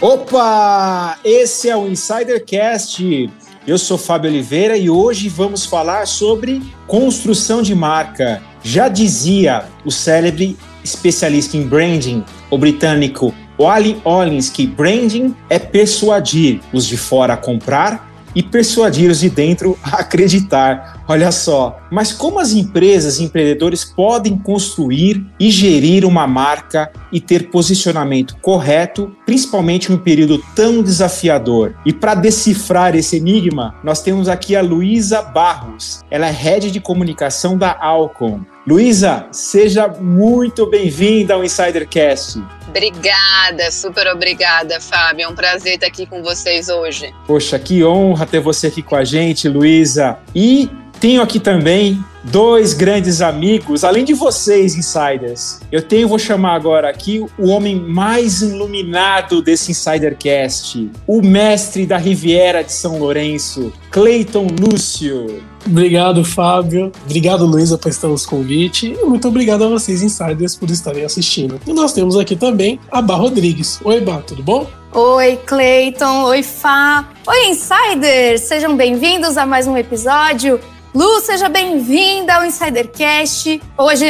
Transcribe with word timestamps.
Opa! 0.00 1.18
Esse 1.24 1.68
é 1.68 1.76
o 1.76 1.88
Insidercast. 1.88 3.28
Eu 3.66 3.76
sou 3.76 3.98
Fábio 3.98 4.30
Oliveira 4.30 4.76
e 4.76 4.88
hoje 4.88 5.28
vamos 5.28 5.66
falar 5.66 6.06
sobre 6.06 6.62
construção 6.86 7.62
de 7.62 7.74
marca. 7.74 8.40
Já 8.62 8.86
dizia 8.86 9.64
o 9.84 9.90
célebre 9.90 10.56
especialista 10.84 11.56
em 11.56 11.66
branding, 11.66 12.24
o 12.48 12.56
britânico 12.56 13.34
Wally 13.58 14.00
Ollins, 14.04 14.48
que 14.48 14.68
branding 14.68 15.34
é 15.50 15.58
persuadir 15.58 16.60
os 16.72 16.86
de 16.86 16.96
fora 16.96 17.34
a 17.34 17.36
comprar 17.36 18.08
e 18.36 18.42
persuadir 18.42 19.10
os 19.10 19.18
de 19.18 19.28
dentro 19.28 19.76
a 19.82 19.96
acreditar. 19.96 20.97
Olha 21.08 21.32
só. 21.32 21.80
Mas 21.90 22.12
como 22.12 22.38
as 22.38 22.52
empresas 22.52 23.18
e 23.18 23.24
empreendedores 23.24 23.82
podem 23.82 24.36
construir 24.36 25.24
e 25.40 25.50
gerir 25.50 26.04
uma 26.04 26.26
marca 26.26 26.92
e 27.10 27.18
ter 27.18 27.48
posicionamento 27.48 28.36
correto, 28.42 29.16
principalmente 29.24 29.90
em 29.90 29.94
um 29.94 29.98
período 29.98 30.38
tão 30.54 30.82
desafiador? 30.82 31.74
E 31.86 31.94
para 31.94 32.14
decifrar 32.14 32.94
esse 32.94 33.16
enigma, 33.16 33.74
nós 33.82 34.02
temos 34.02 34.28
aqui 34.28 34.54
a 34.54 34.60
Luísa 34.60 35.22
Barros. 35.22 36.04
Ela 36.10 36.28
é 36.28 36.30
head 36.30 36.70
de 36.70 36.78
comunicação 36.78 37.56
da 37.56 37.74
Alcon. 37.80 38.42
Luísa, 38.66 39.26
seja 39.32 39.88
muito 39.88 40.66
bem-vinda 40.66 41.32
ao 41.32 41.42
Insidercast. 41.42 42.38
Obrigada, 42.68 43.70
super 43.70 44.06
obrigada, 44.08 44.78
Fábio. 44.78 45.24
É 45.24 45.28
um 45.28 45.34
prazer 45.34 45.76
estar 45.76 45.86
aqui 45.86 46.04
com 46.04 46.22
vocês 46.22 46.68
hoje. 46.68 47.14
Poxa, 47.26 47.58
que 47.58 47.82
honra 47.82 48.26
ter 48.26 48.40
você 48.40 48.66
aqui 48.66 48.82
com 48.82 48.94
a 48.94 49.04
gente, 49.04 49.48
Luísa. 49.48 50.18
E 50.34 50.68
tenho 51.00 51.22
aqui 51.22 51.38
também 51.38 52.02
dois 52.24 52.74
grandes 52.74 53.20
amigos, 53.20 53.84
além 53.84 54.04
de 54.04 54.12
vocês, 54.12 54.74
insiders. 54.74 55.60
Eu 55.70 55.80
tenho, 55.80 56.08
vou 56.08 56.18
chamar 56.18 56.54
agora 56.54 56.88
aqui 56.88 57.24
o 57.38 57.48
homem 57.48 57.76
mais 57.76 58.42
iluminado 58.42 59.40
desse 59.40 59.70
Insidercast, 59.70 60.90
o 61.06 61.22
mestre 61.22 61.86
da 61.86 61.96
Riviera 61.96 62.62
de 62.62 62.72
São 62.72 62.98
Lourenço, 62.98 63.72
Cleiton 63.90 64.46
Lúcio. 64.60 65.42
Obrigado, 65.64 66.24
Fábio. 66.24 66.92
Obrigado, 67.04 67.44
Luísa, 67.44 67.76
por 67.76 67.88
estar 67.88 68.08
nos 68.08 68.24
convite. 68.24 68.96
E 69.00 69.04
muito 69.04 69.28
obrigado 69.28 69.64
a 69.64 69.68
vocês, 69.68 70.02
insiders, 70.02 70.56
por 70.56 70.70
estarem 70.70 71.04
assistindo. 71.04 71.60
E 71.66 71.72
nós 71.72 71.92
temos 71.92 72.16
aqui 72.16 72.36
também 72.36 72.80
a 72.90 73.02
Bá 73.02 73.14
Rodrigues. 73.16 73.78
Oi, 73.84 74.00
Bá, 74.00 74.18
tudo 74.18 74.42
bom? 74.42 74.66
Oi, 74.92 75.36
Cleiton. 75.44 76.24
Oi, 76.24 76.42
Fá. 76.42 77.06
Oi, 77.26 77.48
insiders. 77.48 78.42
Sejam 78.42 78.76
bem-vindos 78.76 79.36
a 79.36 79.44
mais 79.44 79.66
um 79.66 79.76
episódio. 79.76 80.58
Lu, 80.98 81.20
seja 81.20 81.48
bem-vinda 81.48 82.34
ao 82.34 82.44
Insidercast. 82.44 83.62
Hoje 83.78 84.04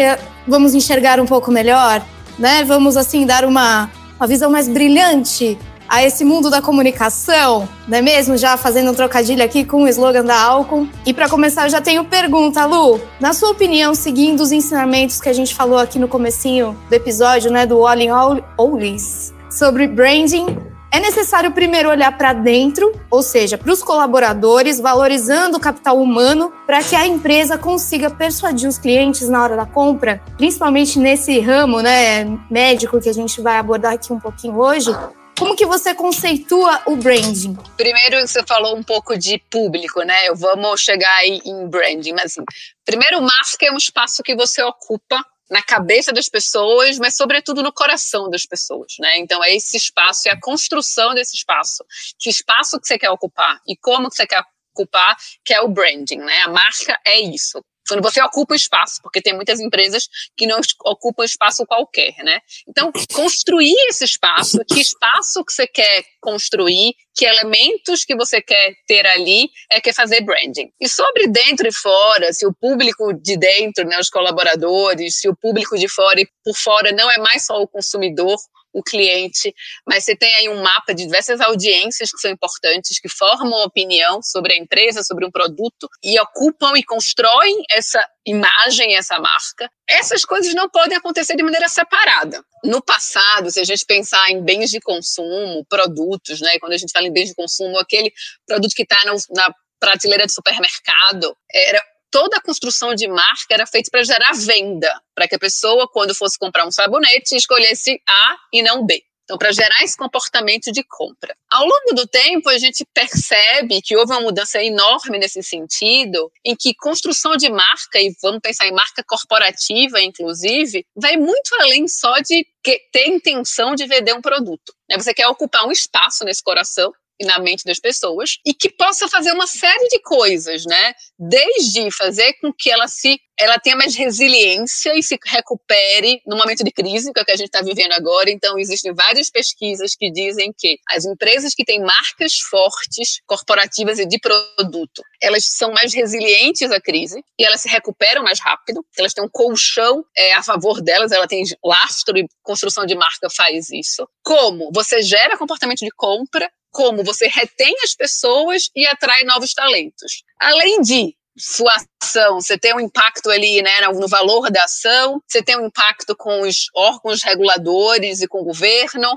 vamos 0.46 0.74
enxergar 0.74 1.20
um 1.20 1.26
pouco 1.26 1.50
melhor, 1.50 2.02
né? 2.38 2.64
Vamos, 2.64 2.96
assim, 2.96 3.26
dar 3.26 3.44
uma, 3.44 3.90
uma 4.18 4.26
visão 4.26 4.50
mais 4.50 4.66
brilhante 4.66 5.58
a 5.86 6.02
esse 6.02 6.24
mundo 6.24 6.48
da 6.48 6.62
comunicação, 6.62 7.68
não 7.86 7.98
é 7.98 8.00
mesmo? 8.00 8.38
Já 8.38 8.56
fazendo 8.56 8.90
um 8.90 8.94
trocadilho 8.94 9.44
aqui 9.44 9.66
com 9.66 9.82
o 9.82 9.88
slogan 9.88 10.24
da 10.24 10.40
Alcon. 10.40 10.88
E 11.04 11.12
para 11.12 11.28
começar, 11.28 11.64
eu 11.64 11.68
já 11.68 11.82
tenho 11.82 12.06
pergunta, 12.06 12.64
Lu. 12.64 12.98
Na 13.20 13.34
sua 13.34 13.50
opinião, 13.50 13.94
seguindo 13.94 14.40
os 14.40 14.50
ensinamentos 14.50 15.20
que 15.20 15.28
a 15.28 15.34
gente 15.34 15.54
falou 15.54 15.78
aqui 15.78 15.98
no 15.98 16.08
comecinho 16.08 16.74
do 16.88 16.94
episódio, 16.94 17.50
né, 17.50 17.66
do 17.66 17.86
All 17.86 17.98
in 17.98 18.08
All, 18.08 18.42
Always, 18.56 19.34
sobre 19.50 19.86
branding, 19.86 20.56
é 20.90 21.00
necessário 21.00 21.52
primeiro 21.52 21.90
olhar 21.90 22.16
para 22.16 22.32
dentro, 22.32 22.92
ou 23.10 23.22
seja, 23.22 23.58
para 23.58 23.72
os 23.72 23.82
colaboradores, 23.82 24.80
valorizando 24.80 25.56
o 25.56 25.60
capital 25.60 26.00
humano, 26.00 26.52
para 26.66 26.82
que 26.82 26.96
a 26.96 27.06
empresa 27.06 27.58
consiga 27.58 28.10
persuadir 28.10 28.68
os 28.68 28.78
clientes 28.78 29.28
na 29.28 29.42
hora 29.42 29.56
da 29.56 29.66
compra, 29.66 30.22
principalmente 30.36 30.98
nesse 30.98 31.38
ramo 31.40 31.80
né, 31.80 32.24
médico 32.50 33.00
que 33.00 33.08
a 33.08 33.14
gente 33.14 33.40
vai 33.40 33.58
abordar 33.58 33.92
aqui 33.92 34.12
um 34.12 34.20
pouquinho 34.20 34.58
hoje. 34.58 34.90
Como 35.38 35.54
que 35.54 35.66
você 35.66 35.94
conceitua 35.94 36.82
o 36.86 36.96
branding? 36.96 37.56
Primeiro, 37.76 38.26
você 38.26 38.42
falou 38.44 38.76
um 38.76 38.82
pouco 38.82 39.16
de 39.16 39.38
público, 39.48 40.02
né? 40.02 40.28
Eu 40.28 40.34
vamos 40.34 40.80
chegar 40.80 41.14
aí 41.18 41.40
em 41.44 41.68
branding, 41.68 42.12
mas 42.12 42.24
assim, 42.24 42.42
primeiro, 42.84 43.20
marca 43.20 43.64
é 43.64 43.70
um 43.70 43.76
espaço 43.76 44.20
que 44.24 44.34
você 44.34 44.60
ocupa 44.64 45.24
na 45.50 45.62
cabeça 45.62 46.12
das 46.12 46.28
pessoas, 46.28 46.98
mas 46.98 47.16
sobretudo 47.16 47.62
no 47.62 47.72
coração 47.72 48.28
das 48.28 48.44
pessoas, 48.44 48.94
né? 48.98 49.18
Então 49.18 49.42
é 49.42 49.54
esse 49.54 49.76
espaço, 49.76 50.28
é 50.28 50.32
a 50.32 50.40
construção 50.40 51.14
desse 51.14 51.36
espaço. 51.36 51.84
Que 52.18 52.28
espaço 52.28 52.78
que 52.80 52.86
você 52.86 52.98
quer 52.98 53.10
ocupar 53.10 53.60
e 53.66 53.76
como 53.76 54.08
que 54.08 54.16
você 54.16 54.26
quer 54.26 54.42
ocupar, 54.74 55.16
que 55.44 55.54
é 55.54 55.60
o 55.60 55.68
branding, 55.68 56.18
né? 56.18 56.42
A 56.42 56.48
marca 56.48 56.98
é 57.06 57.20
isso 57.20 57.60
quando 57.88 58.02
você 58.02 58.22
ocupa 58.22 58.54
espaço, 58.54 59.00
porque 59.02 59.22
tem 59.22 59.34
muitas 59.34 59.60
empresas 59.60 60.08
que 60.36 60.46
não 60.46 60.60
ocupam 60.84 61.24
espaço 61.24 61.66
qualquer, 61.66 62.14
né? 62.22 62.40
Então, 62.68 62.92
construir 63.12 63.74
esse 63.88 64.04
espaço, 64.04 64.58
que 64.66 64.80
espaço 64.80 65.44
que 65.44 65.52
você 65.52 65.66
quer 65.66 66.04
construir, 66.20 66.94
que 67.16 67.24
elementos 67.24 68.04
que 68.04 68.14
você 68.14 68.40
quer 68.40 68.74
ter 68.86 69.06
ali, 69.06 69.48
é 69.70 69.80
que 69.80 69.90
é 69.90 69.92
fazer 69.92 70.20
branding. 70.20 70.70
E 70.80 70.88
sobre 70.88 71.26
dentro 71.26 71.66
e 71.66 71.72
fora, 71.72 72.32
se 72.32 72.46
o 72.46 72.54
público 72.54 73.12
de 73.12 73.36
dentro, 73.36 73.84
né, 73.84 73.98
os 73.98 74.08
colaboradores, 74.08 75.18
se 75.18 75.28
o 75.28 75.36
público 75.36 75.76
de 75.76 75.88
fora 75.88 76.20
e 76.20 76.28
por 76.44 76.56
fora 76.56 76.92
não 76.92 77.10
é 77.10 77.18
mais 77.18 77.44
só 77.44 77.60
o 77.60 77.66
consumidor, 77.66 78.36
o 78.72 78.82
cliente, 78.82 79.54
mas 79.86 80.04
você 80.04 80.14
tem 80.16 80.34
aí 80.36 80.48
um 80.48 80.62
mapa 80.62 80.94
de 80.94 81.04
diversas 81.04 81.40
audiências 81.40 82.10
que 82.10 82.18
são 82.18 82.30
importantes, 82.30 83.00
que 83.00 83.08
formam 83.08 83.64
opinião 83.64 84.22
sobre 84.22 84.54
a 84.54 84.56
empresa, 84.56 85.02
sobre 85.02 85.24
um 85.26 85.30
produto 85.30 85.88
e 86.02 86.18
ocupam 86.20 86.72
e 86.76 86.82
constroem 86.82 87.62
essa 87.70 88.06
imagem, 88.26 88.96
essa 88.96 89.18
marca. 89.18 89.70
Essas 89.88 90.24
coisas 90.24 90.54
não 90.54 90.68
podem 90.68 90.96
acontecer 90.96 91.34
de 91.34 91.42
maneira 91.42 91.68
separada. 91.68 92.42
No 92.64 92.82
passado, 92.82 93.50
se 93.50 93.60
a 93.60 93.64
gente 93.64 93.84
pensar 93.86 94.30
em 94.30 94.42
bens 94.42 94.70
de 94.70 94.80
consumo, 94.80 95.64
produtos, 95.68 96.40
né? 96.40 96.58
Quando 96.58 96.72
a 96.72 96.78
gente 96.78 96.92
fala 96.92 97.06
em 97.06 97.12
bens 97.12 97.28
de 97.28 97.34
consumo, 97.34 97.78
aquele 97.78 98.12
produto 98.46 98.74
que 98.74 98.82
está 98.82 99.02
na 99.04 99.52
prateleira 99.80 100.26
de 100.26 100.32
supermercado, 100.32 101.34
era 101.52 101.80
toda 102.10 102.36
a 102.36 102.42
construção 102.42 102.94
de 102.94 103.06
marca 103.08 103.52
era 103.52 103.66
feita 103.66 103.90
para 103.90 104.02
gerar 104.02 104.32
venda, 104.32 104.92
para 105.14 105.28
que 105.28 105.34
a 105.34 105.38
pessoa, 105.38 105.88
quando 105.90 106.14
fosse 106.14 106.38
comprar 106.38 106.66
um 106.66 106.70
sabonete, 106.70 107.36
escolhesse 107.36 108.00
A 108.08 108.36
e 108.52 108.62
não 108.62 108.84
B. 108.84 109.02
Então, 109.28 109.36
para 109.36 109.52
gerar 109.52 109.84
esse 109.84 109.94
comportamento 109.94 110.72
de 110.72 110.82
compra. 110.82 111.36
Ao 111.50 111.62
longo 111.62 111.92
do 111.94 112.06
tempo, 112.06 112.48
a 112.48 112.56
gente 112.56 112.82
percebe 112.94 113.82
que 113.82 113.94
houve 113.94 114.10
uma 114.10 114.22
mudança 114.22 114.62
enorme 114.64 115.18
nesse 115.18 115.42
sentido, 115.42 116.32
em 116.42 116.56
que 116.56 116.74
construção 116.74 117.36
de 117.36 117.50
marca, 117.50 118.00
e 118.00 118.10
vamos 118.22 118.40
pensar 118.42 118.66
em 118.66 118.72
marca 118.72 119.04
corporativa, 119.06 120.00
inclusive, 120.00 120.86
vai 120.96 121.18
muito 121.18 121.54
além 121.60 121.86
só 121.86 122.20
de 122.20 122.46
ter 122.90 123.08
intenção 123.08 123.74
de 123.74 123.86
vender 123.86 124.14
um 124.14 124.22
produto. 124.22 124.72
Né? 124.88 124.96
Você 124.96 125.12
quer 125.12 125.28
ocupar 125.28 125.66
um 125.66 125.72
espaço 125.72 126.24
nesse 126.24 126.42
coração 126.42 126.90
e 127.20 127.24
na 127.24 127.38
mente 127.38 127.64
das 127.64 127.78
pessoas 127.78 128.38
e 128.44 128.54
que 128.54 128.68
possa 128.68 129.08
fazer 129.08 129.32
uma 129.32 129.46
série 129.46 129.88
de 129.88 130.00
coisas, 130.00 130.64
né? 130.64 130.94
Desde 131.18 131.90
fazer 131.90 132.34
com 132.40 132.52
que 132.52 132.70
ela 132.70 132.88
se 132.88 133.20
ela 133.38 133.58
tenha 133.58 133.76
mais 133.76 133.94
resiliência 133.94 134.92
e 134.96 135.02
se 135.02 135.16
recupere 135.24 136.20
no 136.26 136.36
momento 136.36 136.64
de 136.64 136.72
crise, 136.72 137.12
que 137.12 137.20
é 137.20 137.24
que 137.24 137.30
a 137.30 137.36
gente 137.36 137.46
está 137.46 137.62
vivendo 137.62 137.92
agora. 137.92 138.30
Então, 138.30 138.58
existem 138.58 138.92
várias 138.92 139.30
pesquisas 139.30 139.94
que 139.94 140.10
dizem 140.10 140.52
que 140.56 140.78
as 140.90 141.04
empresas 141.04 141.54
que 141.54 141.64
têm 141.64 141.80
marcas 141.80 142.38
fortes, 142.50 143.20
corporativas 143.26 144.00
e 144.00 144.06
de 144.06 144.18
produto, 144.18 145.02
elas 145.22 145.44
são 145.44 145.70
mais 145.72 145.94
resilientes 145.94 146.70
à 146.72 146.80
crise 146.80 147.22
e 147.38 147.44
elas 147.44 147.60
se 147.60 147.68
recuperam 147.68 148.24
mais 148.24 148.40
rápido. 148.40 148.84
Elas 148.98 149.14
têm 149.14 149.24
um 149.24 149.28
colchão 149.30 150.04
é, 150.16 150.32
a 150.32 150.42
favor 150.42 150.80
delas, 150.80 151.12
ela 151.12 151.28
tem 151.28 151.44
lastro 151.64 152.18
e 152.18 152.26
construção 152.42 152.84
de 152.86 152.96
marca 152.96 153.28
faz 153.30 153.70
isso. 153.70 154.08
Como 154.24 154.70
você 154.74 155.00
gera 155.00 155.38
comportamento 155.38 155.78
de 155.78 155.90
compra 155.96 156.50
como 156.78 157.02
você 157.02 157.26
retém 157.26 157.74
as 157.82 157.92
pessoas 157.92 158.70
e 158.76 158.86
atrai 158.86 159.24
novos 159.24 159.52
talentos. 159.52 160.22
Além 160.38 160.80
de 160.80 161.12
sua 161.36 161.74
ação, 162.00 162.40
você 162.40 162.56
tem 162.56 162.72
um 162.72 162.78
impacto 162.78 163.28
ali 163.30 163.60
né, 163.60 163.80
no 163.88 164.06
valor 164.06 164.48
da 164.48 164.62
ação, 164.62 165.20
você 165.26 165.42
tem 165.42 165.58
um 165.58 165.66
impacto 165.66 166.14
com 166.16 166.42
os 166.42 166.66
órgãos 166.76 167.24
reguladores 167.24 168.22
e 168.22 168.28
com 168.28 168.42
o 168.42 168.44
governo, 168.44 169.08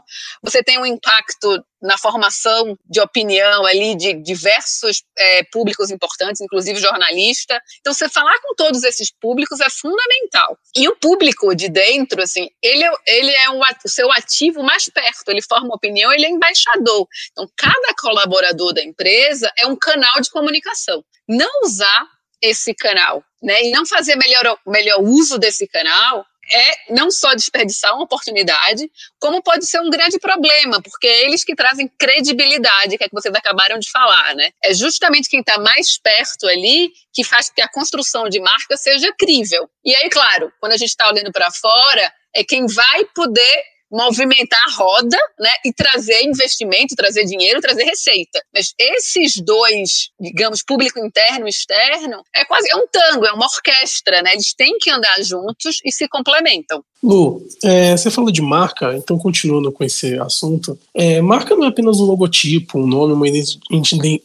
você 0.42 0.64
tem 0.64 0.80
um 0.80 0.86
impacto 0.88 1.64
na 1.82 1.98
formação 1.98 2.78
de 2.86 3.00
opinião 3.02 3.66
ali 3.66 3.96
de 3.96 4.14
diversos 4.14 5.04
é, 5.18 5.44
públicos 5.46 5.90
importantes, 5.90 6.42
inclusive 6.42 6.80
jornalista. 6.80 7.60
Então, 7.80 7.94
você 7.94 8.08
falar 8.08 8.38
com 8.42 8.54
todos 8.56 8.84
esses 8.84 9.12
públicos 9.12 9.60
é 9.60 9.70
fundamental. 9.70 10.58
E 10.76 10.88
o 10.88 10.96
público 10.96 11.56
de 11.56 11.70
dentro, 11.70 12.22
assim, 12.22 12.50
ele, 12.62 12.84
é, 12.84 12.92
ele 13.08 13.32
é 13.32 13.50
um, 13.50 13.60
o 13.60 13.90
seu 13.90 14.12
ativo 14.12 14.64
mais 14.64 14.88
perto, 14.90 15.30
ele 15.30 15.42
forma 15.42 15.76
opinião, 15.76 16.12
ele 16.12 16.26
é 16.26 16.30
embaixador. 16.30 17.08
Então, 17.32 17.50
cada 17.58 17.94
colaborador 18.00 18.74
da 18.74 18.84
empresa 18.84 19.52
é 19.58 19.66
um 19.66 19.76
canal 19.76 20.22
de 20.22 20.30
comunicação. 20.30 21.04
Não 21.28 21.62
usar 21.64 22.06
esse 22.42 22.74
canal, 22.74 23.24
né? 23.42 23.64
E 23.64 23.72
não 23.72 23.86
fazer 23.86 24.16
melhor, 24.16 24.58
melhor 24.66 25.00
uso 25.00 25.38
desse 25.38 25.68
canal 25.68 26.26
é 26.52 26.94
não 26.94 27.10
só 27.10 27.34
desperdiçar 27.34 27.94
uma 27.94 28.04
oportunidade, 28.04 28.90
como 29.20 29.42
pode 29.42 29.66
ser 29.66 29.80
um 29.80 29.90
grande 29.90 30.20
problema, 30.20 30.82
porque 30.82 31.08
é 31.08 31.26
eles 31.26 31.44
que 31.44 31.56
trazem 31.56 31.88
credibilidade, 32.00 32.98
que 32.98 33.04
é 33.04 33.08
que 33.08 33.16
vocês 33.16 33.34
acabaram 33.34 33.80
de 33.80 33.90
falar, 33.90 34.36
né? 34.36 34.52
É 34.64 34.74
justamente 34.74 35.30
quem 35.30 35.40
está 35.40 35.58
mais 35.60 35.98
perto 35.98 36.48
ali 36.48 36.92
que 37.14 37.24
faz 37.24 37.50
que 37.50 37.62
a 37.62 37.68
construção 37.68 38.30
de 38.30 38.40
marca 38.40 38.78
seja 38.78 39.14
crível. 39.18 39.70
E 39.84 39.96
aí, 39.96 40.10
claro, 40.10 40.52
quando 40.60 40.74
a 40.74 40.78
gente 40.78 40.90
está 40.90 41.10
olhando 41.10 41.32
para 41.32 41.52
fora, 41.52 42.14
é 42.34 42.44
quem 42.44 42.66
vai 42.66 43.06
poder 43.14 43.64
movimentar 43.92 44.62
a 44.68 44.72
roda, 44.72 45.18
né, 45.40 45.52
e 45.66 45.74
trazer 45.74 46.24
investimento, 46.24 46.96
trazer 46.96 47.26
dinheiro, 47.26 47.60
trazer 47.60 47.84
receita. 47.84 48.42
Mas 48.54 48.74
esses 48.78 49.36
dois, 49.44 50.10
digamos, 50.20 50.64
público 50.64 51.00
interno 51.00 51.46
e 51.46 51.50
externo, 51.50 52.24
é 52.36 52.46
quase 52.46 52.72
é 52.72 52.76
um 52.76 52.88
tango, 52.88 53.26
é 53.26 53.34
uma 53.34 53.46
orquestra, 53.46 54.22
né? 54.22 54.34
Eles 54.34 54.54
têm 54.54 54.78
que 54.78 54.90
andar 54.90 55.22
juntos 55.22 55.80
e 55.84 55.92
se 55.92 56.08
complementam. 56.08 56.84
Lu, 57.04 57.42
é, 57.64 57.98
você 57.98 58.12
falou 58.12 58.32
de 58.32 58.42
marca, 58.42 58.96
então 58.96 59.18
continuando 59.18 59.72
com 59.72 59.84
esse 59.84 60.20
assunto, 60.20 60.78
é, 60.94 61.20
marca 61.20 61.56
não 61.56 61.66
é 61.66 61.68
apenas 61.68 62.00
um 62.00 62.06
logotipo, 62.06 62.80
um 62.80 62.86
nome, 62.86 63.14
uma 63.14 63.28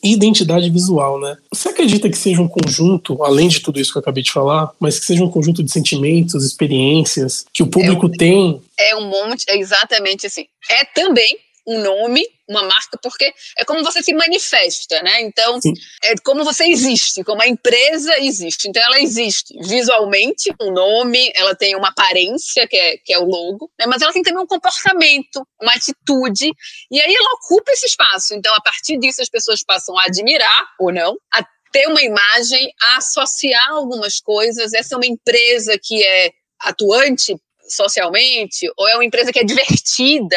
identidade 0.02 0.68
visual, 0.68 1.18
né? 1.18 1.38
Você 1.50 1.70
acredita 1.70 2.10
que 2.10 2.18
seja 2.18 2.42
um 2.42 2.48
conjunto, 2.48 3.22
além 3.22 3.48
de 3.48 3.60
tudo 3.60 3.80
isso 3.80 3.92
que 3.92 3.98
eu 3.98 4.02
acabei 4.02 4.22
de 4.22 4.32
falar, 4.32 4.70
mas 4.78 4.98
que 4.98 5.06
seja 5.06 5.24
um 5.24 5.30
conjunto 5.30 5.62
de 5.62 5.72
sentimentos, 5.72 6.44
experiências 6.44 7.46
que 7.52 7.62
o 7.62 7.66
público 7.66 8.06
é 8.06 8.08
um, 8.08 8.12
tem? 8.12 8.60
É 8.78 8.96
um 8.96 9.08
monte, 9.08 9.44
é 9.48 9.58
exatamente 9.58 10.26
assim. 10.26 10.44
É 10.70 10.84
também 10.84 11.38
um 11.66 11.82
nome, 11.82 12.24
uma 12.48 12.62
marca, 12.62 12.98
porque 13.02 13.32
é 13.58 13.64
como 13.64 13.82
você 13.82 14.02
se 14.02 14.14
manifesta, 14.14 15.02
né? 15.02 15.20
Então, 15.22 15.60
Sim. 15.60 15.72
é 16.04 16.14
como 16.24 16.44
você 16.44 16.64
existe, 16.66 17.24
como 17.24 17.42
a 17.42 17.48
empresa 17.48 18.18
existe. 18.20 18.68
Então, 18.68 18.82
ela 18.82 19.00
existe 19.00 19.52
visualmente, 19.66 20.54
um 20.60 20.72
nome, 20.72 21.32
ela 21.34 21.54
tem 21.54 21.74
uma 21.74 21.88
aparência, 21.88 22.66
que 22.68 22.76
é, 22.76 22.96
que 22.98 23.12
é 23.12 23.18
o 23.18 23.24
logo, 23.24 23.70
né? 23.78 23.86
mas 23.86 24.00
ela 24.00 24.12
tem 24.12 24.22
também 24.22 24.42
um 24.42 24.46
comportamento, 24.46 25.44
uma 25.60 25.72
atitude, 25.72 26.50
e 26.90 27.00
aí 27.00 27.14
ela 27.14 27.34
ocupa 27.34 27.72
esse 27.72 27.86
espaço. 27.86 28.34
Então, 28.34 28.54
a 28.54 28.60
partir 28.60 28.98
disso, 28.98 29.20
as 29.20 29.28
pessoas 29.28 29.62
passam 29.64 29.98
a 29.98 30.04
admirar 30.04 30.68
ou 30.78 30.92
não, 30.92 31.16
a 31.34 31.44
ter 31.72 31.88
uma 31.88 32.02
imagem, 32.02 32.72
a 32.80 32.96
associar 32.98 33.70
algumas 33.70 34.20
coisas. 34.20 34.72
Essa 34.72 34.94
é 34.94 34.98
uma 34.98 35.06
empresa 35.06 35.78
que 35.82 36.02
é 36.02 36.30
atuante 36.60 37.36
socialmente, 37.68 38.70
ou 38.76 38.88
é 38.88 38.94
uma 38.94 39.04
empresa 39.04 39.32
que 39.32 39.38
é 39.38 39.44
divertida, 39.44 40.36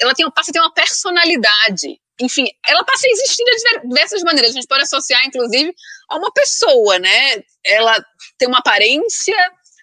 ela 0.00 0.14
tem, 0.14 0.30
passa 0.30 0.50
a 0.50 0.52
ter 0.52 0.60
uma 0.60 0.72
personalidade. 0.72 2.00
Enfim, 2.20 2.46
ela 2.66 2.84
passa 2.84 3.06
a 3.06 3.10
existir 3.10 3.44
de 3.44 3.88
diversas 3.88 4.22
maneiras. 4.22 4.50
A 4.50 4.54
gente 4.54 4.66
pode 4.66 4.82
associar, 4.82 5.24
inclusive, 5.24 5.72
a 6.10 6.16
uma 6.16 6.32
pessoa, 6.32 6.98
né? 6.98 7.42
Ela 7.64 7.96
tem 8.36 8.48
uma 8.48 8.58
aparência, 8.58 9.36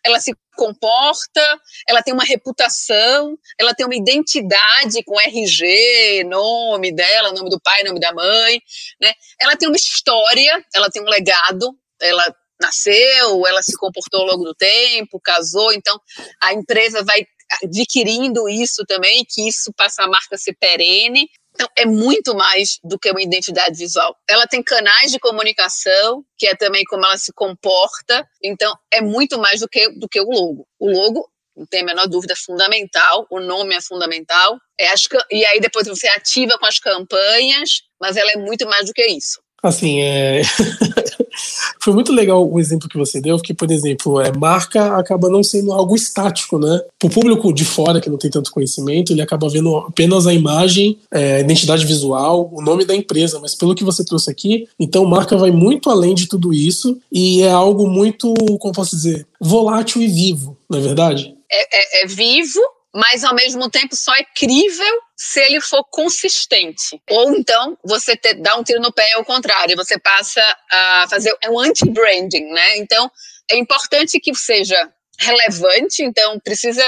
ela 0.03 0.19
se 0.19 0.33
comporta, 0.55 1.59
ela 1.87 2.01
tem 2.01 2.13
uma 2.13 2.23
reputação, 2.23 3.37
ela 3.59 3.73
tem 3.73 3.85
uma 3.85 3.95
identidade 3.95 5.03
com 5.03 5.19
RG, 5.19 6.23
nome 6.25 6.93
dela, 6.93 7.31
nome 7.31 7.49
do 7.49 7.59
pai, 7.59 7.83
nome 7.83 7.99
da 7.99 8.13
mãe, 8.13 8.61
né? 9.01 9.13
Ela 9.39 9.55
tem 9.55 9.67
uma 9.67 9.77
história, 9.77 10.65
ela 10.73 10.89
tem 10.89 11.01
um 11.01 11.05
legado, 11.05 11.73
ela 12.01 12.35
nasceu, 12.59 13.45
ela 13.45 13.61
se 13.61 13.77
comportou 13.77 14.21
ao 14.21 14.27
longo 14.27 14.43
do 14.43 14.55
tempo, 14.55 15.19
casou, 15.19 15.73
então 15.73 15.99
a 16.41 16.53
empresa 16.53 17.03
vai 17.03 17.25
adquirindo 17.63 18.47
isso 18.49 18.83
também, 18.87 19.25
que 19.27 19.47
isso 19.47 19.71
passa 19.75 20.03
a 20.03 20.07
marca 20.07 20.37
ser 20.37 20.55
perene. 20.59 21.29
Então, 21.53 21.69
é 21.77 21.85
muito 21.85 22.35
mais 22.35 22.79
do 22.83 22.99
que 22.99 23.09
uma 23.09 23.21
identidade 23.21 23.77
visual. 23.77 24.15
Ela 24.27 24.45
tem 24.45 24.61
canais 24.61 25.11
de 25.11 25.19
comunicação, 25.19 26.23
que 26.37 26.45
é 26.47 26.55
também 26.55 26.83
como 26.83 27.05
ela 27.05 27.17
se 27.17 27.31
comporta. 27.33 28.27
Então, 28.43 28.75
é 28.91 28.99
muito 28.99 29.39
mais 29.39 29.61
do 29.61 29.69
que, 29.69 29.89
do 29.97 30.07
que 30.09 30.19
o 30.19 30.29
logo. 30.29 30.67
O 30.77 30.91
logo, 30.91 31.29
não 31.55 31.65
tem 31.65 31.81
a 31.81 31.85
menor 31.85 32.07
dúvida, 32.07 32.33
é 32.33 32.35
fundamental. 32.35 33.25
O 33.31 33.39
nome 33.39 33.73
é 33.73 33.81
fundamental. 33.81 34.57
É 34.77 34.89
as, 34.89 35.07
e 35.31 35.45
aí 35.45 35.61
depois 35.61 35.87
você 35.87 36.07
ativa 36.09 36.57
com 36.59 36.65
as 36.65 36.77
campanhas, 36.77 37.83
mas 38.01 38.17
ela 38.17 38.31
é 38.31 38.37
muito 38.37 38.67
mais 38.67 38.87
do 38.87 38.93
que 38.93 39.05
isso. 39.05 39.39
Assim, 39.67 40.01
é... 40.01 40.41
foi 41.79 41.93
muito 41.93 42.11
legal 42.11 42.49
o 42.49 42.59
exemplo 42.59 42.89
que 42.89 42.97
você 42.97 43.21
deu, 43.21 43.37
que, 43.37 43.53
por 43.53 43.71
exemplo, 43.71 44.19
é, 44.19 44.31
marca 44.35 44.97
acaba 44.97 45.29
não 45.29 45.43
sendo 45.43 45.71
algo 45.71 45.95
estático, 45.95 46.57
né? 46.57 46.81
Para 46.99 47.07
o 47.07 47.11
público 47.11 47.53
de 47.53 47.65
fora, 47.65 48.01
que 48.01 48.09
não 48.09 48.17
tem 48.17 48.29
tanto 48.31 48.51
conhecimento, 48.51 49.11
ele 49.11 49.21
acaba 49.21 49.49
vendo 49.49 49.75
apenas 49.77 50.27
a 50.27 50.33
imagem, 50.33 50.97
é, 51.11 51.37
a 51.37 51.39
identidade 51.39 51.85
visual, 51.85 52.49
o 52.53 52.61
nome 52.61 52.85
da 52.85 52.95
empresa, 52.95 53.39
mas 53.39 53.55
pelo 53.55 53.75
que 53.75 53.83
você 53.83 54.03
trouxe 54.03 54.31
aqui, 54.31 54.67
então 54.79 55.05
marca 55.05 55.37
vai 55.37 55.51
muito 55.51 55.89
além 55.89 56.15
de 56.15 56.27
tudo 56.27 56.53
isso 56.53 56.97
e 57.11 57.41
é 57.41 57.51
algo 57.51 57.87
muito, 57.87 58.33
como 58.59 58.73
posso 58.73 58.95
dizer, 58.95 59.27
volátil 59.39 60.01
e 60.01 60.07
vivo, 60.07 60.57
não 60.69 60.79
é 60.79 60.81
verdade? 60.81 61.35
é, 61.51 62.01
é, 62.01 62.03
é 62.03 62.07
vivo, 62.07 62.59
mas 62.95 63.25
ao 63.25 63.35
mesmo 63.35 63.69
tempo 63.69 63.93
só 63.93 64.15
é 64.15 64.23
crível 64.23 65.01
se 65.17 65.41
ele 65.41 65.59
for 65.59 65.83
consistente. 65.91 67.01
Ou 67.09 67.35
então 67.35 67.77
você 67.83 68.15
te, 68.15 68.35
dá 68.35 68.55
um 68.55 68.63
tiro 68.63 68.79
no 68.79 68.93
pé 68.93 69.11
ao 69.13 69.25
contrário, 69.25 69.75
você 69.75 69.99
passa 69.99 70.41
a 70.71 71.05
fazer 71.09 71.35
é 71.41 71.49
um 71.49 71.59
anti-branding, 71.59 72.45
né? 72.53 72.77
Então 72.77 73.11
é 73.51 73.57
importante 73.57 74.17
que 74.19 74.33
seja 74.33 74.89
relevante, 75.19 76.03
então 76.03 76.39
precisa 76.39 76.83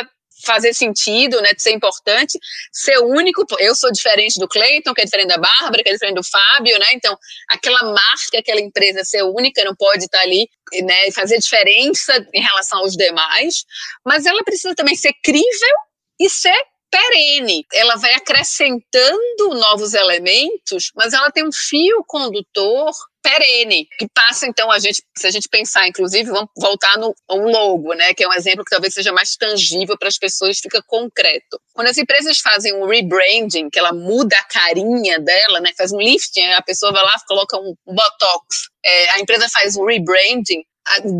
fazer 0.46 0.74
sentido, 0.74 1.42
né, 1.42 1.50
ser 1.58 1.72
importante, 1.72 2.38
ser 2.72 3.00
único. 3.00 3.44
Eu 3.60 3.76
sou 3.76 3.92
diferente 3.92 4.40
do 4.40 4.48
Cleiton, 4.48 4.94
que 4.94 5.02
é 5.02 5.06
diferente 5.06 5.30
da 5.30 5.38
Bárbara, 5.38 5.84
que 5.84 5.90
é 5.90 5.94
diferente 5.94 6.16
do 6.16 6.24
Fábio, 6.24 6.78
né? 6.78 6.88
Então, 6.94 7.18
aquela 7.50 7.84
marca, 7.84 8.38
aquela 8.38 8.62
empresa 8.62 9.04
ser 9.04 9.24
única, 9.24 9.64
não 9.64 9.76
pode 9.76 10.06
estar 10.06 10.22
ali, 10.22 10.48
né, 10.84 11.12
fazer 11.12 11.40
diferença 11.40 12.14
em 12.34 12.42
relação 12.42 12.80
aos 12.80 12.94
demais, 12.94 13.66
mas 14.06 14.28
ela 14.28 14.44
precisa 14.44 14.76
também 14.76 14.96
ser 14.96 15.14
crível 15.24 15.87
e 16.20 16.30
ser 16.30 16.58
perene. 16.90 17.66
Ela 17.74 17.96
vai 17.96 18.14
acrescentando 18.14 19.50
novos 19.56 19.94
elementos, 19.94 20.92
mas 20.96 21.14
ela 21.14 21.32
tem 21.32 21.46
um 21.46 21.52
fio 21.52 22.04
condutor 22.08 22.92
perene, 23.22 23.86
que 24.00 24.08
passa 24.14 24.48
então 24.48 24.72
a 24.72 24.80
gente, 24.80 25.04
se 25.18 25.28
a 25.28 25.32
gente 25.32 25.50
pensar, 25.50 25.86
inclusive, 25.86 26.30
vamos 26.30 26.50
voltar 26.56 26.98
no 26.98 27.14
um 27.30 27.52
logo, 27.52 27.94
né, 27.94 28.14
que 28.14 28.24
é 28.24 28.28
um 28.28 28.34
exemplo 28.34 28.64
que 28.64 28.70
talvez 28.70 28.94
seja 28.94 29.12
mais 29.12 29.36
tangível 29.36 29.98
para 29.98 30.08
as 30.08 30.18
pessoas, 30.18 30.60
fica 30.60 30.82
concreto. 30.88 31.60
Quando 31.74 31.88
as 31.88 31.98
empresas 31.98 32.40
fazem 32.40 32.74
um 32.74 32.86
rebranding, 32.86 33.70
que 33.70 33.80
ela 33.80 33.92
muda 33.92 34.38
a 34.38 34.44
carinha 34.46 35.20
dela, 35.20 35.60
né, 35.60 35.72
faz 35.78 35.92
um 35.92 36.00
lifting, 36.00 36.54
a 36.54 36.62
pessoa 36.62 36.94
vai 36.94 37.04
lá, 37.04 37.16
coloca 37.28 37.58
um 37.58 37.76
botox, 37.86 38.70
é, 38.86 39.10
a 39.16 39.20
empresa 39.20 39.50
faz 39.50 39.76
um 39.76 39.86
rebranding, 39.86 40.64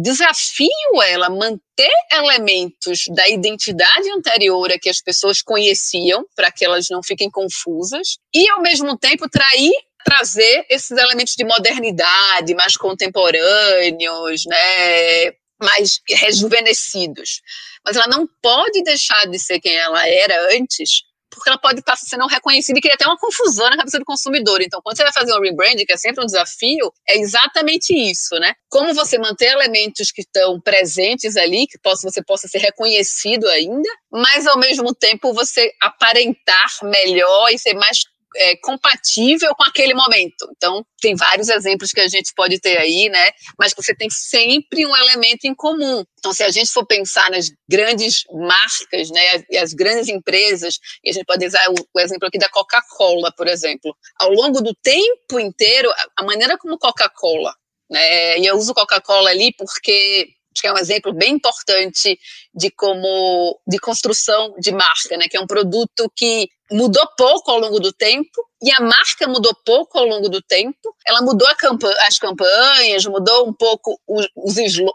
desafio 0.02 0.70
ela 1.06 1.30
manter 1.30 1.92
elementos 2.12 3.06
da 3.10 3.28
identidade 3.28 4.10
anterior 4.12 4.70
que 4.82 4.90
as 4.90 5.02
pessoas 5.02 5.42
conheciam, 5.42 6.26
para 6.36 6.52
que 6.52 6.66
elas 6.66 6.88
não 6.90 7.04
fiquem 7.04 7.30
confusas, 7.30 8.18
e 8.34 8.50
ao 8.50 8.62
mesmo 8.62 8.98
tempo 8.98 9.30
trair 9.30 9.74
trazer 10.08 10.66
esses 10.70 10.92
elementos 10.92 11.36
de 11.36 11.44
modernidade 11.44 12.56
mais 12.56 12.78
contemporâneos, 12.78 14.46
né, 14.46 15.34
mais 15.62 16.00
rejuvenescidos. 16.10 17.42
Mas 17.86 17.98
ela 17.98 18.08
não 18.08 18.26
pode 18.42 18.84
deixar 18.84 19.28
de 19.28 19.38
ser 19.38 19.60
quem 19.60 19.76
ela 19.76 20.08
era 20.08 20.56
antes, 20.56 21.04
porque 21.38 21.50
ela 21.50 21.60
pode 21.60 21.80
estar 21.80 21.96
sendo 21.96 22.26
reconhecida 22.28 22.78
e 22.78 22.82
criar 22.82 22.96
até 22.96 23.06
uma 23.06 23.18
confusão 23.18 23.70
na 23.70 23.78
cabeça 23.78 24.00
do 24.00 24.06
consumidor. 24.06 24.62
Então, 24.62 24.82
quando 24.84 24.98
você 24.98 25.04
vai 25.04 25.14
fazer 25.14 25.34
um 25.34 25.42
rebranding, 25.42 25.86
que 25.86 25.94
é 25.94 25.98
sempre 25.98 26.24
um 26.24 26.26
desafio, 26.26 26.92
é 27.08 27.18
exatamente 27.18 27.94
isso, 27.94 28.36
né? 28.40 28.54
Como 28.70 28.94
você 28.94 29.18
manter 29.18 29.52
elementos 29.52 30.12
que 30.12 30.22
estão 30.22 30.60
presentes 30.60 31.38
ali, 31.38 31.68
que 31.68 31.78
possa, 31.80 32.10
você 32.10 32.24
possa 32.24 32.48
ser 32.48 32.60
reconhecido 32.60 33.48
ainda, 33.48 33.90
mas 34.12 34.48
ao 34.48 34.58
mesmo 34.58 34.94
tempo 34.94 35.34
você 35.34 35.72
aparentar 35.82 36.68
melhor 36.84 37.50
e 37.52 37.60
ser 37.60 37.74
mais 37.74 38.00
é, 38.38 38.56
compatível 38.58 39.54
com 39.56 39.64
aquele 39.64 39.94
momento. 39.94 40.48
Então, 40.56 40.86
tem 41.02 41.16
vários 41.16 41.50
exemplos 41.50 41.92
que 41.92 42.00
a 42.00 42.08
gente 42.08 42.34
pode 42.36 42.60
ter 42.60 42.78
aí, 42.78 43.10
né? 43.10 43.32
Mas 43.58 43.74
você 43.76 43.96
tem 43.96 44.10
sempre 44.10 44.86
um 44.86 44.96
elemento 44.96 45.46
em 45.46 45.56
comum. 45.56 46.04
Então, 46.20 46.34
se 46.34 46.44
a 46.44 46.50
gente 46.50 46.72
for 46.72 46.86
pensar 46.86 47.30
nas 47.32 47.52
grandes 47.70 48.24
marcas, 48.32 49.10
né, 49.10 49.44
e 49.50 49.58
as 49.58 49.74
grandes 49.74 50.08
empresas, 50.08 50.80
e 51.04 51.10
a 51.10 51.14
gente 51.14 51.26
pode 51.26 51.46
usar 51.46 51.70
o, 51.70 51.76
o 51.94 52.00
exemplo 52.00 52.28
aqui 52.28 52.38
da 52.38 52.50
Coca-Cola, 52.50 53.32
por 53.36 53.48
exemplo, 53.48 53.96
ao 54.20 54.32
longo 54.32 54.62
do 54.62 54.74
tempo 54.82 55.40
inteiro, 55.40 55.90
a, 55.92 56.22
a 56.22 56.24
maneira 56.24 56.58
como 56.58 56.78
Coca-Cola, 56.78 57.54
né, 57.90 58.40
e 58.40 58.46
eu 58.46 58.58
uso 58.58 58.74
Coca-Cola 58.74 59.30
ali 59.30 59.54
porque 59.58 60.28
acho 60.58 60.62
que 60.62 60.68
é 60.68 60.74
um 60.74 60.78
exemplo 60.78 61.14
bem 61.14 61.34
importante 61.36 62.20
de 62.54 62.72
como 62.72 63.60
de 63.68 63.78
construção 63.78 64.56
de 64.60 64.72
marca, 64.72 65.16
né? 65.18 65.28
Que 65.30 65.38
é 65.38 65.40
um 65.40 65.48
produto 65.48 66.12
que 66.16 66.50
mudou 66.72 67.08
pouco 67.16 67.52
ao 67.52 67.60
longo 67.60 67.80
do 67.80 67.94
tempo 67.94 68.44
e 68.62 68.72
a 68.72 68.80
marca 68.82 69.28
mudou 69.28 69.54
pouco 69.66 70.00
ao 70.00 70.06
longo 70.06 70.28
do 70.30 70.42
tempo. 70.42 70.96
Ela 71.06 71.22
mudou 71.22 71.48
as 72.08 72.20
campanhas, 72.20 73.06
mudou 73.06 73.48
um 73.48 73.54
pouco 73.54 74.00
o, 74.08 74.22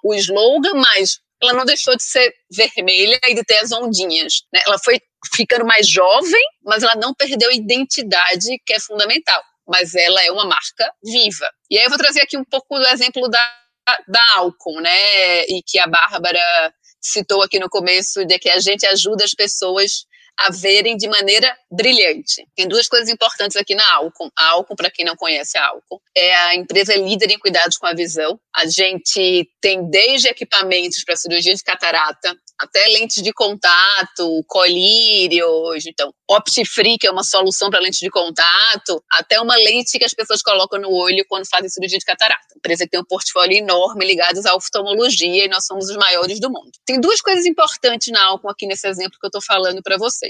o 0.05 0.15
slogan, 0.15 0.75
mas 0.75 1.21
ela 1.41 1.53
não 1.55 1.65
deixou 1.65 1.97
de 1.97 2.03
ser 2.03 2.33
vermelha 2.51 3.19
e 3.29 3.35
de 3.35 3.45
ter 3.45 3.59
as 3.59 3.73
ondinhas. 3.73 4.43
Né? 4.53 4.61
Ela 4.67 4.79
foi 4.79 5.01
ficando 5.35 5.65
mais 5.65 5.89
jovem, 5.89 6.45
mas 6.65 6.83
ela 6.83 6.97
não 6.97 7.15
perdeu 7.15 7.51
a 7.51 7.55
identidade 7.55 8.61
que 8.67 8.75
é 8.75 8.81
fundamental. 8.81 9.43
Mas 9.67 9.95
ela 9.95 10.23
é 10.25 10.31
uma 10.31 10.45
marca 10.45 10.93
viva. 11.03 11.49
E 11.71 11.79
aí 11.79 11.85
eu 11.85 11.89
vou 11.89 11.99
trazer 11.99 12.21
aqui 12.21 12.37
um 12.37 12.45
pouco 12.45 12.79
do 12.79 12.87
exemplo 12.87 13.29
da 13.29 13.62
da 14.09 14.23
Alcon, 14.37 14.81
né? 14.81 15.45
E 15.45 15.63
que 15.67 15.79
a 15.79 15.87
Bárbara 15.87 16.75
citou 17.01 17.43
aqui 17.43 17.59
no 17.59 17.69
começo, 17.69 18.25
de 18.25 18.39
que 18.39 18.49
a 18.49 18.61
gente 18.61 18.87
ajuda 18.87 19.25
as 19.25 19.35
pessoas 19.35 20.07
a 20.39 20.51
verem 20.51 20.97
de 20.97 21.09
maneira 21.09 21.57
brilhante. 21.71 22.47
Tem 22.55 22.67
duas 22.67 22.89
coisas 22.89 23.09
importantes 23.09 23.57
aqui 23.57 23.75
na 23.75 23.95
Alcon. 23.95 24.31
A 24.37 24.51
Alcon, 24.51 24.75
para 24.75 24.91
quem 24.91 25.05
não 25.05 25.17
conhece 25.17 25.57
a 25.57 25.67
Alcon, 25.67 25.99
é 26.17 26.35
a 26.35 26.55
empresa 26.55 26.95
líder 26.95 27.31
em 27.31 27.39
cuidados 27.39 27.79
com 27.79 27.87
a 27.87 27.95
visão. 27.95 28.39
A 28.55 28.67
gente 28.67 29.49
tem 29.61 29.89
desde 29.89 30.29
equipamentos 30.29 31.05
para 31.05 31.17
cirurgia 31.17 31.55
de 31.55 31.63
catarata, 31.63 32.37
até 32.59 32.87
lentes 32.89 33.23
de 33.23 33.33
contato, 33.33 34.45
colírios, 34.47 35.85
então, 35.87 36.13
Optifree, 36.29 36.97
que 36.97 37.07
é 37.07 37.11
uma 37.11 37.25
solução 37.25 37.69
para 37.71 37.81
lentes 37.81 37.99
de 37.99 38.11
contato, 38.11 39.03
até 39.11 39.41
uma 39.41 39.57
lente 39.57 39.99
que 39.99 40.05
as 40.05 40.15
pessoas 40.15 40.43
colocam 40.43 40.81
no 40.81 40.91
olho 40.91 41.25
quando 41.29 41.49
fazem 41.49 41.69
cirurgia 41.69 41.99
de 41.99 42.05
catarata. 42.05 42.47
Empresa 42.57 42.85
que 42.85 42.91
tem 42.91 43.01
um 43.01 43.05
portfólio 43.05 43.59
enorme 43.59 44.07
ligados 44.07 44.47
à 44.47 44.55
oftalmologia 44.55 45.45
e 45.45 45.49
nós 45.49 45.67
somos 45.67 45.91
os 45.91 45.97
maiores 45.97 46.41
do 46.41 46.51
mundo. 46.51 46.71
Tem 46.87 47.01
duas 47.01 47.21
coisas 47.21 47.45
importantes 47.47 48.13
na 48.13 48.25
Alcon 48.25 48.49
aqui 48.49 48.67
nesse 48.67 48.87
exemplo 48.87 49.19
que 49.19 49.27
eu 49.27 49.29
estou 49.29 49.43
falando 49.43 49.83
para 49.83 49.97
vocês. 49.97 50.22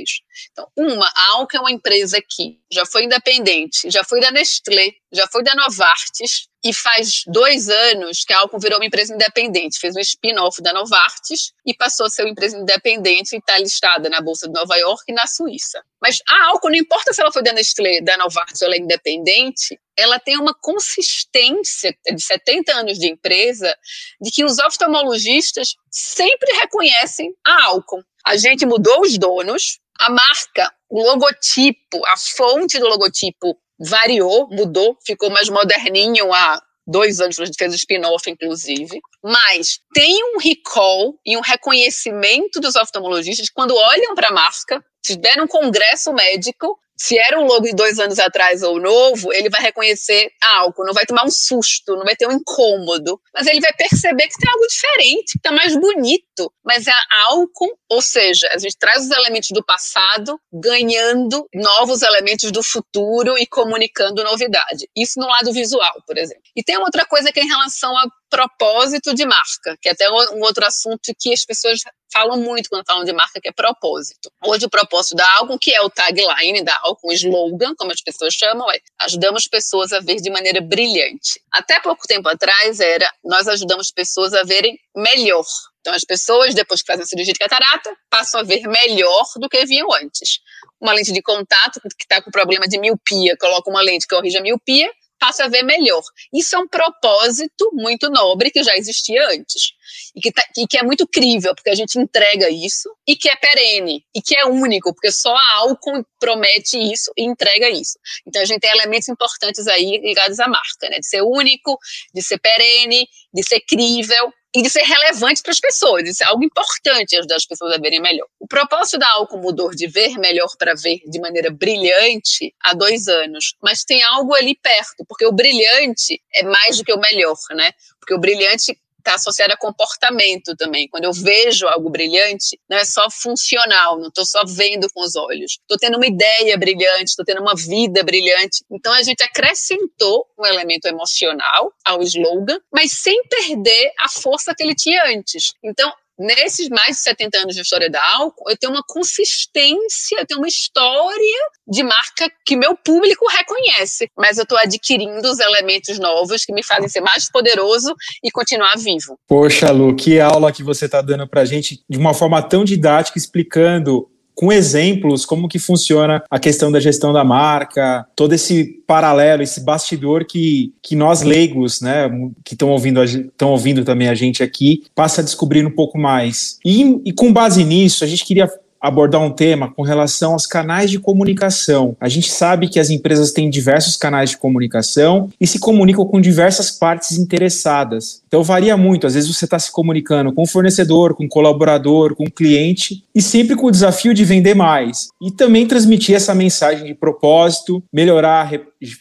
Então, 0.50 0.66
uma, 0.76 1.06
a 1.06 1.32
Alcon 1.32 1.58
é 1.58 1.60
uma 1.60 1.72
empresa 1.72 2.18
que 2.20 2.58
já 2.72 2.84
foi 2.86 3.04
independente, 3.04 3.90
já 3.90 4.04
foi 4.04 4.20
da 4.20 4.30
Nestlé, 4.30 4.92
já 5.12 5.26
foi 5.28 5.42
da 5.42 5.54
Novartis, 5.54 6.48
e 6.64 6.72
faz 6.72 7.22
dois 7.26 7.68
anos 7.68 8.24
que 8.24 8.32
a 8.32 8.38
Alcon 8.38 8.58
virou 8.58 8.78
uma 8.78 8.86
empresa 8.86 9.12
independente, 9.12 9.80
fez 9.80 9.96
um 9.96 10.00
spin-off 10.00 10.62
da 10.62 10.72
Novartis 10.72 11.52
e 11.66 11.74
passou 11.74 12.06
a 12.06 12.10
ser 12.10 12.22
uma 12.22 12.30
empresa 12.30 12.56
independente 12.56 13.34
e 13.34 13.38
está 13.38 13.58
listada 13.58 14.08
na 14.08 14.20
Bolsa 14.20 14.46
de 14.46 14.52
Nova 14.52 14.76
York 14.76 15.02
e 15.08 15.12
na 15.12 15.26
Suíça. 15.26 15.82
Mas 16.00 16.20
a 16.28 16.50
Alcon, 16.50 16.68
não 16.68 16.76
importa 16.76 17.12
se 17.12 17.20
ela 17.20 17.32
foi 17.32 17.42
da 17.42 17.52
Nestlé, 17.52 18.00
da 18.00 18.16
Novartis 18.16 18.62
ou 18.62 18.66
ela 18.66 18.76
é 18.76 18.78
independente, 18.78 19.78
ela 19.96 20.20
tem 20.20 20.38
uma 20.38 20.54
consistência 20.54 21.94
de 22.06 22.22
70 22.22 22.72
anos 22.72 22.98
de 22.98 23.08
empresa 23.08 23.76
de 24.20 24.30
que 24.30 24.44
os 24.44 24.58
oftalmologistas 24.58 25.74
sempre 25.90 26.52
reconhecem 26.60 27.34
a 27.44 27.64
Alcon. 27.64 28.02
A 28.24 28.36
gente 28.36 28.64
mudou 28.64 29.00
os 29.00 29.18
donos, 29.18 29.80
a 30.02 30.10
marca, 30.10 30.72
o 30.90 31.00
logotipo, 31.00 32.04
a 32.06 32.16
fonte 32.16 32.78
do 32.78 32.88
logotipo 32.88 33.56
variou, 33.78 34.48
mudou, 34.50 34.96
ficou 35.06 35.30
mais 35.30 35.48
moderninho 35.48 36.32
há 36.32 36.60
dois 36.84 37.20
anos, 37.20 37.38
a 37.38 37.44
gente 37.44 37.56
fez 37.56 37.72
o 37.72 37.76
spin-off, 37.76 38.28
inclusive. 38.28 39.00
Mas 39.22 39.78
tem 39.94 40.18
um 40.34 40.38
recall 40.38 41.14
e 41.24 41.36
um 41.36 41.40
reconhecimento 41.40 42.60
dos 42.60 42.74
oftalmologistas 42.74 43.48
quando 43.48 43.76
olham 43.76 44.14
para 44.16 44.28
a 44.28 44.32
marca, 44.32 44.84
se 45.04 45.16
der 45.16 45.40
um 45.40 45.46
congresso 45.46 46.12
médico, 46.12 46.76
se 47.02 47.18
era 47.18 47.36
um 47.36 47.46
logo 47.46 47.64
de 47.64 47.74
dois 47.74 47.98
anos 47.98 48.20
atrás 48.20 48.62
ou 48.62 48.80
novo, 48.80 49.32
ele 49.32 49.50
vai 49.50 49.60
reconhecer 49.60 50.30
algo, 50.40 50.84
não 50.84 50.94
vai 50.94 51.04
tomar 51.04 51.24
um 51.24 51.30
susto, 51.32 51.96
não 51.96 52.04
vai 52.04 52.14
ter 52.14 52.28
um 52.28 52.32
incômodo, 52.32 53.20
mas 53.34 53.48
ele 53.48 53.60
vai 53.60 53.72
perceber 53.72 54.28
que 54.28 54.38
tem 54.38 54.48
algo 54.48 54.64
diferente, 54.68 55.32
que 55.32 55.38
está 55.38 55.50
mais 55.50 55.74
bonito. 55.74 56.52
Mas 56.64 56.86
é 56.86 56.92
algo, 57.24 57.76
ou 57.90 58.00
seja, 58.00 58.48
a 58.52 58.58
gente 58.58 58.78
traz 58.78 59.04
os 59.04 59.10
elementos 59.10 59.48
do 59.50 59.64
passado, 59.64 60.38
ganhando 60.52 61.44
novos 61.52 62.02
elementos 62.02 62.52
do 62.52 62.62
futuro 62.62 63.36
e 63.36 63.48
comunicando 63.48 64.22
novidade. 64.22 64.88
Isso 64.96 65.18
no 65.18 65.26
lado 65.26 65.52
visual, 65.52 65.94
por 66.06 66.16
exemplo. 66.16 66.44
E 66.54 66.62
tem 66.62 66.76
uma 66.76 66.86
outra 66.86 67.04
coisa 67.04 67.32
que 67.32 67.40
é 67.40 67.42
em 67.42 67.48
relação 67.48 67.90
a 67.98 68.06
propósito 68.30 69.12
de 69.12 69.26
marca, 69.26 69.76
que 69.82 69.88
é 69.88 69.92
até 69.92 70.08
um 70.08 70.40
outro 70.40 70.64
assunto 70.64 71.12
que 71.18 71.32
as 71.32 71.44
pessoas 71.44 71.80
falam 72.12 72.38
muito 72.38 72.68
quando 72.68 72.84
falam 72.86 73.04
de 73.04 73.12
marca, 73.12 73.40
que 73.40 73.48
é 73.48 73.52
propósito. 73.52 74.30
Hoje 74.44 74.66
o 74.66 74.70
propósito 74.70 75.16
da 75.16 75.28
Alcon, 75.38 75.58
que 75.58 75.74
é 75.74 75.80
o 75.80 75.90
tagline 75.90 76.62
da 76.62 76.78
Alcon, 76.82 77.08
o 77.08 77.12
slogan, 77.12 77.74
como 77.76 77.90
as 77.90 78.02
pessoas 78.02 78.34
chamam, 78.34 78.70
é 78.70 78.78
ajudamos 79.00 79.46
pessoas 79.46 79.92
a 79.92 80.00
ver 80.00 80.16
de 80.16 80.30
maneira 80.30 80.60
brilhante. 80.60 81.40
Até 81.50 81.80
pouco 81.80 82.06
tempo 82.06 82.28
atrás 82.28 82.80
era 82.80 83.10
nós 83.24 83.48
ajudamos 83.48 83.90
pessoas 83.90 84.34
a 84.34 84.42
verem 84.42 84.78
melhor. 84.94 85.44
Então 85.80 85.94
as 85.94 86.04
pessoas, 86.04 86.54
depois 86.54 86.80
que 86.80 86.86
fazem 86.86 87.02
a 87.02 87.06
cirurgia 87.06 87.32
de 87.32 87.38
catarata, 87.38 87.90
passam 88.08 88.40
a 88.40 88.44
ver 88.44 88.62
melhor 88.68 89.24
do 89.36 89.48
que 89.48 89.64
viam 89.66 89.92
antes. 89.92 90.38
Uma 90.80 90.92
lente 90.92 91.12
de 91.12 91.20
contato 91.20 91.80
que 91.80 92.04
está 92.04 92.22
com 92.22 92.30
problema 92.30 92.66
de 92.68 92.78
miopia, 92.78 93.36
coloca 93.36 93.68
uma 93.68 93.82
lente 93.82 94.06
que 94.06 94.14
corrige 94.14 94.38
a 94.38 94.40
miopia, 94.40 94.88
passa 95.22 95.44
a 95.44 95.48
ver 95.48 95.62
melhor. 95.62 96.02
Isso 96.34 96.56
é 96.56 96.58
um 96.58 96.66
propósito 96.66 97.70
muito 97.74 98.10
nobre 98.10 98.50
que 98.50 98.60
já 98.64 98.76
existia 98.76 99.24
antes. 99.28 99.70
E 100.16 100.20
que, 100.20 100.32
tá, 100.32 100.42
e 100.58 100.66
que 100.66 100.76
é 100.76 100.82
muito 100.82 101.06
crível, 101.06 101.54
porque 101.54 101.70
a 101.70 101.76
gente 101.76 101.96
entrega 101.96 102.50
isso, 102.50 102.90
e 103.06 103.14
que 103.14 103.30
é 103.30 103.36
perene, 103.36 104.04
e 104.12 104.20
que 104.20 104.34
é 104.34 104.44
único, 104.44 104.92
porque 104.92 105.12
só 105.12 105.32
a 105.32 105.54
Alcon 105.58 106.02
promete 106.18 106.76
isso 106.76 107.12
e 107.16 107.22
entrega 107.22 107.70
isso. 107.70 107.96
Então 108.26 108.42
a 108.42 108.44
gente 108.44 108.60
tem 108.60 108.70
elementos 108.70 109.08
importantes 109.08 109.68
aí 109.68 110.00
ligados 110.02 110.40
à 110.40 110.48
marca, 110.48 110.88
né? 110.90 110.98
De 110.98 111.06
ser 111.06 111.22
único, 111.22 111.78
de 112.12 112.20
ser 112.20 112.38
perene, 112.38 113.06
de 113.32 113.46
ser 113.46 113.60
crível, 113.60 114.32
e 114.54 114.62
de 114.62 114.68
ser 114.68 114.82
relevante 114.82 115.42
para 115.42 115.52
as 115.52 115.60
pessoas, 115.60 116.06
isso 116.06 116.22
é 116.22 116.26
algo 116.26 116.44
importante 116.44 117.16
ajudar 117.16 117.36
as 117.36 117.46
pessoas 117.46 117.72
a 117.72 117.78
verem 117.78 118.00
melhor. 118.00 118.26
O 118.38 118.46
propósito 118.46 118.98
da 118.98 119.10
Alco 119.12 119.38
mudou 119.38 119.70
de 119.70 119.86
ver 119.86 120.18
melhor 120.18 120.48
para 120.58 120.74
ver 120.74 121.00
de 121.06 121.18
maneira 121.20 121.50
brilhante 121.50 122.54
há 122.60 122.74
dois 122.74 123.08
anos, 123.08 123.54
mas 123.62 123.82
tem 123.82 124.02
algo 124.02 124.34
ali 124.34 124.54
perto, 124.62 125.04
porque 125.08 125.24
o 125.24 125.32
brilhante 125.32 126.22
é 126.34 126.42
mais 126.42 126.76
do 126.76 126.84
que 126.84 126.92
o 126.92 127.00
melhor, 127.00 127.36
né? 127.52 127.72
Porque 127.98 128.14
o 128.14 128.18
brilhante 128.18 128.78
está 129.02 129.14
associada 129.14 129.54
a 129.54 129.56
comportamento 129.56 130.54
também. 130.56 130.88
Quando 130.88 131.04
eu 131.04 131.12
vejo 131.12 131.66
algo 131.66 131.90
brilhante, 131.90 132.58
não 132.68 132.78
é 132.78 132.84
só 132.84 133.08
funcional, 133.10 133.98
não 133.98 134.08
estou 134.08 134.24
só 134.24 134.42
vendo 134.46 134.88
com 134.92 135.02
os 135.02 135.16
olhos. 135.16 135.58
Estou 135.60 135.76
tendo 135.78 135.96
uma 135.96 136.06
ideia 136.06 136.56
brilhante, 136.56 137.10
estou 137.10 137.24
tendo 137.24 137.40
uma 137.40 137.54
vida 137.54 138.02
brilhante. 138.02 138.64
Então 138.70 138.92
a 138.92 139.02
gente 139.02 139.22
acrescentou 139.22 140.26
um 140.38 140.46
elemento 140.46 140.86
emocional 140.86 141.72
ao 141.84 142.02
slogan, 142.02 142.58
mas 142.72 142.92
sem 142.92 143.22
perder 143.24 143.92
a 143.98 144.08
força 144.08 144.54
que 144.54 144.62
ele 144.62 144.74
tinha 144.74 145.02
antes. 145.06 145.52
Então 145.62 145.92
nesses 146.18 146.68
mais 146.68 146.96
de 146.96 147.02
70 147.02 147.38
anos 147.38 147.54
de 147.54 147.62
história 147.62 147.90
da 147.90 148.02
álcool, 148.16 148.50
eu 148.50 148.56
tenho 148.56 148.72
uma 148.72 148.82
consistência, 148.86 150.18
eu 150.18 150.26
tenho 150.26 150.40
uma 150.40 150.48
história 150.48 151.48
de 151.66 151.82
marca 151.82 152.30
que 152.44 152.56
meu 152.56 152.76
público 152.76 153.26
reconhece, 153.28 154.08
mas 154.16 154.38
eu 154.38 154.42
estou 154.42 154.58
adquirindo 154.58 155.28
os 155.28 155.38
elementos 155.38 155.98
novos 155.98 156.44
que 156.44 156.52
me 156.52 156.62
fazem 156.62 156.88
ser 156.88 157.00
mais 157.00 157.30
poderoso 157.30 157.94
e 158.22 158.30
continuar 158.30 158.76
vivo. 158.76 159.18
Poxa, 159.26 159.70
Lu, 159.70 159.94
que 159.94 160.20
aula 160.20 160.52
que 160.52 160.62
você 160.62 160.86
está 160.86 161.00
dando 161.00 161.26
para 161.26 161.44
gente 161.44 161.82
de 161.88 161.98
uma 161.98 162.14
forma 162.14 162.42
tão 162.42 162.64
didática, 162.64 163.18
explicando 163.18 164.11
com 164.34 164.52
exemplos 164.52 165.24
como 165.24 165.48
que 165.48 165.58
funciona 165.58 166.22
a 166.30 166.38
questão 166.38 166.70
da 166.70 166.80
gestão 166.80 167.12
da 167.12 167.24
marca, 167.24 168.06
todo 168.16 168.32
esse 168.32 168.82
paralelo, 168.86 169.42
esse 169.42 169.60
bastidor 169.60 170.24
que, 170.24 170.72
que 170.82 170.96
nós 170.96 171.22
leigos, 171.22 171.80
né, 171.80 172.10
que 172.44 172.54
estão 172.54 172.70
ouvindo, 172.70 173.02
estão 173.02 173.50
ouvindo 173.50 173.84
também 173.84 174.08
a 174.08 174.14
gente 174.14 174.42
aqui, 174.42 174.82
passa 174.94 175.20
a 175.20 175.24
descobrir 175.24 175.66
um 175.66 175.70
pouco 175.70 175.98
mais. 175.98 176.58
E, 176.64 177.00
e 177.04 177.12
com 177.12 177.32
base 177.32 177.64
nisso, 177.64 178.04
a 178.04 178.06
gente 178.06 178.24
queria 178.24 178.50
abordar 178.82 179.22
um 179.22 179.30
tema 179.30 179.72
com 179.72 179.82
relação 179.82 180.32
aos 180.32 180.46
canais 180.46 180.90
de 180.90 180.98
comunicação. 180.98 181.96
A 182.00 182.08
gente 182.08 182.30
sabe 182.30 182.68
que 182.68 182.80
as 182.80 182.90
empresas 182.90 183.30
têm 183.30 183.48
diversos 183.48 183.96
canais 183.96 184.30
de 184.30 184.38
comunicação 184.38 185.30
e 185.40 185.46
se 185.46 185.60
comunicam 185.60 186.04
com 186.04 186.20
diversas 186.20 186.70
partes 186.70 187.16
interessadas. 187.16 188.20
Então 188.26 188.42
varia 188.42 188.76
muito. 188.76 189.06
Às 189.06 189.14
vezes 189.14 189.34
você 189.34 189.44
está 189.44 189.58
se 189.58 189.70
comunicando 189.70 190.32
com 190.32 190.42
o 190.42 190.46
fornecedor, 190.46 191.14
com 191.14 191.24
o 191.24 191.28
colaborador, 191.28 192.16
com 192.16 192.24
o 192.24 192.30
cliente 192.30 193.04
e 193.14 193.22
sempre 193.22 193.54
com 193.54 193.66
o 193.66 193.70
desafio 193.70 194.12
de 194.12 194.24
vender 194.24 194.54
mais. 194.54 195.08
E 195.22 195.30
também 195.30 195.66
transmitir 195.66 196.16
essa 196.16 196.34
mensagem 196.34 196.86
de 196.86 196.94
propósito, 196.94 197.82
melhorar, 197.92 198.50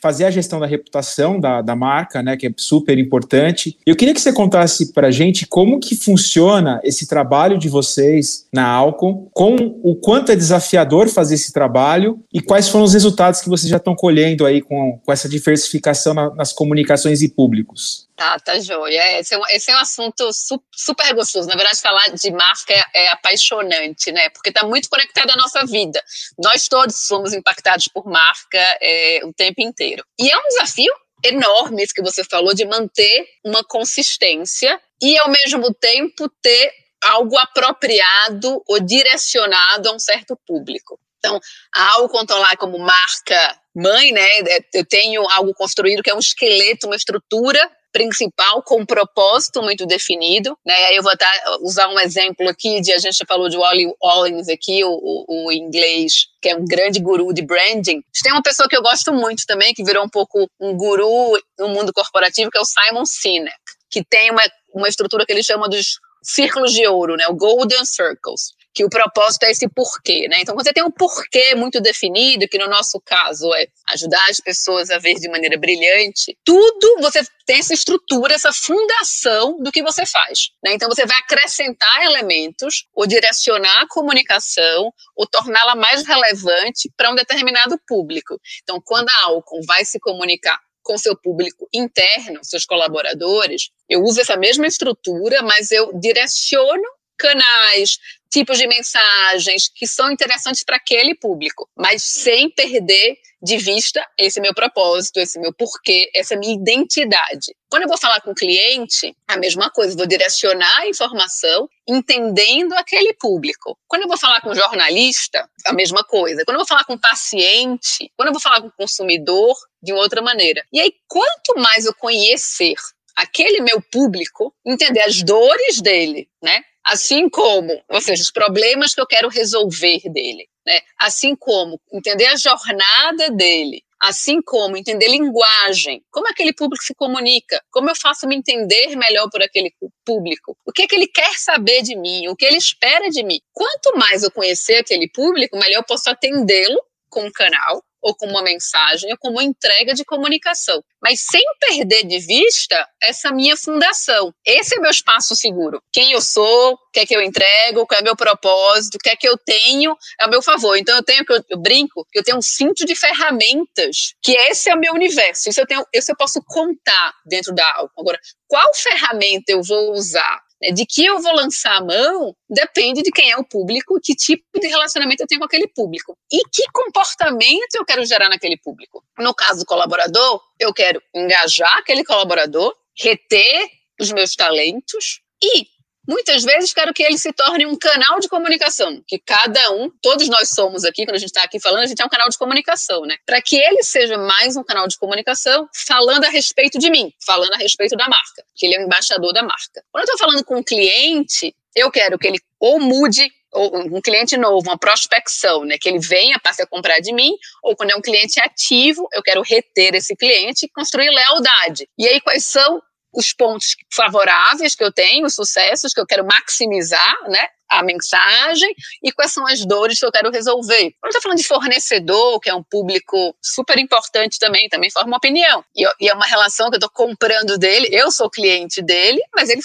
fazer 0.01 0.25
a 0.25 0.31
gestão 0.31 0.59
da 0.59 0.65
reputação 0.65 1.39
da, 1.39 1.61
da 1.61 1.75
marca, 1.75 2.21
né, 2.21 2.37
que 2.37 2.47
é 2.47 2.53
super 2.57 2.97
importante. 2.97 3.77
Eu 3.85 3.95
queria 3.95 4.13
que 4.13 4.21
você 4.21 4.33
contasse 4.33 4.93
para 4.93 5.11
gente 5.11 5.47
como 5.47 5.79
que 5.79 5.95
funciona 5.95 6.79
esse 6.83 7.07
trabalho 7.07 7.57
de 7.57 7.69
vocês 7.69 8.45
na 8.53 8.65
Alcon, 8.65 9.29
com 9.33 9.79
o 9.83 9.95
quanto 9.95 10.31
é 10.31 10.35
desafiador 10.35 11.07
fazer 11.09 11.35
esse 11.35 11.51
trabalho 11.51 12.19
e 12.33 12.41
quais 12.41 12.67
foram 12.69 12.85
os 12.85 12.93
resultados 12.93 13.41
que 13.41 13.49
vocês 13.49 13.69
já 13.69 13.77
estão 13.77 13.95
colhendo 13.95 14.45
aí 14.45 14.61
com, 14.61 14.99
com 15.03 15.11
essa 15.11 15.27
diversificação 15.27 16.13
na, 16.13 16.33
nas 16.35 16.53
comunicações 16.53 17.21
e 17.21 17.29
públicos. 17.29 18.09
Tá, 18.21 18.37
tá 18.37 18.59
joia. 18.59 19.19
Esse 19.19 19.33
é 19.33 19.37
um, 19.39 19.47
esse 19.49 19.71
é 19.71 19.75
um 19.75 19.79
assunto 19.79 20.31
su, 20.31 20.63
super 20.71 21.11
gostoso. 21.15 21.47
Na 21.47 21.55
verdade, 21.55 21.81
falar 21.81 22.07
de 22.09 22.29
marca 22.29 22.71
é, 22.71 23.05
é 23.05 23.07
apaixonante, 23.07 24.11
né? 24.11 24.29
Porque 24.29 24.49
está 24.49 24.63
muito 24.63 24.87
conectado 24.87 25.31
à 25.31 25.35
nossa 25.35 25.65
vida. 25.65 25.99
Nós 26.37 26.67
todos 26.67 27.07
somos 27.07 27.33
impactados 27.33 27.87
por 27.87 28.05
marca 28.05 28.77
é, 28.79 29.21
o 29.23 29.33
tempo 29.33 29.59
inteiro. 29.61 30.05
E 30.19 30.29
é 30.29 30.37
um 30.37 30.47
desafio 30.49 30.93
enorme, 31.25 31.81
isso 31.81 31.95
que 31.95 32.03
você 32.03 32.23
falou, 32.23 32.53
de 32.53 32.63
manter 32.63 33.25
uma 33.43 33.63
consistência 33.63 34.79
e, 35.01 35.17
ao 35.17 35.27
mesmo 35.27 35.73
tempo, 35.73 36.29
ter 36.43 36.71
algo 37.03 37.35
apropriado 37.39 38.61
ou 38.67 38.79
direcionado 38.79 39.89
a 39.89 39.93
um 39.93 39.99
certo 39.99 40.37
público. 40.45 40.99
Então, 41.17 41.39
a 41.73 41.93
Algo 41.93 42.09
Controlar 42.09 42.55
como 42.57 42.77
marca 42.77 43.59
mãe, 43.75 44.11
né? 44.11 44.27
Eu 44.75 44.85
tenho 44.85 45.27
algo 45.31 45.55
construído 45.55 46.03
que 46.03 46.11
é 46.11 46.15
um 46.15 46.19
esqueleto, 46.19 46.85
uma 46.85 46.95
estrutura 46.95 47.67
principal 47.91 48.61
com 48.63 48.81
um 48.81 48.85
propósito 48.85 49.61
muito 49.61 49.85
definido, 49.85 50.57
né? 50.65 50.73
Aí 50.85 50.95
eu 50.95 51.03
vou 51.03 51.11
até 51.11 51.25
usar 51.61 51.87
um 51.89 51.99
exemplo 51.99 52.47
aqui 52.47 52.81
de 52.81 52.91
a 52.93 52.97
gente 52.97 53.25
falou 53.27 53.49
de 53.49 53.57
Wally 53.57 53.91
Ollins 54.01 54.47
aqui, 54.49 54.83
o, 54.83 54.91
o, 54.91 55.47
o, 55.47 55.51
inglês 55.51 56.27
que 56.41 56.49
é 56.49 56.55
um 56.55 56.65
grande 56.65 56.99
guru 56.99 57.33
de 57.33 57.41
branding. 57.41 58.01
Tem 58.23 58.31
uma 58.31 58.41
pessoa 58.41 58.67
que 58.67 58.75
eu 58.75 58.81
gosto 58.81 59.13
muito 59.13 59.43
também 59.45 59.73
que 59.73 59.83
virou 59.83 60.03
um 60.05 60.09
pouco 60.09 60.49
um 60.59 60.75
guru 60.75 61.37
no 61.59 61.69
mundo 61.69 61.93
corporativo 61.93 62.49
que 62.49 62.57
é 62.57 62.61
o 62.61 62.65
Simon 62.65 63.05
Sinek, 63.05 63.55
que 63.89 64.03
tem 64.03 64.31
uma 64.31 64.43
uma 64.73 64.87
estrutura 64.87 65.25
que 65.25 65.31
ele 65.31 65.43
chama 65.43 65.67
dos 65.67 65.99
círculos 66.23 66.71
de 66.71 66.85
ouro, 66.87 67.15
né? 67.15 67.27
O 67.27 67.35
Golden 67.35 67.83
Circles. 67.85 68.53
Que 68.73 68.85
o 68.85 68.89
propósito 68.89 69.43
é 69.43 69.51
esse 69.51 69.67
porquê, 69.69 70.27
né? 70.29 70.37
Então, 70.39 70.55
você 70.55 70.71
tem 70.71 70.83
um 70.83 70.91
porquê 70.91 71.55
muito 71.55 71.81
definido, 71.81 72.47
que 72.47 72.57
no 72.57 72.67
nosso 72.67 73.01
caso 73.01 73.53
é 73.53 73.67
ajudar 73.89 74.29
as 74.29 74.39
pessoas 74.39 74.89
a 74.89 74.97
ver 74.97 75.15
de 75.15 75.29
maneira 75.29 75.57
brilhante, 75.57 76.37
tudo 76.45 77.01
você 77.01 77.21
tem 77.45 77.59
essa 77.59 77.73
estrutura, 77.73 78.33
essa 78.33 78.53
fundação 78.53 79.57
do 79.61 79.71
que 79.71 79.83
você 79.83 80.05
faz, 80.05 80.51
né? 80.63 80.73
Então, 80.73 80.87
você 80.87 81.05
vai 81.05 81.17
acrescentar 81.17 82.03
elementos 82.03 82.85
ou 82.93 83.05
direcionar 83.05 83.81
a 83.81 83.87
comunicação 83.87 84.91
ou 85.15 85.27
torná-la 85.27 85.75
mais 85.75 86.05
relevante 86.05 86.89
para 86.95 87.11
um 87.11 87.15
determinado 87.15 87.77
público. 87.87 88.39
Então, 88.63 88.81
quando 88.83 89.09
a 89.09 89.25
Alcon 89.25 89.59
vai 89.67 89.83
se 89.83 89.99
comunicar 89.99 90.59
com 90.83 90.97
seu 90.97 91.15
público 91.15 91.67
interno, 91.73 92.39
seus 92.43 92.65
colaboradores, 92.65 93.69
eu 93.87 94.01
uso 94.01 94.21
essa 94.21 94.35
mesma 94.35 94.65
estrutura, 94.65 95.41
mas 95.43 95.71
eu 95.71 95.91
direciono 95.99 96.83
canais, 97.21 97.99
tipos 98.31 98.57
de 98.57 98.65
mensagens 98.65 99.69
que 99.73 99.85
são 99.85 100.09
interessantes 100.09 100.63
para 100.63 100.77
aquele 100.77 101.13
público, 101.13 101.69
mas 101.77 102.01
sem 102.01 102.49
perder 102.49 103.17
de 103.43 103.57
vista 103.57 104.05
esse 104.17 104.39
meu 104.39 104.53
propósito, 104.53 105.19
esse 105.19 105.39
meu 105.39 105.53
porquê, 105.53 106.09
essa 106.15 106.35
minha 106.35 106.53
identidade. 106.53 107.55
Quando 107.69 107.83
eu 107.83 107.89
vou 107.89 107.97
falar 107.97 108.21
com 108.21 108.31
o 108.31 108.35
cliente, 108.35 109.15
a 109.27 109.37
mesma 109.37 109.69
coisa, 109.69 109.95
vou 109.95 110.05
direcionar 110.05 110.79
a 110.79 110.87
informação 110.87 111.67
entendendo 111.87 112.73
aquele 112.73 113.13
público. 113.13 113.77
Quando 113.87 114.03
eu 114.03 114.07
vou 114.07 114.17
falar 114.17 114.41
com 114.41 114.49
o 114.49 114.55
jornalista, 114.55 115.47
a 115.65 115.73
mesma 115.73 116.03
coisa. 116.03 116.43
Quando 116.45 116.55
eu 116.55 116.59
vou 116.59 116.67
falar 116.67 116.85
com 116.85 116.93
o 116.93 117.01
paciente, 117.01 118.11
quando 118.15 118.27
eu 118.27 118.33
vou 118.33 118.41
falar 118.41 118.61
com 118.61 118.67
o 118.67 118.73
consumidor, 118.77 119.55
de 119.81 119.93
outra 119.93 120.21
maneira. 120.21 120.63
E 120.71 120.79
aí, 120.79 120.93
quanto 121.07 121.55
mais 121.57 121.85
eu 121.85 121.93
conhecer 121.95 122.75
aquele 123.15 123.61
meu 123.61 123.81
público, 123.81 124.53
entender 124.65 125.01
as 125.01 125.23
dores 125.23 125.81
dele, 125.81 126.29
né? 126.41 126.63
Assim 126.83 127.29
como, 127.29 127.71
ou 127.89 128.01
seja, 128.01 128.21
os 128.21 128.31
problemas 128.31 128.93
que 128.93 129.01
eu 129.01 129.07
quero 129.07 129.29
resolver 129.29 130.01
dele, 130.11 130.47
né? 130.65 130.79
Assim 130.99 131.35
como 131.35 131.79
entender 131.93 132.25
a 132.25 132.35
jornada 132.35 133.29
dele, 133.29 133.83
assim 134.01 134.41
como 134.41 134.75
entender 134.75 135.07
linguagem, 135.07 136.03
como 136.09 136.27
aquele 136.27 136.53
público 136.53 136.83
se 136.83 136.95
comunica, 136.95 137.63
como 137.71 137.89
eu 137.89 137.95
faço 137.95 138.27
me 138.27 138.35
entender 138.35 138.95
melhor 138.95 139.29
por 139.29 139.43
aquele 139.43 139.71
público, 140.03 140.57
o 140.65 140.71
que 140.71 140.81
é 140.81 140.87
que 140.87 140.95
ele 140.95 141.07
quer 141.07 141.37
saber 141.37 141.83
de 141.83 141.95
mim, 141.95 142.27
o 142.27 142.35
que 142.35 142.45
ele 142.45 142.57
espera 142.57 143.09
de 143.09 143.23
mim. 143.23 143.39
Quanto 143.53 143.95
mais 143.95 144.23
eu 144.23 144.31
conhecer 144.31 144.77
aquele 144.77 145.07
público, 145.09 145.57
melhor 145.57 145.81
eu 145.81 145.85
posso 145.85 146.09
atendê-lo 146.09 146.81
com 147.09 147.25
um 147.25 147.31
canal 147.31 147.83
ou 148.01 148.15
com 148.15 148.27
uma 148.27 148.41
mensagem 148.41 149.11
ou 149.11 149.17
com 149.17 149.29
uma 149.29 149.43
entrega 149.43 149.93
de 149.93 150.03
comunicação, 150.03 150.83
mas 151.01 151.21
sem 151.21 151.43
perder 151.59 152.05
de 152.05 152.19
vista 152.19 152.87
essa 153.01 153.31
minha 153.31 153.55
fundação. 153.57 154.33
Esse 154.45 154.77
é 154.77 154.79
meu 154.79 154.91
espaço 154.91 155.35
seguro. 155.35 155.81
Quem 155.91 156.11
eu 156.11 156.21
sou, 156.21 156.73
o 156.73 156.91
que 156.91 156.99
é 156.99 157.05
que 157.05 157.15
eu 157.15 157.21
entrego, 157.21 157.85
qual 157.85 157.99
é 157.99 158.03
meu 158.03 158.15
propósito, 158.15 158.95
o 158.95 158.99
que 158.99 159.09
é 159.09 159.15
que 159.15 159.27
eu 159.27 159.37
tenho 159.37 159.95
a 160.19 160.27
meu 160.27 160.41
favor. 160.41 160.75
Então 160.77 160.95
eu 160.95 161.03
tenho 161.03 161.25
que 161.25 161.33
eu, 161.33 161.43
eu 161.49 161.57
brinco 161.57 162.05
que 162.11 162.19
eu 162.19 162.23
tenho 162.23 162.37
um 162.37 162.41
cinto 162.41 162.85
de 162.85 162.95
ferramentas, 162.95 164.13
que 164.21 164.33
esse 164.33 164.69
é 164.69 164.75
o 164.75 164.79
meu 164.79 164.93
universo. 164.93 165.49
Isso 165.49 165.59
eu 165.59 165.67
tenho, 165.67 165.85
isso 165.93 166.11
eu 166.11 166.15
posso 166.15 166.41
contar 166.43 167.13
dentro 167.25 167.53
da 167.53 167.71
algo. 167.75 167.91
Agora, 167.97 168.19
qual 168.47 168.73
ferramenta 168.75 169.51
eu 169.51 169.61
vou 169.63 169.91
usar 169.93 170.39
de 170.73 170.85
que 170.85 171.05
eu 171.05 171.19
vou 171.19 171.33
lançar 171.33 171.77
a 171.77 171.83
mão 171.83 172.35
depende 172.49 173.01
de 173.01 173.11
quem 173.11 173.31
é 173.31 173.37
o 173.37 173.43
público, 173.43 173.99
que 174.01 174.15
tipo 174.15 174.43
de 174.59 174.67
relacionamento 174.67 175.23
eu 175.23 175.27
tenho 175.27 175.39
com 175.39 175.45
aquele 175.45 175.67
público 175.67 176.15
e 176.31 176.43
que 176.49 176.63
comportamento 176.71 177.75
eu 177.75 177.85
quero 177.85 178.05
gerar 178.05 178.29
naquele 178.29 178.57
público. 178.57 179.03
No 179.17 179.33
caso 179.33 179.61
do 179.61 179.65
colaborador, 179.65 180.41
eu 180.59 180.73
quero 180.73 181.01
engajar 181.15 181.77
aquele 181.77 182.03
colaborador, 182.03 182.75
reter 182.95 183.69
os 183.99 184.11
meus 184.11 184.35
talentos 184.35 185.21
e 185.43 185.65
Muitas 186.11 186.43
vezes 186.43 186.73
quero 186.73 186.93
que 186.93 187.01
ele 187.01 187.17
se 187.17 187.31
torne 187.31 187.65
um 187.65 187.77
canal 187.77 188.19
de 188.19 188.27
comunicação, 188.27 189.01
que 189.07 189.17
cada 189.17 189.71
um, 189.71 189.89
todos 190.01 190.27
nós 190.27 190.49
somos 190.49 190.83
aqui, 190.83 191.05
quando 191.05 191.15
a 191.15 191.17
gente 191.17 191.29
está 191.29 191.41
aqui 191.41 191.57
falando, 191.57 191.83
a 191.83 191.87
gente 191.87 192.01
é 192.01 192.05
um 192.05 192.09
canal 192.09 192.27
de 192.27 192.37
comunicação, 192.37 193.03
né? 193.03 193.15
Para 193.25 193.41
que 193.41 193.55
ele 193.55 193.81
seja 193.81 194.17
mais 194.17 194.57
um 194.57 194.63
canal 194.63 194.89
de 194.89 194.97
comunicação 194.97 195.69
falando 195.73 196.25
a 196.25 196.29
respeito 196.29 196.77
de 196.77 196.89
mim, 196.89 197.13
falando 197.25 197.53
a 197.53 197.57
respeito 197.57 197.95
da 197.95 198.09
marca, 198.09 198.43
que 198.53 198.65
ele 198.65 198.75
é 198.75 198.79
o 198.79 198.83
embaixador 198.83 199.31
da 199.31 199.41
marca. 199.41 199.81
Quando 199.89 200.01
eu 200.01 200.13
estou 200.13 200.17
falando 200.17 200.43
com 200.43 200.57
um 200.57 200.63
cliente, 200.63 201.55
eu 201.73 201.89
quero 201.89 202.19
que 202.19 202.27
ele 202.27 202.39
ou 202.59 202.77
mude 202.77 203.31
um 203.53 204.01
cliente 204.01 204.35
novo, 204.35 204.69
uma 204.69 204.77
prospecção, 204.77 205.63
né, 205.63 205.77
que 205.77 205.87
ele 205.87 205.99
venha, 205.99 206.39
passe 206.39 206.61
a 206.61 206.67
comprar 206.67 206.99
de 206.99 207.13
mim, 207.13 207.33
ou 207.63 207.73
quando 207.75 207.91
é 207.91 207.95
um 207.95 208.01
cliente 208.01 208.39
ativo, 208.39 209.07
eu 209.13 209.21
quero 209.21 209.41
reter 209.41 209.95
esse 209.95 210.15
cliente 210.15 210.65
e 210.65 210.69
construir 210.69 211.09
lealdade. 211.09 211.87
E 211.97 212.05
aí, 212.07 212.19
quais 212.21 212.45
são 212.45 212.81
os 213.13 213.33
pontos 213.33 213.75
favoráveis 213.93 214.75
que 214.75 214.83
eu 214.83 214.91
tenho, 214.91 215.25
os 215.25 215.35
sucessos 215.35 215.93
que 215.93 215.99
eu 215.99 216.05
quero 216.05 216.25
maximizar, 216.25 217.15
né? 217.29 217.47
A 217.71 217.83
mensagem 217.83 218.73
e 219.01 219.11
quais 219.11 219.31
são 219.31 219.47
as 219.47 219.65
dores 219.65 219.99
que 219.99 220.05
eu 220.05 220.11
quero 220.11 220.29
resolver. 220.29 220.93
Quando 220.99 221.11
estou 221.11 221.21
falando 221.21 221.37
de 221.37 221.47
fornecedor, 221.47 222.39
que 222.39 222.49
é 222.49 222.53
um 222.53 222.63
público 222.63 223.35
super 223.41 223.79
importante 223.79 224.37
também, 224.37 224.67
também 224.67 224.91
forma 224.91 225.17
opinião. 225.17 225.63
E, 225.75 225.87
e 225.99 226.09
é 226.09 226.13
uma 226.13 226.25
relação 226.25 226.69
que 226.69 226.75
eu 226.75 226.79
estou 226.79 226.89
comprando 226.89 227.57
dele, 227.57 227.87
eu 227.91 228.11
sou 228.11 228.29
cliente 228.29 228.81
dele, 228.81 229.21
mas 229.33 229.49
ele 229.49 229.61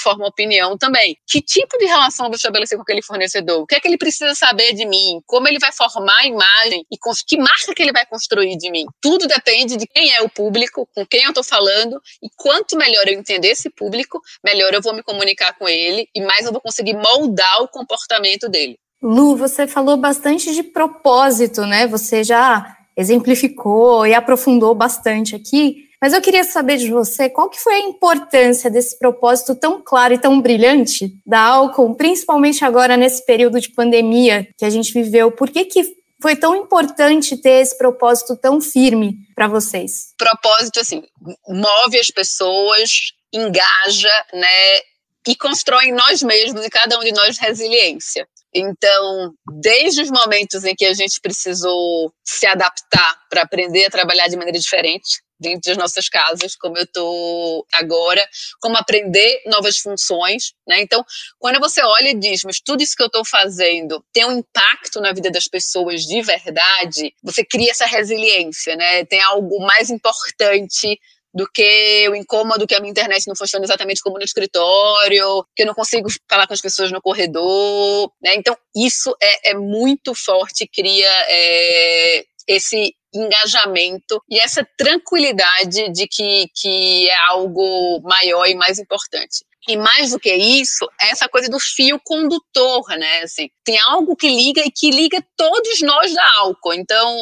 forma 0.00 0.26
opinião 0.26 0.76
também. 0.78 1.16
Que 1.28 1.42
tipo 1.42 1.78
de 1.78 1.84
relação 1.84 2.26
eu 2.26 2.30
vou 2.30 2.36
estabelecer 2.36 2.76
com 2.78 2.82
aquele 2.82 3.02
fornecedor? 3.02 3.60
O 3.60 3.66
que 3.66 3.74
é 3.74 3.80
que 3.80 3.86
ele 3.86 3.98
precisa 3.98 4.34
saber 4.34 4.72
de 4.72 4.86
mim? 4.86 5.20
Como 5.26 5.46
ele 5.46 5.58
vai 5.58 5.72
formar 5.72 6.18
a 6.18 6.26
imagem? 6.26 6.84
E 6.90 6.96
que 7.26 7.36
marca 7.36 7.74
que 7.74 7.82
ele 7.82 7.92
vai 7.92 8.06
construir 8.06 8.56
de 8.56 8.70
mim? 8.70 8.86
Tudo 9.00 9.26
depende 9.26 9.76
de 9.76 9.86
quem 9.86 10.14
é 10.14 10.22
o 10.22 10.28
público, 10.28 10.88
com 10.94 11.06
quem 11.06 11.24
eu 11.24 11.30
estou 11.30 11.44
falando, 11.44 12.00
e 12.22 12.28
quanto 12.36 12.76
melhor 12.76 13.06
eu 13.06 13.14
entender 13.14 13.48
esse 13.48 13.68
público, 13.68 14.20
melhor 14.44 14.72
eu 14.72 14.80
vou 14.80 14.94
me 14.94 15.02
comunicar 15.02 15.56
com 15.58 15.68
ele 15.68 16.08
e 16.14 16.20
mais 16.20 16.46
eu 16.46 16.52
vou 16.52 16.60
conseguir 16.60 16.94
moldar 16.94 17.49
mudar 17.50 17.62
o 17.62 17.68
comportamento 17.68 18.48
dele. 18.48 18.78
Lu, 19.02 19.36
você 19.36 19.66
falou 19.66 19.96
bastante 19.96 20.54
de 20.54 20.62
propósito, 20.62 21.62
né? 21.62 21.86
Você 21.86 22.22
já 22.22 22.76
exemplificou 22.96 24.06
e 24.06 24.14
aprofundou 24.14 24.74
bastante 24.74 25.34
aqui, 25.34 25.88
mas 26.02 26.12
eu 26.12 26.20
queria 26.20 26.44
saber 26.44 26.76
de 26.76 26.90
você 26.90 27.30
qual 27.30 27.48
que 27.48 27.58
foi 27.58 27.74
a 27.74 27.80
importância 27.80 28.70
desse 28.70 28.98
propósito 28.98 29.54
tão 29.54 29.80
claro 29.82 30.14
e 30.14 30.18
tão 30.18 30.40
brilhante 30.40 31.14
da 31.26 31.40
Alcon, 31.40 31.94
principalmente 31.94 32.64
agora 32.64 32.96
nesse 32.96 33.24
período 33.24 33.60
de 33.60 33.70
pandemia 33.70 34.46
que 34.58 34.64
a 34.64 34.70
gente 34.70 34.92
viveu. 34.92 35.30
Por 35.30 35.48
que, 35.50 35.64
que 35.64 35.82
foi 36.20 36.36
tão 36.36 36.54
importante 36.54 37.36
ter 37.38 37.62
esse 37.62 37.76
propósito 37.78 38.36
tão 38.36 38.60
firme 38.60 39.16
para 39.34 39.48
vocês? 39.48 40.12
Propósito, 40.18 40.80
assim, 40.80 41.02
move 41.48 41.98
as 41.98 42.10
pessoas, 42.10 43.12
engaja, 43.32 44.26
né? 44.34 44.80
E 45.26 45.36
constrói 45.36 45.86
em 45.86 45.92
nós 45.92 46.22
mesmos 46.22 46.64
e 46.64 46.70
cada 46.70 46.98
um 46.98 47.02
de 47.02 47.12
nós 47.12 47.38
resiliência. 47.38 48.26
Então, 48.52 49.32
desde 49.60 50.02
os 50.02 50.10
momentos 50.10 50.64
em 50.64 50.74
que 50.74 50.84
a 50.84 50.92
gente 50.92 51.20
precisou 51.20 52.12
se 52.24 52.46
adaptar 52.46 53.18
para 53.28 53.42
aprender 53.42 53.86
a 53.86 53.90
trabalhar 53.90 54.26
de 54.28 54.36
maneira 54.36 54.58
diferente, 54.58 55.20
dentro 55.40 55.70
das 55.70 55.78
nossas 55.78 56.08
casas, 56.08 56.54
como 56.54 56.76
eu 56.76 56.84
estou 56.84 57.66
agora, 57.72 58.28
como 58.60 58.76
aprender 58.76 59.42
novas 59.46 59.78
funções, 59.78 60.52
né? 60.68 60.82
Então, 60.82 61.02
quando 61.38 61.58
você 61.58 61.82
olha 61.82 62.10
e 62.10 62.18
diz, 62.18 62.42
mas 62.44 62.60
tudo 62.60 62.82
isso 62.82 62.94
que 62.94 63.02
eu 63.02 63.06
estou 63.06 63.24
fazendo 63.24 64.04
tem 64.12 64.26
um 64.26 64.38
impacto 64.38 65.00
na 65.00 65.12
vida 65.12 65.30
das 65.30 65.48
pessoas 65.48 66.02
de 66.02 66.20
verdade, 66.20 67.14
você 67.22 67.42
cria 67.42 67.70
essa 67.70 67.86
resiliência, 67.86 68.76
né? 68.76 69.04
Tem 69.06 69.20
algo 69.22 69.58
mais 69.60 69.88
importante 69.88 71.00
do 71.32 71.46
que 71.52 72.08
o 72.08 72.14
incômodo 72.14 72.66
que 72.66 72.74
a 72.74 72.80
minha 72.80 72.90
internet 72.90 73.26
não 73.26 73.36
funciona 73.36 73.64
exatamente 73.64 74.02
como 74.02 74.18
no 74.18 74.24
escritório, 74.24 75.44
que 75.54 75.62
eu 75.62 75.66
não 75.66 75.74
consigo 75.74 76.08
falar 76.28 76.46
com 76.46 76.54
as 76.54 76.60
pessoas 76.60 76.90
no 76.90 77.00
corredor, 77.00 78.12
né? 78.22 78.34
Então, 78.34 78.56
isso 78.74 79.14
é, 79.22 79.50
é 79.50 79.54
muito 79.54 80.14
forte, 80.14 80.68
cria 80.68 81.08
é, 81.28 82.24
esse 82.48 82.94
engajamento 83.14 84.22
e 84.28 84.38
essa 84.38 84.66
tranquilidade 84.76 85.90
de 85.92 86.06
que, 86.06 86.46
que 86.54 87.08
é 87.08 87.16
algo 87.28 88.00
maior 88.02 88.46
e 88.46 88.54
mais 88.54 88.78
importante. 88.78 89.44
E 89.68 89.76
mais 89.76 90.10
do 90.10 90.18
que 90.18 90.32
isso, 90.32 90.88
essa 91.00 91.28
coisa 91.28 91.48
do 91.48 91.58
fio 91.60 92.00
condutor, 92.02 92.88
né? 92.98 93.22
Assim, 93.22 93.50
tem 93.62 93.78
algo 93.78 94.16
que 94.16 94.28
liga 94.28 94.62
e 94.64 94.70
que 94.70 94.90
liga 94.90 95.22
todos 95.36 95.80
nós 95.82 96.14
da 96.14 96.38
álcool. 96.38 96.72
Então, 96.72 97.16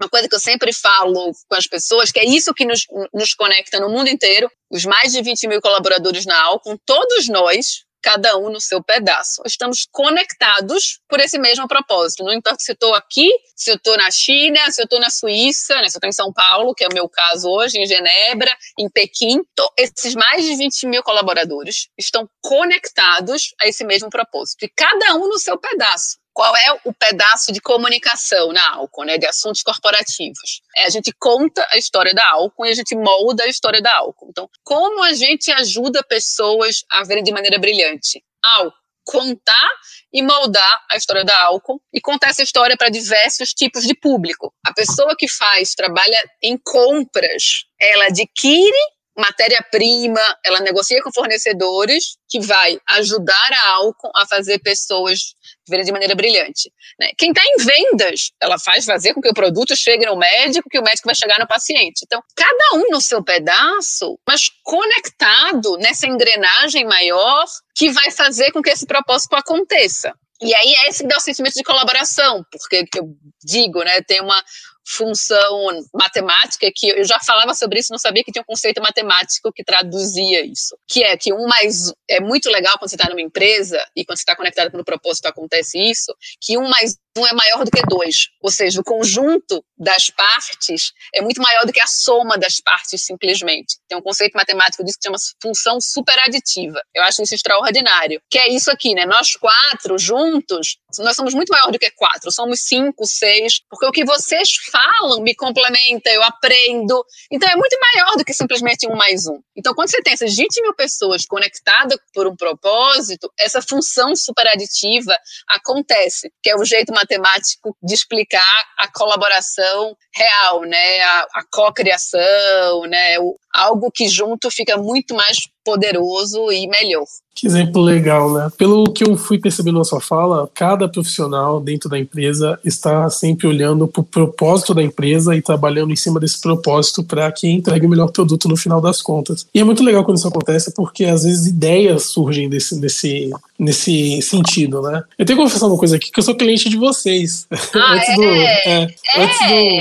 uma 0.00 0.08
coisa 0.08 0.28
que 0.28 0.34
eu 0.34 0.40
sempre 0.40 0.72
falo 0.72 1.32
com 1.48 1.54
as 1.54 1.66
pessoas, 1.66 2.10
que 2.10 2.18
é 2.18 2.24
isso 2.24 2.52
que 2.52 2.64
nos, 2.64 2.80
nos 3.14 3.34
conecta 3.34 3.78
no 3.78 3.88
mundo 3.88 4.08
inteiro, 4.08 4.50
os 4.70 4.84
mais 4.84 5.12
de 5.12 5.22
20 5.22 5.46
mil 5.46 5.60
colaboradores 5.60 6.26
na 6.26 6.36
álcool, 6.42 6.78
todos 6.84 7.28
nós, 7.28 7.84
cada 8.06 8.38
um 8.38 8.50
no 8.50 8.60
seu 8.60 8.80
pedaço. 8.80 9.42
Estamos 9.44 9.88
conectados 9.90 11.00
por 11.08 11.18
esse 11.18 11.40
mesmo 11.40 11.66
propósito. 11.66 12.22
Não 12.22 12.32
importa 12.32 12.60
se 12.60 12.70
eu 12.70 12.74
estou 12.74 12.94
aqui, 12.94 13.28
se 13.56 13.72
eu 13.72 13.74
estou 13.74 13.96
na 13.96 14.08
China, 14.12 14.70
se 14.70 14.80
eu 14.80 14.84
estou 14.84 15.00
na 15.00 15.10
Suíça, 15.10 15.74
né, 15.82 15.88
se 15.88 15.96
eu 15.96 15.98
estou 15.98 16.08
em 16.08 16.12
São 16.12 16.32
Paulo, 16.32 16.72
que 16.72 16.84
é 16.84 16.86
o 16.86 16.94
meu 16.94 17.08
caso 17.08 17.48
hoje, 17.48 17.80
em 17.80 17.84
Genebra, 17.84 18.56
em 18.78 18.88
Pequim. 18.88 19.42
Tô, 19.56 19.68
esses 19.76 20.14
mais 20.14 20.44
de 20.44 20.54
20 20.54 20.86
mil 20.86 21.02
colaboradores 21.02 21.88
estão 21.98 22.28
conectados 22.40 23.52
a 23.60 23.66
esse 23.66 23.84
mesmo 23.84 24.08
propósito. 24.08 24.64
E 24.64 24.68
cada 24.68 25.16
um 25.16 25.26
no 25.26 25.38
seu 25.40 25.58
pedaço 25.58 26.16
qual 26.36 26.54
é 26.54 26.80
o 26.84 26.92
pedaço 26.92 27.50
de 27.50 27.62
comunicação 27.62 28.52
na 28.52 28.74
Alcon, 28.74 29.04
né, 29.04 29.16
de 29.16 29.24
assuntos 29.24 29.62
corporativos. 29.62 30.60
É, 30.76 30.84
a 30.84 30.90
gente 30.90 31.10
conta 31.18 31.66
a 31.72 31.78
história 31.78 32.12
da 32.12 32.28
Alcon 32.28 32.66
e 32.66 32.68
a 32.68 32.74
gente 32.74 32.94
molda 32.94 33.44
a 33.44 33.46
história 33.46 33.80
da 33.80 33.96
Alcon. 33.96 34.26
Então, 34.28 34.46
como 34.62 35.02
a 35.02 35.14
gente 35.14 35.50
ajuda 35.50 36.04
pessoas 36.04 36.84
a 36.92 37.02
verem 37.04 37.24
de 37.24 37.32
maneira 37.32 37.58
brilhante? 37.58 38.22
Alcon, 38.44 38.76
contar 39.06 39.70
e 40.12 40.20
moldar 40.22 40.84
a 40.90 40.96
história 40.96 41.24
da 41.24 41.40
álcool 41.44 41.80
e 41.94 42.00
contar 42.00 42.30
essa 42.30 42.42
história 42.42 42.76
para 42.76 42.90
diversos 42.90 43.50
tipos 43.54 43.84
de 43.84 43.94
público. 43.94 44.52
A 44.66 44.74
pessoa 44.74 45.14
que 45.16 45.28
faz, 45.28 45.74
trabalha 45.74 46.20
em 46.42 46.58
compras, 46.58 47.64
ela 47.80 48.06
adquire 48.06 48.95
matéria-prima, 49.16 50.20
ela 50.44 50.60
negocia 50.60 51.02
com 51.02 51.10
fornecedores 51.12 52.16
que 52.28 52.40
vai 52.40 52.78
ajudar 52.90 53.50
a 53.52 53.68
Alcon 53.70 54.10
a 54.14 54.26
fazer 54.26 54.58
pessoas 54.58 55.34
viverem 55.66 55.86
de 55.86 55.92
maneira 55.92 56.14
brilhante. 56.14 56.70
Né? 57.00 57.10
Quem 57.16 57.30
está 57.30 57.42
em 57.44 57.56
vendas, 57.64 58.30
ela 58.40 58.58
faz 58.58 58.84
fazer 58.84 59.14
com 59.14 59.20
que 59.20 59.28
o 59.28 59.34
produto 59.34 59.74
chegue 59.74 60.04
no 60.06 60.16
médico, 60.16 60.68
que 60.68 60.78
o 60.78 60.82
médico 60.82 61.06
vai 61.06 61.14
chegar 61.14 61.38
no 61.38 61.46
paciente. 61.46 62.02
Então, 62.04 62.20
cada 62.36 62.76
um 62.76 62.90
no 62.90 63.00
seu 63.00 63.22
pedaço, 63.24 64.18
mas 64.28 64.50
conectado 64.62 65.76
nessa 65.78 66.06
engrenagem 66.06 66.84
maior 66.84 67.44
que 67.74 67.90
vai 67.90 68.10
fazer 68.10 68.52
com 68.52 68.62
que 68.62 68.70
esse 68.70 68.86
propósito 68.86 69.34
aconteça. 69.34 70.12
E 70.42 70.54
aí 70.54 70.74
é 70.74 70.88
esse 70.88 71.02
que 71.02 71.08
dá 71.08 71.16
o 71.16 71.20
sentimento 71.20 71.54
de 71.54 71.62
colaboração, 71.62 72.44
porque 72.50 72.84
eu 72.98 73.08
digo, 73.42 73.82
né, 73.82 74.02
tem 74.02 74.20
uma 74.20 74.42
função 74.86 75.84
matemática 75.92 76.70
que 76.74 76.88
eu 76.88 77.04
já 77.04 77.18
falava 77.20 77.54
sobre 77.54 77.80
isso, 77.80 77.92
não 77.92 77.98
sabia 77.98 78.22
que 78.22 78.30
tinha 78.30 78.42
um 78.42 78.46
conceito 78.46 78.80
matemático 78.80 79.52
que 79.52 79.64
traduzia 79.64 80.44
isso, 80.44 80.76
que 80.88 81.02
é 81.02 81.16
que 81.16 81.32
um 81.32 81.46
mais 81.46 81.92
é 82.08 82.20
muito 82.20 82.48
legal 82.50 82.78
quando 82.78 82.90
você 82.90 82.96
está 82.96 83.08
numa 83.08 83.20
empresa 83.20 83.84
e 83.96 84.04
quando 84.04 84.16
você 84.16 84.22
está 84.22 84.36
conectado 84.36 84.70
com 84.70 84.78
o 84.78 84.84
propósito 84.84 85.26
acontece 85.26 85.78
isso, 85.78 86.14
que 86.40 86.56
um 86.56 86.68
mais 86.68 86.96
um 87.18 87.26
é 87.26 87.32
maior 87.32 87.64
do 87.64 87.70
que 87.70 87.82
dois, 87.88 88.28
ou 88.42 88.50
seja, 88.50 88.80
o 88.80 88.84
conjunto 88.84 89.64
das 89.78 90.10
partes 90.10 90.92
é 91.14 91.20
muito 91.20 91.40
maior 91.40 91.64
do 91.64 91.72
que 91.72 91.80
a 91.80 91.86
soma 91.86 92.36
das 92.36 92.60
partes 92.60 93.02
simplesmente. 93.02 93.76
Tem 93.88 93.96
um 93.96 94.02
conceito 94.02 94.34
matemático 94.34 94.84
disso 94.84 94.98
que 94.98 95.06
chama 95.06 95.18
função 95.40 95.80
superaditiva. 95.80 96.80
Eu 96.94 97.02
acho 97.04 97.22
isso 97.22 97.34
extraordinário. 97.34 98.20
Que 98.30 98.38
é 98.38 98.48
isso 98.48 98.70
aqui, 98.70 98.94
né? 98.94 99.06
Nós 99.06 99.34
quatro 99.36 99.98
juntos, 99.98 100.78
nós 100.98 101.16
somos 101.16 101.34
muito 101.34 101.50
maior 101.50 101.70
do 101.70 101.78
que 101.78 101.90
quatro, 101.92 102.30
somos 102.30 102.60
cinco, 102.62 103.06
seis, 103.06 103.60
porque 103.68 103.86
o 103.86 103.92
que 103.92 104.04
vocês 104.04 104.56
falam 104.76 105.22
me 105.22 105.34
complementa, 105.34 106.10
eu 106.10 106.22
aprendo. 106.22 107.04
Então 107.32 107.48
é 107.48 107.56
muito 107.56 107.76
maior 107.94 108.16
do 108.16 108.24
que 108.24 108.34
simplesmente 108.34 108.86
um 108.86 108.94
mais 108.94 109.26
um. 109.26 109.40
Então, 109.56 109.74
quando 109.74 109.90
você 109.90 110.02
tem 110.02 110.12
essas 110.12 110.36
20 110.36 110.62
mil 110.62 110.74
pessoas 110.74 111.24
conectadas 111.24 111.98
por 112.12 112.26
um 112.26 112.36
propósito, 112.36 113.32
essa 113.38 113.62
função 113.62 114.14
superaditiva 114.14 115.16
acontece, 115.48 116.30
que 116.42 116.50
é 116.50 116.56
o 116.56 116.64
jeito 116.64 116.92
matemático 116.92 117.76
de 117.82 117.94
explicar 117.94 118.64
a 118.76 118.90
colaboração 118.92 119.96
real, 120.14 120.62
né? 120.62 121.00
A, 121.00 121.20
a 121.34 121.44
cocriação, 121.50 122.82
né? 122.82 123.18
O, 123.18 123.36
algo 123.56 123.90
que 123.90 124.08
junto 124.08 124.50
fica 124.50 124.76
muito 124.76 125.14
mais 125.14 125.48
poderoso 125.64 126.52
e 126.52 126.68
melhor. 126.68 127.04
Que 127.34 127.46
exemplo 127.46 127.82
legal, 127.82 128.32
né? 128.32 128.48
Pelo 128.56 128.90
que 128.90 129.04
eu 129.04 129.14
fui 129.16 129.38
percebendo 129.38 129.78
na 129.78 129.84
sua 129.84 130.00
fala, 130.00 130.48
cada 130.54 130.88
profissional 130.88 131.60
dentro 131.60 131.86
da 131.90 131.98
empresa 131.98 132.58
está 132.64 133.10
sempre 133.10 133.46
olhando 133.46 133.86
para 133.86 134.00
o 134.00 134.04
propósito 134.04 134.72
da 134.72 134.82
empresa 134.82 135.36
e 135.36 135.42
trabalhando 135.42 135.92
em 135.92 135.96
cima 135.96 136.18
desse 136.18 136.40
propósito 136.40 137.02
para 137.04 137.30
que 137.30 137.48
entregue 137.48 137.84
o 137.84 137.90
melhor 137.90 138.10
produto 138.10 138.48
no 138.48 138.56
final 138.56 138.80
das 138.80 139.02
contas. 139.02 139.46
E 139.52 139.60
é 139.60 139.64
muito 139.64 139.82
legal 139.82 140.02
quando 140.02 140.16
isso 140.16 140.28
acontece, 140.28 140.72
porque 140.72 141.04
às 141.04 141.24
vezes 141.24 141.46
ideias 141.46 142.04
surgem 142.04 142.48
desse, 142.48 142.80
desse, 142.80 143.30
nesse 143.58 144.22
sentido, 144.22 144.80
né? 144.80 145.02
Eu 145.18 145.26
tenho 145.26 145.38
que 145.38 145.44
confessar 145.44 145.66
uma 145.66 145.76
coisa 145.76 145.96
aqui, 145.96 146.10
que 146.10 146.18
eu 146.18 146.24
sou 146.24 146.34
cliente 146.34 146.70
de 146.70 146.76
vocês. 146.78 147.46
Ah, 147.74 147.92
antes, 147.92 148.08
é? 148.08 148.14
Do, 148.14 148.22
é, 148.22 148.66
é. 148.66 148.88
antes 149.16 149.38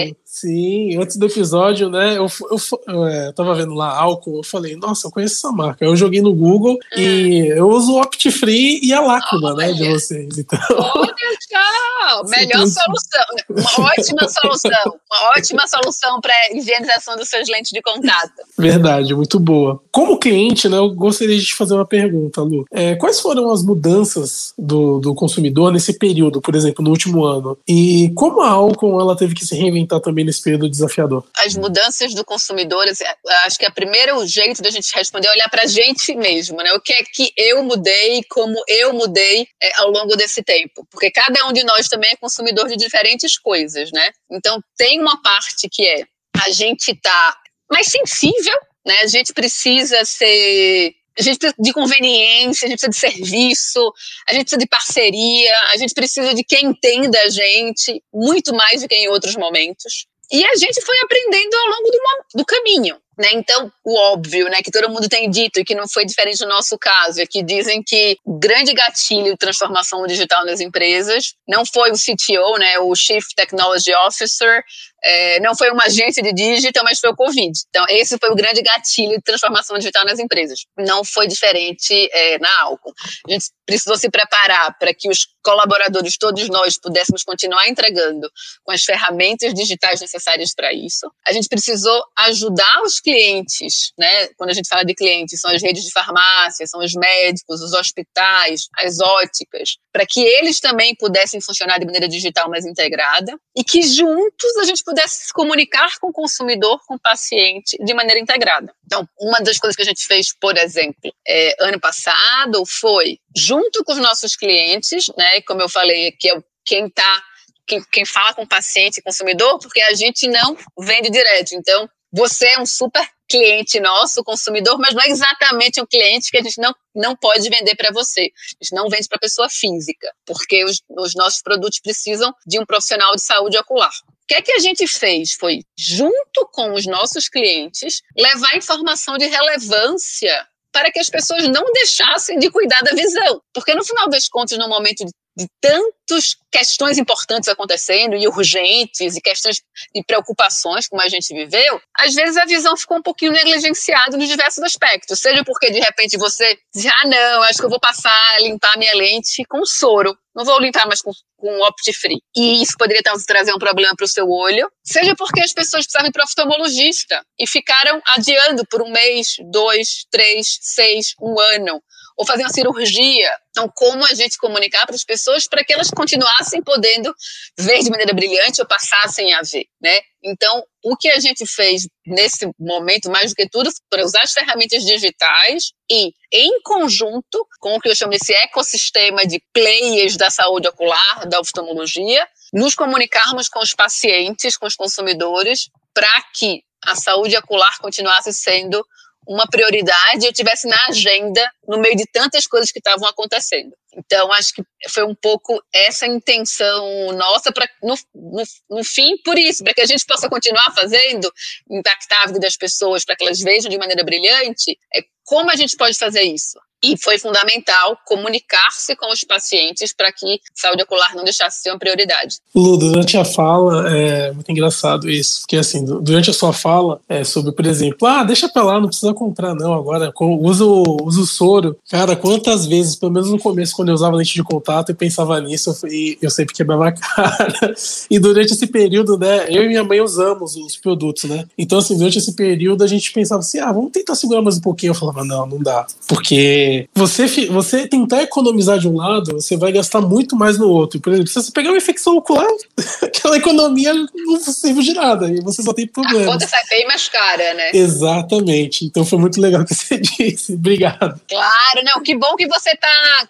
do 0.10 0.25
Sim, 0.36 0.98
antes 0.98 1.16
do 1.16 1.28
episódio, 1.28 1.90
né, 1.90 2.18
eu, 2.18 2.28
eu, 2.52 2.58
eu, 2.90 3.08
é, 3.08 3.32
tava 3.32 3.56
vendo 3.56 3.74
lá 3.74 3.98
álcool, 3.98 4.40
eu 4.40 4.44
falei, 4.44 4.76
nossa, 4.76 5.08
eu 5.08 5.12
conheço 5.12 5.36
essa 5.36 5.50
marca. 5.50 5.86
Eu 5.86 5.96
joguei 5.96 6.20
no 6.20 6.34
Google 6.34 6.78
é. 6.92 7.00
e 7.00 7.48
eu 7.52 7.70
uso 7.70 7.94
o 7.94 8.02
OptiFree 8.02 8.82
e 8.84 8.92
a 8.92 9.00
Lacuma, 9.00 9.54
né, 9.54 9.72
de 9.72 9.88
vocês. 9.88 10.38
Então... 10.38 10.60
Olha, 10.72 11.14
tchau! 11.40 12.26
Melhor 12.28 12.68
solução, 12.68 13.26
uma 13.50 13.88
ótima 13.88 14.28
solução, 14.28 15.00
uma 15.10 15.30
ótima 15.38 15.68
solução 15.70 16.20
para 16.20 16.34
higienização 16.52 17.16
dos 17.16 17.30
seus 17.30 17.48
lentes 17.48 17.72
de 17.72 17.82
contato. 17.82 18.34
Verdade, 18.58 19.16
muito 19.16 19.40
boa. 19.40 19.82
Como 19.90 20.20
cliente, 20.20 20.68
né, 20.68 20.76
eu 20.76 20.90
gostaria 20.90 21.40
de 21.40 21.46
te 21.46 21.56
fazer 21.56 21.76
uma 21.76 21.86
pergunta, 21.86 22.42
Lu. 22.42 22.66
É, 22.74 22.96
quais 22.96 23.22
foram 23.22 23.52
as 23.52 23.64
mudanças 23.64 24.54
do, 24.58 25.00
do 25.00 25.16
consumidor 25.16 25.72
nesse 25.72 25.98
período, 25.98 26.42
por 26.42 26.56
exemplo, 26.56 26.84
no 26.84 26.90
último 26.90 27.24
ano? 27.24 27.58
E 27.66 28.12
como 28.16 28.42
a 28.42 28.50
álcool 28.50 29.00
ela 29.00 29.16
teve 29.16 29.34
que 29.34 29.46
se 29.46 29.56
reinventar 29.56 30.02
também 30.02 30.25
nesse 30.26 30.42
período 30.42 30.70
desafiador? 30.70 31.28
As 31.38 31.56
mudanças 31.56 32.14
do 32.14 32.26
consumidor, 32.26 32.88
assim, 32.88 33.04
acho 33.46 33.58
que 33.58 33.66
o 33.66 33.74
primeiro 33.74 34.26
jeito 34.26 34.62
da 34.62 34.70
gente 34.70 34.92
responder 34.94 35.28
é 35.28 35.32
olhar 35.32 35.50
para 35.50 35.64
a 35.64 35.68
gente 35.68 36.16
mesmo, 36.16 36.58
né? 36.58 36.74
O 36.74 36.82
que 36.82 36.94
é 36.94 37.04
que 37.04 37.32
eu 37.38 37.64
mudei, 37.64 38.24
como 38.30 38.56
eu 38.68 38.94
mudei 38.94 39.48
é, 39.62 39.72
ao 39.78 39.90
longo 39.90 40.16
desse 40.16 40.44
tempo. 40.44 40.86
Porque 40.92 41.12
cada 41.12 41.48
um 41.48 41.54
de 41.54 41.64
nós 41.64 41.88
também 41.88 42.12
é 42.12 42.16
consumidor 42.16 42.68
de 42.68 42.76
diferentes 42.76 43.38
coisas, 43.38 43.92
né? 43.92 44.10
Então, 44.32 44.60
tem 44.78 45.00
uma 45.00 45.22
parte 45.22 45.68
que 45.72 45.88
é 45.88 46.04
a 46.46 46.50
gente 46.50 46.94
tá 47.02 47.38
mais 47.72 47.88
sensível, 47.88 48.56
né? 48.86 49.00
A 49.02 49.08
gente 49.08 49.34
precisa 49.34 50.04
ser 50.04 50.94
a 51.18 51.22
gente 51.24 51.38
precisa 51.38 51.56
de 51.58 51.72
conveniência, 51.72 52.66
a 52.66 52.70
gente 52.70 52.80
precisa 52.80 53.10
de 53.10 53.16
serviço, 53.16 53.94
a 54.28 54.34
gente 54.34 54.44
precisa 54.44 54.60
de 54.60 54.68
parceria, 54.68 55.60
a 55.72 55.78
gente 55.78 55.94
precisa 55.94 56.34
de 56.34 56.44
quem 56.44 56.66
entenda 56.66 57.18
a 57.22 57.30
gente, 57.30 58.04
muito 58.14 58.54
mais 58.54 58.82
do 58.82 58.88
que 58.88 58.96
em 58.96 59.08
outros 59.08 59.36
momentos. 59.38 60.08
E 60.32 60.46
a 60.46 60.56
gente 60.56 60.82
foi 60.82 60.96
aprendendo 61.04 61.54
ao 61.56 61.68
longo 61.68 61.92
do, 61.92 62.40
do 62.40 62.46
caminho. 62.46 62.98
Né? 63.18 63.30
Então, 63.34 63.72
o 63.84 63.98
óbvio, 63.98 64.50
né, 64.50 64.62
que 64.62 64.72
todo 64.72 64.90
mundo 64.90 65.08
tem 65.08 65.30
dito 65.30 65.60
e 65.60 65.64
que 65.64 65.74
não 65.74 65.88
foi 65.88 66.06
diferente 66.06 66.42
no 66.42 66.50
nosso 66.50 66.78
caso, 66.78 67.22
é 67.22 67.26
que 67.26 67.42
dizem 67.42 67.82
que 67.82 68.18
o 68.26 68.38
grande 68.38 68.74
gatilho 68.74 69.32
de 69.32 69.38
transformação 69.38 70.06
digital 70.06 70.46
nas 70.46 70.60
empresas 70.60 71.34
não 71.48 71.66
foi 71.66 71.92
o 71.92 71.96
CTO, 71.96 72.58
né, 72.60 72.78
o 72.80 72.94
Chief 72.94 73.24
Technology 73.34 73.94
Officer, 74.06 74.62
é, 75.06 75.40
não 75.40 75.56
foi 75.56 75.70
uma 75.70 75.84
agência 75.84 76.24
de 76.24 76.34
digital, 76.34 76.84
mas 76.84 77.00
foi 77.00 77.12
o 77.12 77.16
Covid. 77.16 77.52
Então, 77.70 77.86
esse 77.90 78.18
foi 78.18 78.30
o 78.32 78.36
grande 78.36 78.62
gatilho 78.64 79.12
de 79.12 79.22
transformação 79.22 79.78
digital 79.78 80.04
nas 80.04 80.18
empresas. 80.18 80.66
Não 80.78 81.06
foi 81.06 81.28
diferente 81.28 82.10
é, 82.12 82.40
na 82.40 82.62
Alcon. 82.62 82.92
A 83.28 83.32
gente 83.32 83.46
precisou 83.68 83.98
se 83.98 84.10
preparar 84.10 84.76
para 84.80 84.94
que 84.94 85.08
os 85.10 85.28
colaboradores, 85.44 86.18
todos 86.18 86.50
nós, 86.50 86.80
pudéssemos 86.80 87.24
continuar 87.24 87.68
entregando 87.68 88.28
com 88.64 88.72
as 88.72 88.84
ferramentas 88.84 89.54
digitais 89.54 90.02
necessárias 90.02 90.54
para 90.56 90.74
isso. 90.74 91.08
A 91.26 91.32
gente 91.32 91.48
precisou 91.48 92.04
ajudar 92.18 92.82
os 92.84 93.00
clientes, 93.00 93.92
né? 93.98 94.28
Quando 94.38 94.50
a 94.50 94.54
gente 94.54 94.68
fala 94.68 94.84
de 94.84 94.96
clientes, 94.96 95.40
são 95.40 95.52
as 95.52 95.62
redes 95.62 95.84
de 95.84 95.92
farmácia, 95.92 96.66
são 96.66 96.80
os 96.80 96.94
médicos, 96.94 97.62
os 97.62 97.74
hospitais, 97.74 98.68
as 98.76 99.00
óticas, 99.00 99.78
para 99.94 100.06
que 100.06 100.22
eles 100.22 100.60
também 100.60 100.96
pudessem 100.96 101.40
funcionar 101.40 101.78
de 101.80 101.86
maneira 101.86 102.08
digital 102.08 102.50
mais 102.50 102.66
integrada 102.66 103.38
e 103.56 103.64
que 103.64 103.84
juntos 103.84 104.58
a 104.60 104.64
gente 104.64 104.84
pudesse 104.84 104.95
se 105.08 105.34
comunicar 105.34 105.90
com 106.00 106.10
o 106.10 106.14
consumidor, 106.14 106.80
com 106.88 106.96
o 106.96 107.00
paciente 107.00 107.78
de 107.84 107.94
maneira 107.94 108.20
integrada. 108.20 108.74
Então, 108.86 109.08
uma 109.20 109.40
das 109.40 109.58
coisas 109.58 109.76
que 109.76 109.82
a 109.82 109.86
gente 109.86 110.06
fez, 110.06 110.28
por 110.40 110.58
exemplo, 110.58 111.14
é, 111.28 111.56
ano 111.60 111.80
passado 111.80 112.64
foi 112.66 113.18
junto 113.36 113.84
com 113.84 113.94
os 113.94 114.00
nossos 114.00 114.36
clientes, 114.36 115.08
né? 115.18 115.42
Como 115.42 115.62
eu 115.62 115.70
falei, 115.70 116.12
que 116.14 116.30
é 116.30 116.42
quem 116.66 116.88
está 116.88 117.24
quem, 117.68 117.84
quem, 117.92 118.06
fala 118.06 118.34
com 118.34 118.44
o 118.44 118.48
paciente 118.48 118.98
e 118.98 119.02
consumidor, 119.02 119.58
porque 119.60 119.82
a 119.82 119.94
gente 119.96 120.28
não 120.28 120.56
vende 120.78 121.10
direto. 121.10 121.54
Então, 121.54 121.90
você 122.14 122.48
é 122.48 122.60
um 122.60 122.66
super 122.66 123.06
cliente 123.28 123.80
nosso, 123.80 124.24
consumidor, 124.24 124.78
mas 124.78 124.94
não 124.94 125.02
é 125.02 125.08
exatamente 125.08 125.82
um 125.82 125.86
cliente 125.86 126.30
que 126.30 126.38
a 126.38 126.42
gente 126.42 126.62
não, 126.62 126.74
não 126.96 127.16
pode 127.16 127.50
vender 127.50 127.76
para 127.76 127.92
você. 127.92 128.22
A 128.22 128.64
gente 128.64 128.74
não 128.74 128.88
vende 128.88 129.08
para 129.08 129.20
pessoa 129.20 129.50
física, 129.50 130.08
porque 130.26 130.64
os, 130.64 130.82
os 130.90 131.16
nossos 131.16 131.42
produtos 131.42 131.80
precisam 131.80 132.34
de 132.46 132.60
um 132.60 132.66
profissional 132.66 133.16
de 133.16 133.22
saúde 133.22 133.58
ocular. 133.58 133.92
O 134.26 134.28
que 134.28 134.34
é 134.34 134.42
que 134.42 134.54
a 134.54 134.60
gente 134.60 134.88
fez? 134.88 135.34
Foi, 135.34 135.60
junto 135.78 136.50
com 136.52 136.74
os 136.74 136.88
nossos 136.88 137.30
clientes, 137.30 138.02
levar 138.18 138.58
informação 138.58 139.20
de 139.20 139.28
relevância 139.28 140.48
para 140.72 140.92
que 140.92 141.00
as 141.00 141.10
pessoas 141.10 141.48
não 141.48 141.64
deixassem 141.72 142.40
de 142.40 142.50
cuidar 142.50 142.82
da 142.82 142.92
visão. 142.92 143.40
Porque, 143.54 143.76
no 143.76 143.86
final 143.86 144.10
das 144.10 144.28
contas, 144.28 144.58
no 144.58 144.68
momento 144.68 145.06
de 145.06 145.12
de 145.38 145.48
tantas 145.60 146.36
questões 146.52 146.98
importantes 146.98 147.50
acontecendo 147.50 148.16
e 148.16 148.28
urgentes 148.28 149.16
e 149.16 149.22
questões 149.22 149.62
de 149.94 150.04
preocupações 150.06 150.88
como 150.88 151.02
a 151.02 151.10
gente 151.10 151.34
viveu, 151.34 151.82
às 152.00 152.14
vezes 152.14 152.38
a 152.38 152.46
visão 152.46 152.78
ficou 152.78 152.98
um 152.98 153.02
pouquinho 153.02 153.34
negligenciada 153.34 154.16
nos 154.18 154.28
diversos 154.28 154.64
aspectos. 154.64 155.20
Seja 155.20 155.44
porque 155.44 155.70
de 155.72 155.80
repente 155.80 156.18
você 156.18 156.58
diz, 156.74 156.86
ah, 156.86 157.08
não, 157.08 157.44
acho 157.44 157.60
que 157.60 157.66
eu 157.66 157.70
vou 157.70 157.80
passar 157.80 158.36
a 158.36 158.40
limpar 158.40 158.78
minha 158.78 158.96
lente 158.96 159.44
com 159.50 159.66
soro. 159.66 160.18
Não 160.34 160.44
vou 160.44 160.60
limpar 160.60 160.86
mais 160.86 161.02
com, 161.02 161.12
com 161.38 161.62
Optifree. 161.62 162.22
E 162.36 162.62
isso 162.62 162.74
poderia 162.78 163.02
trazer 163.26 163.54
um 163.54 163.58
problema 163.58 163.94
para 163.96 164.04
o 164.04 164.08
seu 164.08 164.30
olho. 164.30 164.70
Seja 164.84 165.16
porque 165.16 165.42
as 165.42 165.54
pessoas 165.54 165.86
precisavam 165.86 166.10
ir 166.10 166.12
para 166.12 166.26
oftalmologista 166.26 167.22
e 167.40 167.48
ficaram 167.48 168.02
adiando 168.08 168.66
por 168.70 168.82
um 168.82 168.92
mês, 168.92 169.36
dois, 169.50 170.06
três, 170.12 170.58
seis, 170.62 171.14
um 171.22 171.40
ano 171.40 171.82
ou 172.18 172.26
fazer 172.26 172.44
uma 172.44 172.50
cirurgia. 172.50 173.30
Então, 173.50 173.70
como 173.74 174.06
a 174.06 174.14
gente 174.14 174.38
comunicar 174.38 174.86
para 174.86 174.96
as 174.96 175.04
pessoas 175.04 175.48
para 175.48 175.64
que 175.64 175.74
elas 175.74 175.90
continuassem 175.90 176.62
podendo 176.62 177.14
ver 177.58 177.80
de 177.80 177.90
maneira 177.90 178.14
brilhante 178.14 178.62
ou 178.62 178.68
passassem 178.68 179.34
a 179.34 179.42
ver, 179.42 179.66
né? 179.82 180.00
Então, 180.24 180.64
o 180.84 180.96
que 180.96 181.10
a 181.10 181.20
gente 181.20 181.46
fez 181.46 181.88
nesse 182.06 182.50
momento, 182.60 183.10
mais 183.10 183.32
do 183.32 183.36
que 183.36 183.48
tudo, 183.48 183.70
para 183.90 184.04
usar 184.04 184.22
as 184.22 184.34
ferramentas 184.34 184.84
digitais 184.84 185.72
e, 185.90 186.12
em 186.32 186.62
conjunto 186.64 187.48
com 187.60 187.76
o 187.76 187.80
que 187.80 187.90
eu 187.90 187.96
chamo 187.96 188.12
desse 188.12 188.34
ecossistema 188.34 189.26
de 189.26 189.42
players 189.54 190.18
da 190.18 190.30
saúde 190.30 190.68
ocular, 190.68 191.28
da 191.28 191.40
oftalmologia, 191.40 192.28
nos 192.54 192.76
comunicarmos 192.76 193.48
com 193.50 193.60
os 193.60 193.74
pacientes, 193.74 194.58
com 194.58 194.66
os 194.66 194.76
consumidores, 194.76 195.70
para 195.94 196.24
que 196.34 196.64
a 196.84 196.96
saúde 196.96 197.36
ocular 197.38 197.78
continuasse 197.80 198.34
sendo 198.34 198.86
uma 199.28 199.48
prioridade 199.48 200.26
eu 200.26 200.34
tivesse 200.34 200.68
na 200.68 200.78
agenda 200.88 201.42
no 201.68 201.80
meio 201.80 201.96
de 201.96 202.06
tantas 202.12 202.46
coisas 202.46 202.72
que 202.72 202.80
estavam 202.80 203.08
acontecendo. 203.08 203.74
Então, 203.98 204.32
acho 204.34 204.54
que 204.54 204.62
foi 204.90 205.04
um 205.04 205.16
pouco 205.16 205.62
essa 205.74 206.06
intenção 206.06 207.14
nossa 207.14 207.52
para, 207.52 207.68
no, 207.82 207.96
no, 208.14 208.44
no, 208.70 208.84
fim, 208.84 209.16
por 209.24 209.38
isso, 209.40 209.64
para 209.64 209.74
que 209.74 209.82
a 209.82 209.86
gente 209.86 210.06
possa 210.06 210.30
continuar 210.30 210.74
fazendo, 210.76 211.32
impactar 211.70 212.24
a 212.24 212.28
vida 212.28 212.40
das 212.40 212.58
pessoas, 212.58 213.06
para 213.06 213.16
que 213.16 213.24
elas 213.24 213.40
vejam 213.40 213.70
de 213.70 213.78
maneira 213.78 214.04
brilhante, 214.04 214.78
é 214.94 215.02
como 215.26 215.52
a 215.52 215.56
gente 215.56 215.76
pode 215.76 215.98
fazer 215.98 216.24
isso? 216.24 216.58
E 216.84 216.96
foi 217.02 217.18
fundamental 217.18 217.98
comunicar-se 218.06 218.96
com 218.96 219.12
os 219.12 219.24
pacientes 219.24 219.92
para 219.92 220.12
que 220.12 220.40
saúde 220.54 220.84
ocular 220.84 221.16
não 221.16 221.24
deixasse 221.24 221.58
de 221.58 221.64
ser 221.64 221.72
uma 221.72 221.80
prioridade. 221.80 222.38
Lu, 222.54 222.78
durante 222.78 223.18
a 223.18 223.26
fala, 223.26 223.90
é 223.90 224.32
muito 224.32 224.52
engraçado 224.52 225.10
isso, 225.10 225.42
porque 225.42 225.58
assim, 225.58 225.84
durante 225.84 226.30
a 226.30 226.34
sua 226.34 226.54
fala, 226.54 227.02
é 227.10 227.24
sobre, 227.24 227.54
por 227.54 227.66
exemplo, 227.66 228.08
ah, 228.08 228.24
deixa 228.24 228.48
pra 228.48 228.64
lá, 228.64 228.80
não 228.80 228.88
precisa 228.88 229.14
comprar 229.16 229.56
não, 229.56 229.74
agora 229.74 230.14
usa 230.20 230.64
o, 230.64 231.06
usa 231.06 231.22
o 231.22 231.26
soro. 231.26 231.76
Cara, 231.90 232.16
quantas 232.16 232.68
vezes, 232.68 232.96
pelo 232.96 233.12
menos 233.12 233.32
no 233.32 233.40
começo, 233.40 233.76
quando 233.76 233.90
eu 233.90 233.96
usava 233.96 234.16
lente 234.16 234.36
de 234.36 234.44
contato 234.44 234.92
e 234.92 234.96
pensava 234.96 235.40
nisso, 235.42 235.72
eu, 235.72 236.18
eu 236.22 236.30
sempre 236.30 236.54
quebrava 236.54 236.90
a 236.90 236.92
cara. 236.94 237.74
E 238.12 238.20
durante 238.20 238.54
esse 238.54 238.68
período, 238.68 239.18
né, 239.18 239.48
eu 239.50 239.64
e 239.64 239.68
minha 239.68 239.84
mãe 239.84 240.02
usamos 240.02 240.56
os 240.56 240.76
produtos, 240.78 241.24
né? 241.24 241.46
Então, 241.58 241.80
assim, 241.80 241.98
durante 241.98 242.20
esse 242.20 242.36
período 242.36 242.84
a 242.84 242.88
gente 242.88 243.12
pensava 243.12 243.40
assim, 243.40 243.60
ah, 243.60 243.72
vamos 243.72 243.92
tentar 243.92 244.14
segurar 244.14 244.44
mais 244.44 244.58
um 244.58 244.62
pouquinho. 244.62 244.92
Eu 244.92 244.96
falava, 244.96 245.15
não, 245.24 245.46
não 245.46 245.60
dá, 245.60 245.86
porque 246.08 246.90
você, 246.94 247.28
você 247.48 247.88
tentar 247.88 248.24
economizar 248.24 248.80
de 248.80 248.88
um 248.88 248.98
lado, 248.98 249.34
você 249.34 249.56
vai 249.56 249.72
gastar 249.72 250.02
muito 250.02 250.36
mais 250.36 250.58
no 250.58 250.70
outro. 250.70 251.00
Por 251.00 251.14
exemplo, 251.14 251.30
se 251.30 251.36
você 251.36 251.52
pegar 251.52 251.70
uma 251.70 251.78
infecção 251.78 252.18
ocular, 252.18 252.48
aquela 253.02 253.38
economia 253.38 253.94
não 253.94 254.40
serve 254.40 254.82
de 254.82 254.94
nada 254.94 255.28
e 255.30 255.42
você 255.42 255.62
só 255.62 255.74
tem 255.74 255.88
problemas. 255.88 256.28
A 256.28 256.32
conta 256.32 256.48
sai 256.48 256.64
bem 256.70 256.88
mais 256.88 257.08
cara, 257.08 257.54
né? 257.54 257.72
Exatamente. 257.74 258.86
Então 258.86 259.06
foi 259.06 259.20
muito 259.20 259.40
legal 259.40 259.62
o 259.62 259.66
que 259.66 259.76
você 259.76 259.98
disse. 260.18 260.54
Obrigado. 260.54 261.20
Claro, 261.28 261.84
não. 261.84 262.02
Que 262.02 262.18
bom 262.18 262.36
que 262.36 262.48
você 262.48 262.72
está 262.72 263.28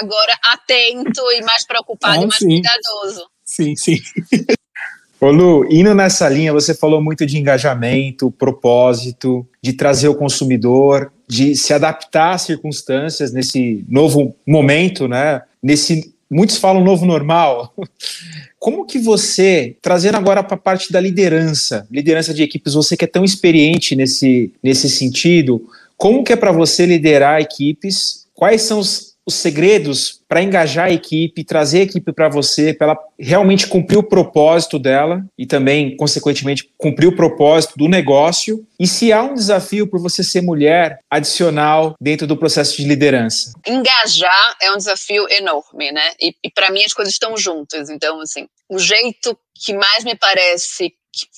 agora 0.00 0.34
atento 0.44 1.22
e 1.32 1.42
mais 1.42 1.66
preocupado 1.66 2.20
ah, 2.20 2.22
e 2.22 2.26
mais 2.26 2.38
sim. 2.38 2.46
cuidadoso. 2.46 3.26
Sim, 3.44 3.76
sim. 3.76 3.98
Ô 5.20 5.30
Lu, 5.30 5.66
indo 5.68 5.94
nessa 5.94 6.28
linha, 6.28 6.52
você 6.52 6.72
falou 6.72 7.02
muito 7.02 7.26
de 7.26 7.38
engajamento, 7.38 8.30
propósito, 8.30 9.44
de 9.60 9.72
trazer 9.72 10.08
o 10.08 10.14
consumidor, 10.14 11.12
de 11.26 11.56
se 11.56 11.74
adaptar 11.74 12.34
às 12.34 12.42
circunstâncias 12.42 13.32
nesse 13.32 13.84
novo 13.88 14.34
momento, 14.46 15.08
né? 15.08 15.42
Nesse 15.62 16.14
muitos 16.30 16.58
falam 16.58 16.84
novo 16.84 17.04
normal. 17.06 17.74
Como 18.60 18.84
que 18.84 18.98
você, 18.98 19.76
trazendo 19.80 20.16
agora 20.16 20.42
para 20.42 20.54
a 20.54 20.60
parte 20.60 20.92
da 20.92 21.00
liderança, 21.00 21.86
liderança 21.90 22.34
de 22.34 22.42
equipes, 22.42 22.74
você 22.74 22.96
que 22.96 23.04
é 23.04 23.08
tão 23.08 23.24
experiente 23.24 23.96
nesse, 23.96 24.52
nesse 24.62 24.90
sentido, 24.90 25.64
como 25.96 26.24
que 26.24 26.32
é 26.32 26.36
para 26.36 26.52
você 26.52 26.84
liderar 26.84 27.40
equipes? 27.40 28.26
Quais 28.34 28.62
são 28.62 28.80
os 28.80 29.07
os 29.28 29.34
segredos 29.34 30.22
para 30.26 30.42
engajar 30.42 30.86
a 30.86 30.90
equipe, 30.90 31.44
trazer 31.44 31.80
a 31.80 31.82
equipe 31.82 32.12
para 32.14 32.30
você, 32.30 32.72
para 32.72 32.88
ela 32.88 32.98
realmente 33.18 33.66
cumprir 33.66 33.98
o 33.98 34.02
propósito 34.02 34.78
dela 34.78 35.22
e 35.36 35.46
também, 35.46 35.94
consequentemente, 35.98 36.70
cumprir 36.78 37.08
o 37.08 37.14
propósito 37.14 37.74
do 37.76 37.88
negócio. 37.88 38.66
E 38.80 38.86
se 38.86 39.12
há 39.12 39.22
um 39.22 39.34
desafio 39.34 39.86
por 39.86 40.00
você 40.00 40.24
ser 40.24 40.40
mulher 40.40 40.98
adicional 41.10 41.94
dentro 42.00 42.26
do 42.26 42.38
processo 42.38 42.78
de 42.78 42.84
liderança? 42.84 43.52
Engajar 43.66 44.56
é 44.62 44.72
um 44.72 44.78
desafio 44.78 45.26
enorme, 45.28 45.92
né? 45.92 46.12
E, 46.18 46.34
e 46.42 46.50
para 46.50 46.70
mim 46.70 46.82
as 46.82 46.94
coisas 46.94 47.12
estão 47.12 47.36
juntas. 47.36 47.90
Então, 47.90 48.22
assim, 48.22 48.48
o 48.66 48.78
jeito 48.78 49.38
que 49.54 49.74
mais 49.74 50.04
me 50.04 50.14
parece 50.14 50.94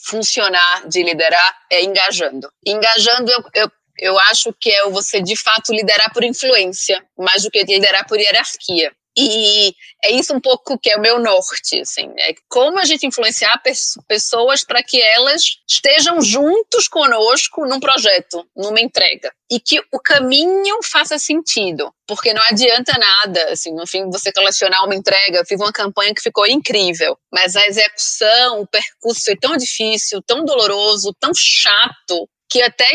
funcionar 0.07 0.87
de 0.89 1.03
liderar 1.03 1.57
é 1.73 1.83
engajando. 1.83 2.49
Engajando, 2.65 3.33
eu, 3.33 3.45
eu 3.55 3.71
eu 4.01 4.19
acho 4.19 4.53
que 4.59 4.71
é 4.71 4.89
você 4.89 5.21
de 5.21 5.37
fato 5.37 5.73
liderar 5.73 6.13
por 6.13 6.25
influência, 6.25 7.05
mais 7.19 7.43
do 7.43 7.51
que 7.51 7.63
liderar 7.63 8.07
por 8.07 8.19
hierarquia. 8.19 8.93
E 9.19 9.75
é 10.05 10.13
isso 10.13 10.35
um 10.35 10.41
pouco 10.41 10.79
que 10.79 10.89
é 10.89 10.97
o 10.97 11.01
meu 11.01 11.19
norte, 11.19 11.81
assim, 11.81 12.13
é 12.17 12.33
como 12.49 12.79
a 12.79 12.85
gente 12.85 13.07
influenciar 13.07 13.61
pessoas 14.07 14.65
para 14.65 14.83
que 14.83 15.03
elas 15.03 15.43
estejam 15.69 16.23
juntos 16.23 16.87
conosco 16.87 17.67
num 17.67 17.81
projeto, 17.81 18.47
numa 18.57 18.81
entrega. 18.81 19.33
E 19.51 19.59
que 19.59 19.83
o 19.93 19.99
caminho 19.99 20.79
faça 20.85 21.19
sentido, 21.19 21.93
porque 22.07 22.33
não 22.33 22.43
adianta 22.51 22.93
nada, 22.97 23.51
assim, 23.51 23.75
no 23.75 23.85
fim, 23.85 24.09
você 24.09 24.33
colecionar 24.33 24.85
uma 24.85 24.95
entrega. 24.95 25.39
Eu 25.39 25.47
fiz 25.47 25.61
uma 25.61 25.73
campanha 25.73 26.15
que 26.15 26.23
ficou 26.23 26.47
incrível, 26.47 27.19
mas 27.33 27.57
a 27.57 27.67
execução, 27.67 28.61
o 28.61 28.67
percurso 28.67 29.23
foi 29.25 29.37
tão 29.37 29.57
difícil, 29.57 30.23
tão 30.23 30.45
doloroso, 30.45 31.13
tão 31.19 31.33
chato, 31.35 32.29
que 32.49 32.63
até 32.63 32.87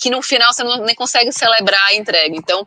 que 0.00 0.10
no 0.10 0.22
final 0.22 0.52
você 0.52 0.64
não, 0.64 0.84
nem 0.84 0.94
consegue 0.94 1.32
celebrar 1.32 1.84
a 1.88 1.94
entrega. 1.94 2.34
Então, 2.34 2.66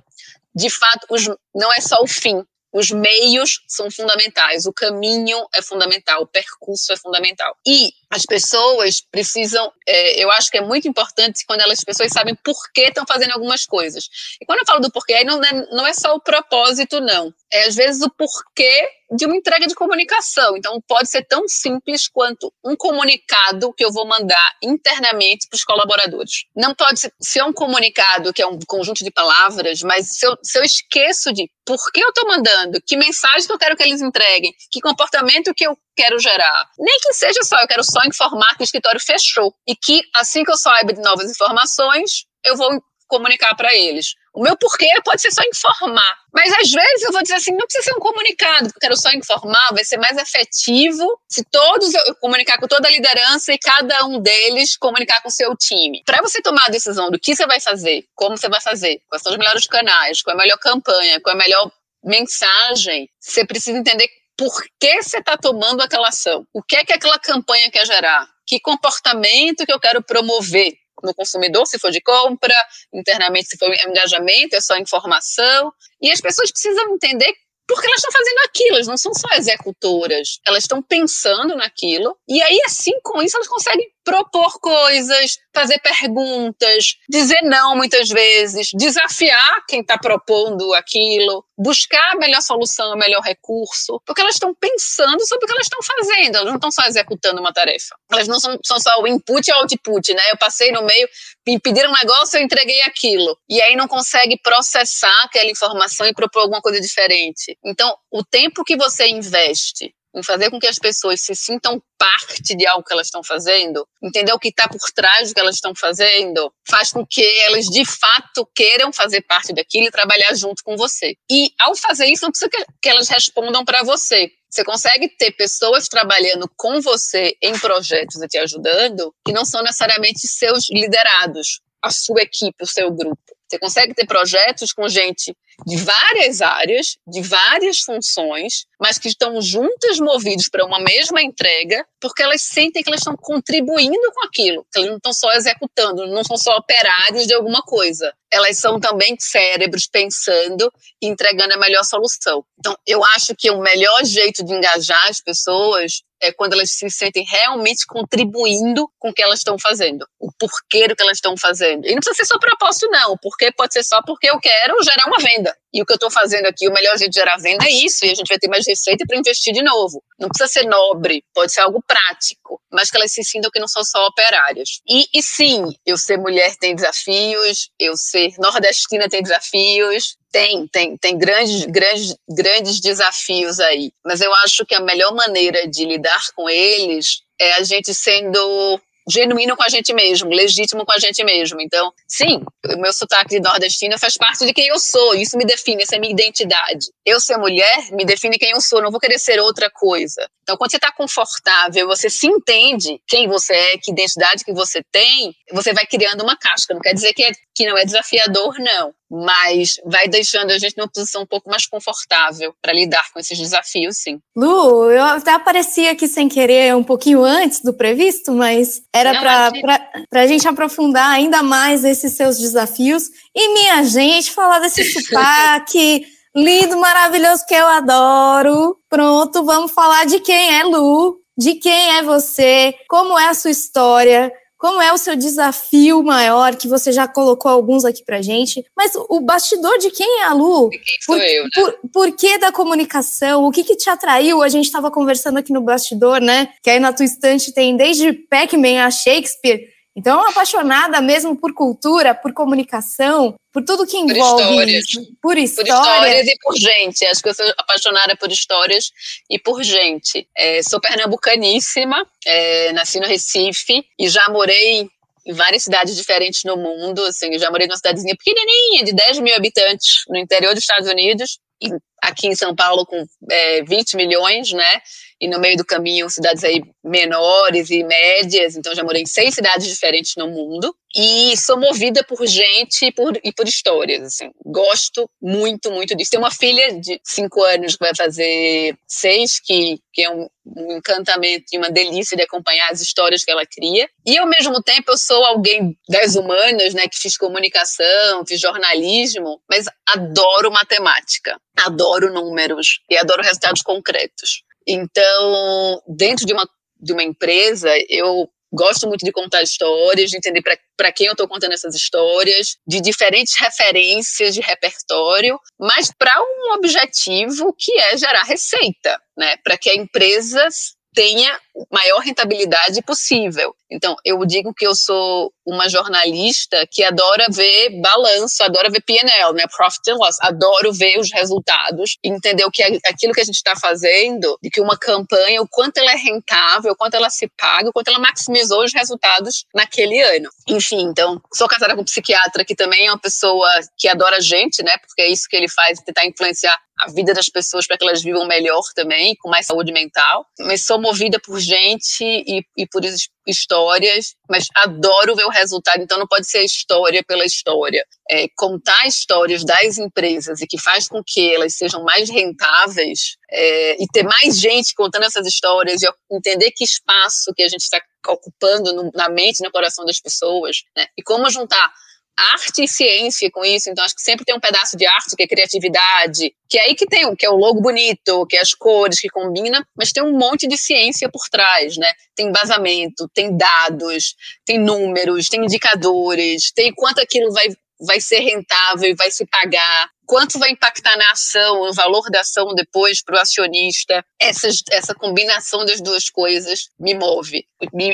de 0.56 0.70
fato, 0.70 1.08
os, 1.10 1.28
não 1.54 1.74
é 1.74 1.82
só 1.82 2.02
o 2.02 2.08
fim, 2.08 2.44
os 2.72 2.90
meios 2.92 3.62
são 3.68 3.90
fundamentais, 3.92 4.66
o 4.66 4.74
caminho 4.74 5.46
é 5.54 5.62
fundamental, 5.62 6.22
o 6.22 6.28
percurso 6.28 6.92
é 6.92 6.98
fundamental. 6.98 7.56
E 7.68 7.92
as 8.14 8.26
pessoas 8.28 9.02
precisam, 9.02 9.72
é, 9.88 10.24
eu 10.24 10.32
acho 10.32 10.52
que 10.52 10.58
é 10.58 10.62
muito 10.62 10.88
importante 10.88 11.44
quando 11.48 11.62
elas, 11.62 11.80
as 11.80 11.84
pessoas 11.84 12.12
sabem 12.12 12.36
por 12.44 12.56
que 12.72 12.82
estão 12.82 13.06
fazendo 13.08 13.32
algumas 13.32 13.66
coisas. 13.66 14.08
E 14.40 14.46
quando 14.46 14.60
eu 14.60 14.66
falo 14.68 14.82
do 14.82 14.92
porquê, 14.92 15.14
aí 15.14 15.26
não 15.26 15.44
é, 15.44 15.68
não 15.72 15.88
é 15.88 15.94
só 15.94 16.14
o 16.14 16.22
propósito, 16.22 17.02
não. 17.02 17.34
É 17.52 17.66
às 17.66 17.76
vezes 17.76 18.04
o 18.04 18.10
porquê 18.12 18.88
de 19.16 19.26
uma 19.26 19.36
entrega 19.36 19.68
de 19.68 19.76
comunicação. 19.76 20.56
Então, 20.58 20.80
pode 20.88 21.10
ser 21.10 21.24
tão 21.26 21.48
simples 21.48 22.08
quanto 22.08 22.52
um 22.64 22.76
comunicado 22.76 23.74
que 23.74 23.84
eu 23.84 23.92
vou 23.92 24.08
mandar 24.08 24.52
internamente 24.62 25.48
para 25.50 25.58
os 25.58 25.64
colaboradores. 25.64 26.46
Não 26.56 26.74
pode 26.74 27.00
ser, 27.00 27.14
se 27.22 27.40
é 27.40 27.44
um 27.44 27.54
comunicado 27.54 28.34
que 28.34 28.42
é 28.42 28.48
um 28.48 28.60
conjunto 28.68 29.04
de 29.04 29.12
palavras, 29.12 29.82
mas 29.82 30.10
se 30.10 30.26
eu, 30.26 30.36
se 30.44 30.58
eu 30.58 30.64
esqueço 30.64 31.32
de 31.32 31.50
por 31.66 31.92
que 31.92 32.04
eu 32.04 32.10
estou 32.10 32.28
mandando, 32.28 32.82
que 32.86 32.98
mensagem 32.98 33.48
que 33.48 33.54
eu 33.54 33.60
quero 33.60 33.76
que 33.76 33.84
eles 33.84 34.02
entreguem, 34.02 34.54
que 34.72 34.82
comportamento 34.82 35.54
que 35.54 35.66
eu 35.66 35.78
quero 35.96 36.20
gerar. 36.20 36.70
Nem 36.78 37.00
que 37.00 37.14
seja 37.14 37.42
só, 37.44 37.60
eu 37.60 37.68
quero 37.68 37.84
só 37.84 38.04
informar 38.06 38.56
que 38.56 38.64
o 38.64 38.66
escritório 38.66 39.00
fechou 39.00 39.54
e 39.68 39.76
que 39.76 40.02
assim 40.16 40.44
que 40.44 40.52
eu 40.52 40.58
saiba 40.58 40.94
de 40.94 41.02
novas 41.02 41.30
informações, 41.30 42.26
eu 42.44 42.56
vou 42.58 42.82
comunicar 43.08 43.56
para 43.56 43.74
eles. 43.76 44.16
O 44.34 44.42
meu 44.42 44.58
porquê 44.58 44.90
pode 45.06 45.22
ser 45.22 45.32
só 45.32 45.44
informar. 45.44 46.16
Mas 46.34 46.52
às 46.54 46.72
vezes 46.72 47.04
eu 47.04 47.12
vou 47.12 47.22
dizer 47.22 47.36
assim, 47.36 47.52
não 47.52 47.68
precisa 47.68 47.84
ser 47.84 47.96
um 47.96 48.00
comunicado, 48.00 48.66
porque 48.66 48.78
eu 48.78 48.90
quero 48.90 48.98
só 48.98 49.12
informar, 49.12 49.70
vai 49.72 49.86
ser 49.86 49.98
mais 49.98 50.18
efetivo 50.18 51.06
se 51.30 51.44
todos 51.52 51.94
eu 51.94 52.16
comunicar 52.16 52.58
com 52.58 52.68
toda 52.68 52.88
a 52.88 52.92
liderança 52.92 53.54
e 53.54 53.60
cada 53.60 54.06
um 54.08 54.20
deles 54.20 54.76
comunicar 54.76 55.22
com 55.22 55.28
o 55.28 55.32
seu 55.32 55.56
time. 55.56 56.02
Para 56.06 56.22
você 56.22 56.42
tomar 56.42 56.66
a 56.66 56.72
decisão 56.72 57.12
do 57.12 57.20
que 57.20 57.36
você 57.36 57.46
vai 57.46 57.60
fazer, 57.60 58.06
como 58.16 58.36
você 58.36 58.50
vai 58.50 58.62
fazer, 58.62 59.00
quais 59.08 59.22
são 59.22 59.32
os 59.32 59.38
melhores 59.38 59.68
canais, 59.68 60.24
qual 60.24 60.36
é 60.36 60.40
a 60.40 60.42
melhor 60.42 60.58
campanha, 60.58 61.22
qual 61.22 61.36
é 61.36 61.38
a 61.38 61.42
melhor 61.42 61.72
mensagem, 62.04 63.08
você 63.20 63.46
precisa 63.46 63.78
entender 63.78 64.10
por 64.38 64.64
que 64.80 65.02
você 65.02 65.20
está 65.20 65.38
tomando 65.38 65.82
aquela 65.82 66.08
ação? 66.08 66.46
O 66.54 66.62
que 66.62 66.76
é 66.76 66.86
que 66.86 66.94
aquela 66.94 67.20
campanha 67.20 67.70
quer 67.72 67.86
gerar? 67.86 68.28
Que 68.48 68.60
comportamento 68.60 69.66
que 69.66 69.74
eu 69.74 69.80
quero 69.80 70.04
promover 70.04 70.74
no 71.04 71.14
consumidor, 71.14 71.66
se 71.66 71.78
for 71.80 71.92
de 71.92 72.02
compra, 72.02 72.56
internamente, 72.94 73.50
se 73.50 73.58
for 73.58 73.70
engajamento, 73.74 74.56
é 74.56 74.62
só 74.62 74.78
informação. 74.78 75.72
E 76.02 76.12
as 76.12 76.22
pessoas 76.22 76.52
precisam 76.52 76.94
entender 76.94 77.34
porque 77.68 77.88
elas 77.88 78.00
estão 78.00 78.12
fazendo 78.12 78.40
aquilo, 78.46 78.76
elas 78.76 78.88
não 78.88 78.98
são 78.98 79.14
só 79.14 79.28
executoras, 79.36 80.40
elas 80.46 80.64
estão 80.64 80.82
pensando 80.82 81.56
naquilo, 81.56 82.18
e 82.28 82.42
aí, 82.42 82.62
assim, 82.66 82.92
com 83.02 83.22
isso, 83.22 83.38
elas 83.38 83.48
conseguem 83.48 83.90
propor 84.04 84.60
coisas, 84.60 85.38
fazer 85.54 85.80
perguntas, 85.80 86.98
dizer 87.10 87.42
não 87.44 87.76
muitas 87.76 88.10
vezes, 88.10 88.70
desafiar 88.74 89.66
quem 89.68 89.82
está 89.82 89.98
propondo 89.98 90.74
aquilo, 90.74 91.46
buscar 91.58 92.12
a 92.12 92.18
melhor 92.18 92.42
solução, 92.42 92.94
o 92.94 92.98
melhor 92.98 93.22
recurso, 93.22 94.02
porque 94.06 94.22
elas 94.22 94.36
estão 94.36 94.54
pensando 94.54 95.26
sobre 95.26 95.46
o 95.46 95.48
que 95.48 95.54
elas 95.54 95.68
estão 95.68 95.80
fazendo, 95.82 96.36
elas 96.36 96.48
não 96.50 96.56
estão 96.56 96.72
só 96.72 96.84
executando 96.84 97.40
uma 97.40 97.54
tarefa. 97.54 97.96
Elas 98.12 98.28
não 98.28 98.40
são, 98.40 98.58
são 98.64 98.80
só 98.80 99.02
o 99.02 99.08
input 99.08 99.48
e 99.48 99.54
o 99.54 99.58
output, 99.58 100.14
né? 100.14 100.24
Eu 100.32 100.38
passei 100.38 100.72
no 100.72 100.84
meio, 100.84 101.08
me 101.48 101.60
pediram 101.60 101.90
um 101.90 101.96
negócio, 101.96 102.38
eu 102.38 102.44
entreguei 102.44 102.82
aquilo. 102.82 103.38
E 103.50 103.62
aí 103.62 103.76
não 103.76 103.88
consegue 103.88 104.38
processar 104.42 105.24
aquela 105.24 105.50
informação 105.50 106.08
e 106.08 106.14
propor 106.14 106.42
alguma 106.42 106.62
coisa 106.62 106.80
diferente. 106.80 107.58
Então, 107.64 107.96
o 108.12 108.24
tempo 108.24 108.64
que 108.64 108.76
você 108.76 109.08
investe 109.08 109.94
em 110.16 110.24
fazer 110.24 110.50
com 110.50 110.60
que 110.60 110.68
as 110.68 110.78
pessoas 110.78 111.22
se 111.22 111.36
sintam 111.36 111.82
parte 111.98 112.56
de 112.56 112.68
algo 112.68 112.84
que 112.84 112.94
elas 112.94 113.08
estão 113.08 113.24
fazendo, 113.24 113.88
entender 114.02 114.34
o 114.34 114.40
que 114.40 114.50
está 114.50 114.68
por 114.68 114.80
trás 114.94 115.30
do 115.30 115.34
que 115.34 115.40
elas 115.40 115.56
estão 115.56 115.74
fazendo, 115.76 116.54
faz 116.68 116.92
com 116.92 117.06
que 117.06 117.24
elas 117.42 117.66
de 117.66 117.84
fato 117.86 118.48
queiram 118.56 118.92
fazer 118.92 119.22
parte 119.22 119.54
daquilo 119.54 119.88
e 119.88 119.92
trabalhar 119.92 120.34
junto 120.36 120.64
com 120.64 120.76
você. 120.76 121.16
E 121.30 121.52
ao 121.60 121.76
fazer 121.76 122.06
isso, 122.08 122.24
não 122.24 122.32
precisa 122.32 122.50
que 122.82 122.90
elas 122.90 123.10
respondam 123.10 123.66
para 123.66 123.84
você. 123.84 124.30
Você 124.50 124.64
consegue 124.64 125.10
ter 125.10 125.32
pessoas 125.32 125.88
trabalhando 125.88 126.48
com 126.56 126.80
você 126.80 127.36
em 127.42 127.58
projetos 127.58 128.22
e 128.22 128.28
te 128.28 128.38
ajudando 128.38 129.12
que 129.26 129.34
não 129.34 129.46
são 129.46 129.64
necessariamente 129.64 130.28
seus 130.28 130.70
liderados, 130.70 131.60
a 131.82 131.90
sua 131.90 132.22
equipe, 132.22 132.64
o 132.64 132.68
seu 132.68 132.92
grupo. 132.92 133.24
Você 133.50 133.60
consegue 133.60 133.94
ter 133.94 134.06
projetos 134.06 134.72
com 134.72 134.88
gente 134.88 135.36
de 135.66 135.78
várias 135.78 136.42
áreas, 136.42 136.98
de 137.08 137.22
várias 137.22 137.80
funções, 137.80 138.66
mas 138.80 138.98
que 138.98 139.08
estão 139.08 139.42
juntas, 139.42 140.00
movidos 140.00 140.50
para 140.50 140.66
uma 140.66 140.80
mesma 140.80 141.22
entrega, 141.22 141.86
porque 142.02 142.22
elas 142.22 142.42
sentem 142.42 142.84
que 142.84 142.90
elas 142.90 143.00
estão 143.00 143.16
contribuindo 143.16 144.12
com 144.14 144.26
aquilo, 144.26 144.66
que 144.72 144.80
elas 144.80 144.90
não 144.90 144.98
estão 144.98 145.14
só 145.14 145.32
executando, 145.34 146.08
não 146.08 146.24
são 146.24 146.38
só 146.38 146.58
operários 146.58 147.26
de 147.26 147.34
alguma 147.34 147.62
coisa. 147.62 148.14
Elas 148.32 148.58
são 148.58 148.80
também 148.80 149.16
cérebros 149.20 149.88
pensando 149.88 150.72
e 151.02 151.08
entregando 151.08 151.54
a 151.54 151.58
melhor 151.58 151.84
solução. 151.84 152.44
Então, 152.60 152.76
eu 152.86 153.04
acho 153.06 153.36
que 153.38 153.52
o 153.52 153.60
melhor 153.60 154.04
jeito 154.04 154.44
de 154.44 154.54
engajar 154.54 155.08
as 155.08 155.22
pessoas 155.22 156.02
é 156.24 156.32
quando 156.32 156.54
elas 156.54 156.72
se 156.72 156.90
sentem 156.90 157.26
realmente 157.30 157.86
contribuindo 157.86 158.90
com 158.98 159.10
o 159.10 159.14
que 159.14 159.22
elas 159.22 159.40
estão 159.40 159.60
fazendo, 159.60 160.08
o 160.18 160.32
porquê 160.40 160.88
do 160.88 160.96
que 160.96 161.04
elas 161.04 161.18
estão 161.18 161.36
fazendo. 161.38 161.86
E 161.86 161.92
não 161.92 162.00
precisa 162.00 162.16
ser 162.16 162.26
só 162.26 162.40
propósito, 162.40 162.90
não. 162.90 163.12
O 163.12 163.18
porquê 163.18 163.52
pode 163.52 163.74
ser 163.74 163.84
só 163.84 164.02
porque 164.02 164.30
eu 164.30 164.40
quero 164.40 164.82
gerar 164.84 165.06
uma 165.06 165.18
venda. 165.18 165.43
E 165.74 165.82
o 165.82 165.86
que 165.86 165.94
eu 165.94 165.96
estou 165.96 166.12
fazendo 166.12 166.46
aqui, 166.46 166.68
o 166.68 166.74
melhor 166.74 166.98
jeito 166.98 167.12
de 167.12 167.20
gerar 167.20 167.38
venda 167.38 167.66
é 167.66 167.72
isso, 167.72 168.06
e 168.06 168.12
a 168.12 168.16
gente 168.16 168.28
vai 168.28 168.38
ter 168.38 168.48
mais 168.48 168.66
receita 168.68 169.04
para 169.08 169.18
investir 169.18 169.54
de 169.54 169.64
novo. 169.64 170.04
Não 170.20 170.30
precisa 170.30 170.48
ser 170.48 170.68
nobre, 170.68 171.24
pode 171.34 171.52
ser 171.52 171.62
algo 171.62 171.84
prático, 171.86 172.62
mas 172.72 172.92
que 172.92 172.98
elas 172.98 173.12
se 173.12 173.24
sintam 173.24 173.50
que 173.52 173.60
não 173.60 173.68
são 173.68 173.84
só 173.84 174.06
operárias. 174.06 174.82
E, 174.88 175.08
e 175.14 175.24
sim, 175.24 175.74
eu 175.86 175.98
ser 175.98 176.18
mulher 176.18 176.56
tem 176.58 176.76
desafios, 176.76 177.70
eu 177.80 177.98
ser 177.98 178.34
nordestina 178.38 179.10
tem 179.10 179.24
desafios, 179.24 180.16
tem, 180.32 180.68
tem, 180.68 180.98
tem 180.98 181.18
grandes, 181.18 181.66
grandes, 181.66 182.16
grandes 182.30 182.80
desafios 182.80 183.60
aí. 183.60 183.92
Mas 184.06 184.22
eu 184.22 184.34
acho 184.36 184.66
que 184.66 184.76
a 184.76 184.80
melhor 184.80 185.14
maneira 185.14 185.68
de 185.68 185.86
lidar 185.86 186.22
com 186.36 186.50
eles 186.50 187.22
é 187.40 187.54
a 187.54 187.64
gente 187.64 187.94
sendo 187.94 188.80
genuíno 189.10 189.56
com 189.56 189.64
a 189.64 189.70
gente 189.70 189.94
mesmo, 189.94 190.30
legítimo 190.30 190.86
com 190.86 190.94
a 190.94 191.00
gente 191.00 191.24
mesmo. 191.24 191.62
Então, 191.62 191.92
sim, 192.08 192.44
o 192.74 192.78
meu 192.78 192.94
sotaque 192.94 193.36
de 193.36 193.40
nordestino 193.40 193.98
faz 194.00 194.18
parte 194.18 194.46
de 194.46 194.54
quem 194.54 194.68
eu 194.68 194.80
sou, 194.80 195.16
isso 195.16 195.38
me 195.38 195.46
define, 195.46 195.84
essa 195.84 195.96
é 195.96 195.98
a 195.98 196.02
minha 196.02 196.14
identidade. 196.14 196.88
Eu 197.06 197.20
ser 197.20 197.38
mulher 197.38 197.92
me 197.92 198.06
define 198.06 198.38
quem 198.38 198.52
eu 198.52 198.62
sou, 198.62 198.82
não 198.82 198.92
vou 198.92 199.00
querer 199.00 199.20
ser 199.20 199.40
outra 199.40 199.70
coisa. 199.70 200.28
Então, 200.44 200.58
quando 200.58 200.72
você 200.72 200.78
está 200.78 200.92
confortável, 200.92 201.88
você 201.88 202.10
se 202.10 202.28
entende 202.28 203.02
quem 203.08 203.28
você 203.28 203.54
é, 203.54 203.78
que 203.78 203.92
identidade 203.92 204.44
que 204.44 204.54
você 204.54 204.82
tem, 204.92 205.34
você 205.52 205.74
vai 205.74 205.86
criando 205.86 206.22
uma 206.22 206.38
casca. 206.38 206.74
Não 206.74 206.82
quer 206.82 206.94
dizer 206.94 207.14
que, 207.14 207.24
é, 207.24 207.32
que 207.56 207.66
não 207.66 207.78
é 207.78 207.86
desafiador, 207.86 208.56
não 208.60 208.94
mas 209.14 209.80
vai 209.86 210.08
deixando 210.08 210.50
a 210.50 210.58
gente 210.58 210.76
numa 210.76 210.90
posição 210.90 211.22
um 211.22 211.26
pouco 211.28 211.48
mais 211.48 211.68
confortável 211.68 212.56
para 212.60 212.74
lidar 212.74 213.06
com 213.14 213.20
esses 213.20 213.38
desafios, 213.38 213.98
sim. 213.98 214.20
Lu, 214.36 214.90
eu 214.90 215.04
até 215.04 215.32
apareci 215.34 215.88
aqui 215.88 216.08
sem 216.08 216.28
querer 216.28 216.76
um 216.76 216.84
pouquinho 216.84 217.24
antes 217.24 217.62
do 217.62 217.74
previsto, 217.74 218.34
mas 218.34 218.82
era 218.92 219.20
para 219.20 220.22
a 220.22 220.26
gente 220.26 220.48
aprofundar 220.48 221.12
ainda 221.12 221.44
mais 221.44 221.86
esses 221.86 222.14
seus 222.14 222.40
desafios 222.40 223.04
e 223.36 223.54
minha 223.54 223.84
gente 223.84 224.32
falar 224.32 224.58
desse 224.60 224.84
sotaque 225.06 226.08
lindo, 226.36 226.78
maravilhoso 226.78 227.46
que 227.48 227.54
eu 227.54 227.68
adoro. 227.68 228.76
Pronto, 228.90 229.46
vamos 229.46 229.72
falar 229.72 230.06
de 230.06 230.20
quem 230.22 230.60
é 230.60 230.64
Lu, 230.64 231.20
de 231.38 231.54
quem 231.56 231.98
é 231.98 232.02
você, 232.02 232.74
como 232.90 233.20
é 233.20 233.30
a 233.30 233.34
sua 233.36 233.52
história 233.52 234.32
como 234.64 234.82
é 234.82 234.94
o 234.94 234.98
seu 234.98 235.14
desafio 235.14 236.02
maior, 236.02 236.56
que 236.56 236.70
você 236.70 236.94
já 236.94 237.06
colocou 237.06 237.52
alguns 237.52 237.84
aqui 237.84 238.02
pra 238.02 238.22
gente, 238.22 238.66
mas 238.78 238.94
o 238.96 239.20
bastidor 239.20 239.78
de 239.78 239.92
quem 239.92 240.22
é 240.22 240.24
a 240.24 240.32
Lu? 240.32 240.70
Quem 240.70 240.80
sou 241.02 241.16
por, 241.16 241.22
eu, 241.22 241.44
né? 241.44 241.50
por, 241.54 241.90
por, 241.92 242.12
que 242.16 242.38
da 242.38 242.50
comunicação? 242.50 243.44
O 243.44 243.52
que 243.52 243.62
que 243.62 243.76
te 243.76 243.90
atraiu? 243.90 244.42
A 244.42 244.48
gente 244.48 244.64
estava 244.64 244.90
conversando 244.90 245.38
aqui 245.38 245.52
no 245.52 245.60
bastidor, 245.60 246.22
né? 246.22 246.48
Que 246.64 246.70
aí 246.70 246.80
na 246.80 246.94
tua 246.94 247.04
estante 247.04 247.52
tem 247.52 247.76
desde 247.76 248.14
Pac-Man 248.14 248.86
a 248.86 248.90
Shakespeare, 248.90 249.68
então, 249.96 250.26
é 250.26 250.30
apaixonada 250.32 251.00
mesmo 251.02 251.36
por 251.36 251.54
cultura, 251.54 252.16
por 252.16 252.34
comunicação, 252.34 253.36
por 253.52 253.64
tudo 253.64 253.86
que 253.86 253.96
envolve 253.96 254.44
por 254.44 254.50
histórias. 254.50 254.86
Isso, 254.90 255.18
por 255.22 255.38
histórias. 255.38 255.76
Por 255.76 255.86
histórias 255.86 256.28
e 256.28 256.38
por 256.42 256.56
gente. 256.56 257.06
Acho 257.06 257.22
que 257.22 257.30
eu 257.30 257.34
sou 257.36 257.46
apaixonada 257.58 258.16
por 258.18 258.32
histórias 258.32 258.92
e 259.30 259.38
por 259.38 259.62
gente. 259.62 260.28
É, 260.36 260.64
sou 260.64 260.82
pernambucaníssima, 260.82 262.08
é, 262.26 262.72
nasci 262.74 263.00
no 263.00 263.06
Recife 263.06 263.86
e 264.00 264.10
já 264.10 264.28
morei 264.30 264.90
em 265.26 265.34
várias 265.34 265.64
cidades 265.64 265.96
diferentes 265.96 266.44
no 266.44 266.58
mundo. 266.58 267.06
Assim, 267.06 267.38
já 267.38 267.52
morei 267.52 267.68
numa 267.68 267.78
cidadezinha 267.78 268.16
pequenininha, 268.18 268.84
de 268.84 268.94
10 268.94 269.20
mil 269.20 269.36
habitantes, 269.36 270.04
no 270.10 270.18
interior 270.18 270.56
dos 270.56 270.64
Estados 270.64 270.90
Unidos, 270.90 271.38
e 271.62 271.70
aqui 272.02 272.28
em 272.28 272.36
São 272.36 272.56
Paulo 272.56 272.86
com 272.86 273.06
é, 273.32 273.64
20 273.64 273.96
milhões, 273.96 274.52
né? 274.52 274.82
E 275.20 275.28
no 275.28 275.40
meio 275.40 275.58
do 275.58 275.66
caminho 275.66 276.10
cidades 276.10 276.44
aí 276.44 276.64
menores 276.84 277.70
e 277.70 277.84
médias, 277.84 278.56
então 278.56 278.76
já 278.76 278.84
morei 278.84 279.04
em 279.04 279.06
seis 279.06 279.34
cidades 279.36 279.68
diferentes 279.68 280.16
no 280.16 280.28
mundo. 280.28 280.76
E 280.96 281.36
sou 281.38 281.60
movida 281.60 282.04
por 282.04 282.24
gente 282.28 282.86
e 282.86 282.92
por, 282.92 283.20
e 283.24 283.34
por 283.34 283.48
histórias, 283.48 284.04
assim, 284.04 284.30
gosto 284.46 285.10
muito, 285.20 285.72
muito 285.72 285.96
disso. 285.96 286.12
Tenho 286.12 286.22
uma 286.22 286.30
filha 286.30 286.80
de 286.80 287.02
cinco 287.04 287.44
anos 287.44 287.76
que 287.76 287.84
vai 287.84 287.96
fazer 287.96 288.78
seis, 288.88 289.40
que, 289.40 289.80
que 289.92 290.04
é 290.04 290.10
um, 290.12 290.28
um 290.46 290.78
encantamento 290.78 291.46
e 291.52 291.58
uma 291.58 291.72
delícia 291.72 292.16
de 292.16 292.22
acompanhar 292.22 292.72
as 292.72 292.80
histórias 292.80 293.24
que 293.24 293.32
ela 293.32 293.44
cria, 293.44 293.90
e 294.06 294.20
ao 294.20 294.28
mesmo 294.28 294.62
tempo 294.62 294.92
eu 294.92 294.98
sou 294.98 295.24
alguém 295.26 295.76
das 295.90 296.16
humanas, 296.16 296.76
né, 296.76 296.88
que 296.88 297.00
fiz 297.00 297.18
comunicação, 297.18 298.24
fiz 298.28 298.40
jornalismo, 298.40 299.42
mas 299.50 299.66
adoro 299.88 300.52
matemática, 300.52 301.40
adoro 301.58 302.14
números 302.14 302.82
e 302.88 302.98
adoro 302.98 303.24
resultados 303.24 303.64
concretos. 303.64 304.44
Então, 304.68 305.82
dentro 305.88 306.26
de 306.26 306.34
uma, 306.34 306.48
de 306.80 306.94
uma 306.94 307.04
empresa, 307.04 307.70
eu 307.90 308.30
gosto 308.54 308.88
muito 308.88 309.04
de 309.04 309.12
contar 309.12 309.42
histórias, 309.42 310.12
de 310.12 310.18
entender 310.18 310.42
para 310.78 310.92
quem 310.92 311.08
eu 311.08 311.14
estou 311.14 311.28
contando 311.28 311.54
essas 311.54 311.74
histórias, 311.74 312.58
de 312.68 312.80
diferentes 312.80 313.36
referências 313.36 314.36
de 314.36 314.42
repertório, 314.42 315.40
mas 315.60 315.92
para 315.98 316.14
um 316.22 316.54
objetivo 316.54 317.54
que 317.58 317.72
é 317.80 317.98
gerar 317.98 318.24
receita, 318.24 319.02
né? 319.18 319.38
Para 319.44 319.58
que 319.58 319.72
a 319.72 319.76
empresa 319.76 320.48
tenha 320.94 321.40
maior 321.72 322.00
rentabilidade 322.00 322.82
possível. 322.82 323.56
Então, 323.70 323.96
eu 324.06 324.24
digo 324.26 324.54
que 324.54 324.66
eu 324.66 324.76
sou 324.76 325.32
uma 325.46 325.68
jornalista 325.68 326.66
que 326.70 326.84
adora 326.84 327.28
ver 327.30 327.82
balanço, 327.82 328.44
adora 328.44 328.70
ver 328.70 328.82
P&L, 328.82 329.34
né, 329.34 329.46
profit 329.56 329.92
and 329.92 329.96
loss, 329.96 330.18
adoro 330.22 330.72
ver 330.72 331.00
os 331.00 331.12
resultados, 331.12 331.98
entender 332.04 332.46
o 332.46 332.52
que 332.52 332.64
é 332.64 332.80
aquilo 332.86 333.14
que 333.14 333.22
a 333.22 333.24
gente 333.24 333.36
está 333.36 333.56
fazendo, 333.56 334.38
de 334.42 334.50
que 334.50 334.62
uma 334.62 334.78
campanha, 334.78 335.42
o 335.42 335.48
quanto 335.48 335.78
ela 335.78 335.92
é 335.92 335.96
rentável, 335.96 336.72
o 336.72 336.76
quanto 336.76 336.96
ela 336.96 337.10
se 337.10 337.28
paga, 337.38 337.70
o 337.70 337.74
quanto 337.74 337.90
ela 337.90 338.00
maximizou 338.00 338.64
os 338.64 338.74
resultados 338.74 339.46
naquele 339.54 340.00
ano. 340.02 340.30
Enfim, 340.48 340.82
então, 340.82 341.22
sou 341.34 341.48
casada 341.48 341.76
com 341.76 341.82
um 341.82 341.86
psiquiatra 341.86 342.46
que 342.46 342.56
também 342.56 342.88
é 342.88 342.92
uma 342.92 343.00
pessoa 343.00 343.50
que 343.78 343.88
adora 343.88 344.22
gente, 344.22 344.64
né, 344.64 344.78
porque 344.78 345.02
é 345.02 345.08
isso 345.08 345.28
que 345.30 345.36
ele 345.36 345.50
faz, 345.50 345.80
tentar 345.80 346.06
influenciar 346.06 346.58
a 346.84 346.92
vida 346.92 347.14
das 347.14 347.30
pessoas 347.30 347.66
para 347.66 347.78
que 347.78 347.84
elas 347.84 348.02
vivam 348.02 348.28
melhor 348.28 348.62
também, 348.76 349.16
com 349.16 349.30
mais 349.30 349.46
saúde 349.46 349.72
mental. 349.72 350.26
Mas 350.40 350.66
sou 350.66 350.80
movida 350.80 351.20
por 351.20 351.40
gente 351.40 352.04
e, 352.04 352.44
e 352.58 352.68
por 352.68 352.84
histórias, 353.26 354.16
mas 354.30 354.48
adoro 354.56 355.16
ver 355.16 355.24
o 355.24 355.30
resultado, 355.30 355.82
então 355.82 355.98
não 355.98 356.08
pode 356.08 356.30
ser 356.30 356.44
história 356.44 357.04
pela 357.04 357.26
história. 357.26 357.86
É, 358.10 358.28
contar 358.36 358.86
histórias 358.86 359.46
das 359.46 359.78
empresas 359.78 360.42
e 360.42 360.48
que 360.48 360.60
faz 360.60 360.88
com 360.88 361.02
que 361.06 361.34
elas 361.34 361.56
sejam 361.56 361.84
mais 361.84 362.10
rentáveis 362.10 363.16
é, 363.32 363.82
e 363.82 363.88
ter 363.94 364.04
mais 364.04 364.40
gente 364.40 364.74
contando 364.76 365.06
essas 365.06 365.26
histórias 365.26 365.82
e 365.82 365.90
entender 366.12 366.52
que 366.52 366.66
espaço 366.66 367.34
que 367.34 367.44
a 367.44 367.48
gente 367.48 367.62
está 367.62 367.82
ocupando 368.10 368.74
no, 368.74 368.92
na 368.94 369.08
mente 369.08 369.42
no 369.42 369.52
coração 369.52 369.86
das 369.86 370.00
pessoas, 370.00 370.64
né? 370.76 370.86
E 370.98 371.02
como 371.02 371.30
juntar 371.30 371.72
arte 372.18 372.64
e 372.64 372.68
ciência 372.68 373.30
com 373.32 373.44
isso, 373.44 373.70
então 373.70 373.84
acho 373.84 373.96
que 373.96 374.02
sempre 374.02 374.26
tem 374.26 374.36
um 374.36 374.40
pedaço 374.40 374.78
de 374.78 374.86
arte, 374.86 375.16
que 375.16 375.24
é 375.24 375.28
criatividade, 375.28 376.34
que 376.50 376.58
é 376.58 376.66
aí 376.66 376.76
que 376.76 376.86
tem, 376.86 377.16
que 377.16 377.26
é 377.26 377.30
o 377.30 377.36
logo 377.36 377.62
bonito, 377.62 378.26
que 378.28 378.38
é 378.38 378.42
as 378.42 378.54
cores 378.54 379.00
que 379.00 379.10
combina, 379.10 379.66
mas 379.76 379.92
tem 379.92 380.04
um 380.04 380.18
monte 380.18 380.48
de 380.48 380.58
ciência 380.58 381.10
por 381.10 381.28
trás, 381.30 381.78
né? 381.78 381.92
Tem 382.16 382.28
embasamento, 382.28 383.10
tem 383.14 383.36
dados, 383.36 384.16
tem 384.46 384.60
números, 384.60 385.28
tem 385.28 385.44
indicadores, 385.44 386.52
tem 386.54 386.74
quanto 386.74 387.00
aquilo 387.00 387.32
vai 387.32 387.48
vai 387.86 388.00
ser 388.02 388.20
rentável 388.20 388.90
e 388.90 388.96
vai 388.96 389.12
se 389.12 389.26
pagar, 389.26 389.90
quanto 390.06 390.40
vai 390.40 390.52
impactar 390.52 390.98
na 390.98 391.12
ação, 391.12 391.62
o 391.62 391.74
valor 391.74 392.04
da 392.12 392.22
ação 392.22 392.54
depois 392.56 393.04
para 393.04 393.16
o 393.16 393.20
acionista. 393.20 394.04
Essas, 394.20 394.62
essa 394.72 394.94
combinação 394.94 395.66
das 395.66 395.82
duas 395.82 396.10
coisas 396.10 396.70
me 396.80 396.94
move. 396.94 397.46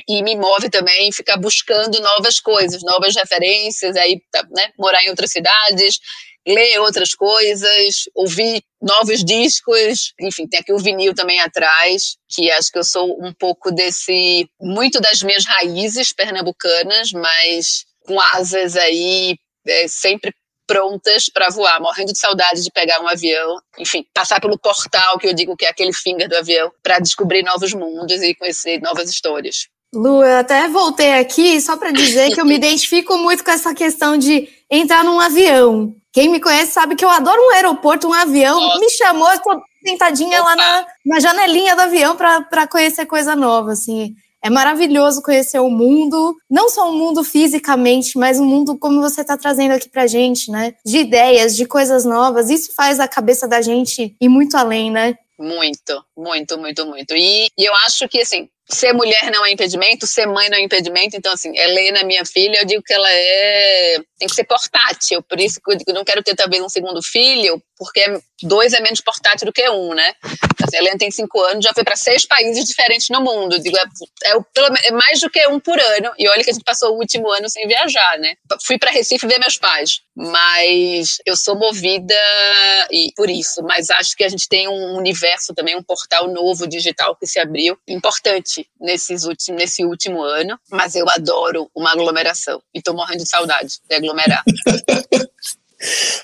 e 0.08 0.23
me 0.23 0.36
move 0.36 0.69
também 0.69 1.12
ficar 1.12 1.38
buscando 1.38 1.99
novas 2.02 2.39
coisas, 2.39 2.84
novas 2.84 3.15
referências, 3.15 3.95
aí, 3.95 4.21
tá, 4.32 4.43
né, 4.52 4.72
morar 4.78 5.03
em 5.03 5.09
outras 5.09 5.32
cidades, 5.32 5.99
ler 6.47 6.80
outras 6.80 7.13
coisas, 7.13 8.03
ouvir 8.16 8.63
novos 8.82 9.24
discos, 9.24 10.13
enfim, 10.20 10.47
tem 10.47 10.59
aqui 10.59 10.74
o 10.74 10.80
vinil 10.80 11.13
também 11.13 11.39
atrás, 11.41 12.18
que 12.28 12.49
acho 12.51 12.72
que 12.72 12.80
eu 12.80 12.84
sou 12.84 13.18
um 13.24 13.34
pouco 13.34 13.72
desse, 13.72 14.49
muito 14.59 14.99
das 14.99 15.22
minhas 15.22 15.45
raízes 15.45 16.13
pernambucanas, 16.13 17.11
mas 17.11 17.86
com 18.05 18.20
asas 18.20 18.76
aí 18.76 19.38
é, 19.68 19.88
sempre 19.88 20.34
prontas 20.70 21.30
para 21.30 21.49
voar, 21.49 21.82
morrendo 21.82 22.14
de 22.14 22.20
saudade 22.20 22.64
de 22.64 22.72
pegar 22.72 23.01
um 23.01 23.07
avião, 23.07 23.60
enfim, 23.80 24.05
passar 24.14 24.39
pelo 24.39 24.57
portal 24.60 25.18
que 25.18 25.28
eu 25.28 25.34
digo 25.34 25.57
que 25.57 25.66
é 25.66 25.70
aquele 25.70 25.91
finger 25.91 26.30
do 26.30 26.38
avião, 26.38 26.72
para 26.84 26.99
descobrir 26.99 27.41
novos 27.41 27.74
mundos 27.74 28.22
e 28.22 28.36
conhecer 28.36 28.80
novas 28.80 29.10
histórias. 29.10 29.68
Lu, 29.91 30.24
eu 30.24 30.38
até 30.38 30.68
voltei 30.68 31.14
aqui 31.14 31.60
só 31.60 31.76
para 31.76 31.89
dizer 31.89 32.32
que 32.34 32.39
eu 32.39 32.45
me 32.45 32.53
identifico 32.55 33.18
muito 33.18 33.43
com 33.43 33.49
essa 33.49 33.74
questão 33.74 34.16
de 34.16 34.47
entrar 34.70 35.03
num 35.03 35.20
avião. 35.20 35.95
Quem 36.14 36.30
me 36.30 36.39
conhece 36.39 36.72
sabe 36.72 36.95
que 36.95 37.03
eu 37.03 37.10
adoro 37.10 37.41
um 37.41 37.55
aeroporto, 37.55 38.07
um 38.07 38.14
avião. 38.14 38.60
Nossa. 38.60 38.80
Me 38.80 38.89
chamou, 38.91 39.32
eu 39.32 39.39
tô 39.39 39.62
sentadinha 39.84 40.41
Opa. 40.41 40.49
lá 40.49 40.55
na, 40.55 40.88
na 41.05 41.20
janelinha 41.20 41.76
do 41.76 41.82
avião 41.82 42.16
para 42.16 42.68
conhecer 42.68 43.05
coisa 43.07 43.36
nova, 43.36 43.72
assim. 43.72 44.14
É 44.43 44.49
maravilhoso 44.49 45.21
conhecer 45.21 45.59
o 45.59 45.69
mundo, 45.69 46.35
não 46.49 46.69
só 46.69 46.89
o 46.89 46.93
mundo 46.93 47.23
fisicamente, 47.23 48.17
mas 48.17 48.39
o 48.39 48.45
mundo 48.45 48.77
como 48.77 49.01
você 49.01 49.21
está 49.21 49.37
trazendo 49.37 49.73
aqui 49.73 49.89
pra 49.89 50.07
gente, 50.07 50.49
né? 50.49 50.73
De 50.85 50.99
ideias, 50.99 51.55
de 51.55 51.65
coisas 51.65 52.05
novas. 52.05 52.49
Isso 52.49 52.73
faz 52.75 52.99
a 52.99 53.07
cabeça 53.07 53.47
da 53.47 53.61
gente 53.61 54.15
ir 54.19 54.29
muito 54.29 54.55
além, 54.55 54.89
né? 54.89 55.15
Muito, 55.39 56.03
muito, 56.17 56.57
muito, 56.57 56.85
muito. 56.85 57.15
E, 57.15 57.47
e 57.57 57.65
eu 57.65 57.73
acho 57.87 58.07
que, 58.09 58.19
assim, 58.19 58.49
ser 58.72 58.93
mulher 58.93 59.32
não 59.32 59.45
é 59.45 59.51
impedimento, 59.51 60.05
ser 60.05 60.28
mãe 60.28 60.47
não 60.49 60.57
é 60.57 60.61
impedimento. 60.61 61.17
Então, 61.17 61.34
assim, 61.34 61.57
Helena, 61.57 62.03
minha 62.03 62.24
filha, 62.24 62.59
eu 62.59 62.65
digo 62.65 62.84
que 62.84 62.93
ela 62.93 63.11
é. 63.11 63.97
tem 64.17 64.28
que 64.28 64.36
ser 64.36 64.43
portátil. 64.43 65.24
Por 65.24 65.39
isso 65.39 65.59
que 65.63 65.72
eu 65.72 65.78
digo, 65.78 65.91
não 65.91 66.03
quero 66.03 66.22
ter 66.22 66.36
talvez 66.36 66.61
um 66.63 66.70
segundo 66.70 67.01
filho, 67.01 67.61
porque 67.78 68.05
dois 68.43 68.74
é 68.74 68.82
menos 68.82 69.01
portátil 69.01 69.45
do 69.45 69.53
que 69.53 69.67
um, 69.70 69.93
né? 69.93 70.13
Assim, 70.61 70.78
a 70.78 70.80
Helena 70.80 70.97
tem 70.97 71.09
cinco 71.09 71.41
anos, 71.41 71.63
já 71.63 71.74
foi 71.74 71.84
para 71.84 71.95
seis 71.95 72.26
países 72.26 72.63
diferentes 72.65 73.09
no 73.09 73.22
mundo. 73.22 73.59
Digo, 73.59 73.78
é, 73.78 73.82
é, 74.26 74.88
é, 74.88 74.91
mais 74.91 75.20
do 75.20 75.30
que 75.30 75.45
um 75.47 75.59
por 75.59 75.80
ano. 75.80 76.11
E 76.17 76.28
olha 76.28 76.43
que 76.43 76.51
a 76.51 76.53
gente 76.53 76.63
passou 76.63 76.93
o 76.93 76.99
último 76.99 77.32
ano 77.32 77.49
sem 77.49 77.67
viajar, 77.67 78.20
né? 78.20 78.36
Fui 78.65 78.78
para 78.78 78.91
Recife 78.91 79.26
ver 79.26 79.39
meus 79.39 79.57
pais, 79.57 80.01
mas 80.15 81.17
eu 81.26 81.36
sou 81.36 81.55
movida 81.55 82.13
e 82.91 83.11
por 83.15 83.30
isso. 83.30 83.63
Mas 83.63 83.89
acho 83.89 84.15
que 84.15 84.24
a 84.24 84.30
gente 84.30 84.47
tem 84.47 84.67
um 84.67 84.95
universo 84.95 85.53
também, 85.55 85.76
um 85.76 85.84
portal 85.84 86.28
novo 86.28 86.67
digital 86.67 87.15
que 87.15 87.26
se 87.26 87.39
abriu, 87.39 87.78
importante 87.88 88.59
nesses 88.80 89.24
últimos, 89.26 89.62
nesse 89.62 89.86
último 89.86 90.22
ano. 90.24 90.57
Mas 90.72 90.95
eu 90.95 91.05
adoro 91.10 91.70
uma 91.76 91.91
aglomeração 91.91 92.62
e 92.74 92.82
tô 92.82 92.93
morrendo 92.93 93.24
de 93.24 93.30
saudade 93.30 93.80
de 93.88 93.95
aglomerar. 93.95 94.43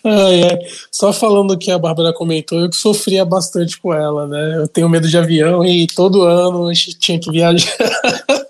Ai, 0.03 0.43
ai. 0.43 0.59
Só 0.91 1.13
falando 1.13 1.57
que 1.57 1.71
a 1.71 1.79
Bárbara 1.79 2.13
comentou, 2.13 2.59
eu 2.59 2.69
que 2.69 2.75
sofria 2.75 3.23
bastante 3.23 3.79
com 3.79 3.93
ela, 3.93 4.27
né? 4.27 4.57
Eu 4.57 4.67
tenho 4.67 4.89
medo 4.89 5.07
de 5.07 5.17
avião 5.17 5.65
e 5.65 5.87
todo 5.87 6.23
ano 6.23 6.67
a 6.67 6.73
gente 6.73 6.99
tinha 6.99 7.19
que 7.19 7.31
viajar. 7.31 7.71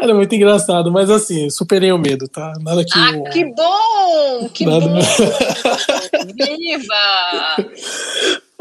Era 0.00 0.14
muito 0.14 0.34
engraçado, 0.34 0.90
mas 0.90 1.10
assim, 1.10 1.48
superei 1.50 1.92
o 1.92 1.98
medo, 1.98 2.28
tá? 2.28 2.52
Nada 2.60 2.84
que. 2.84 2.98
Ah, 2.98 3.30
que 3.30 3.44
bom! 3.44 4.48
Que 4.52 4.66
Nada... 4.66 4.86
bom! 4.86 5.00
Viva! 6.34 7.56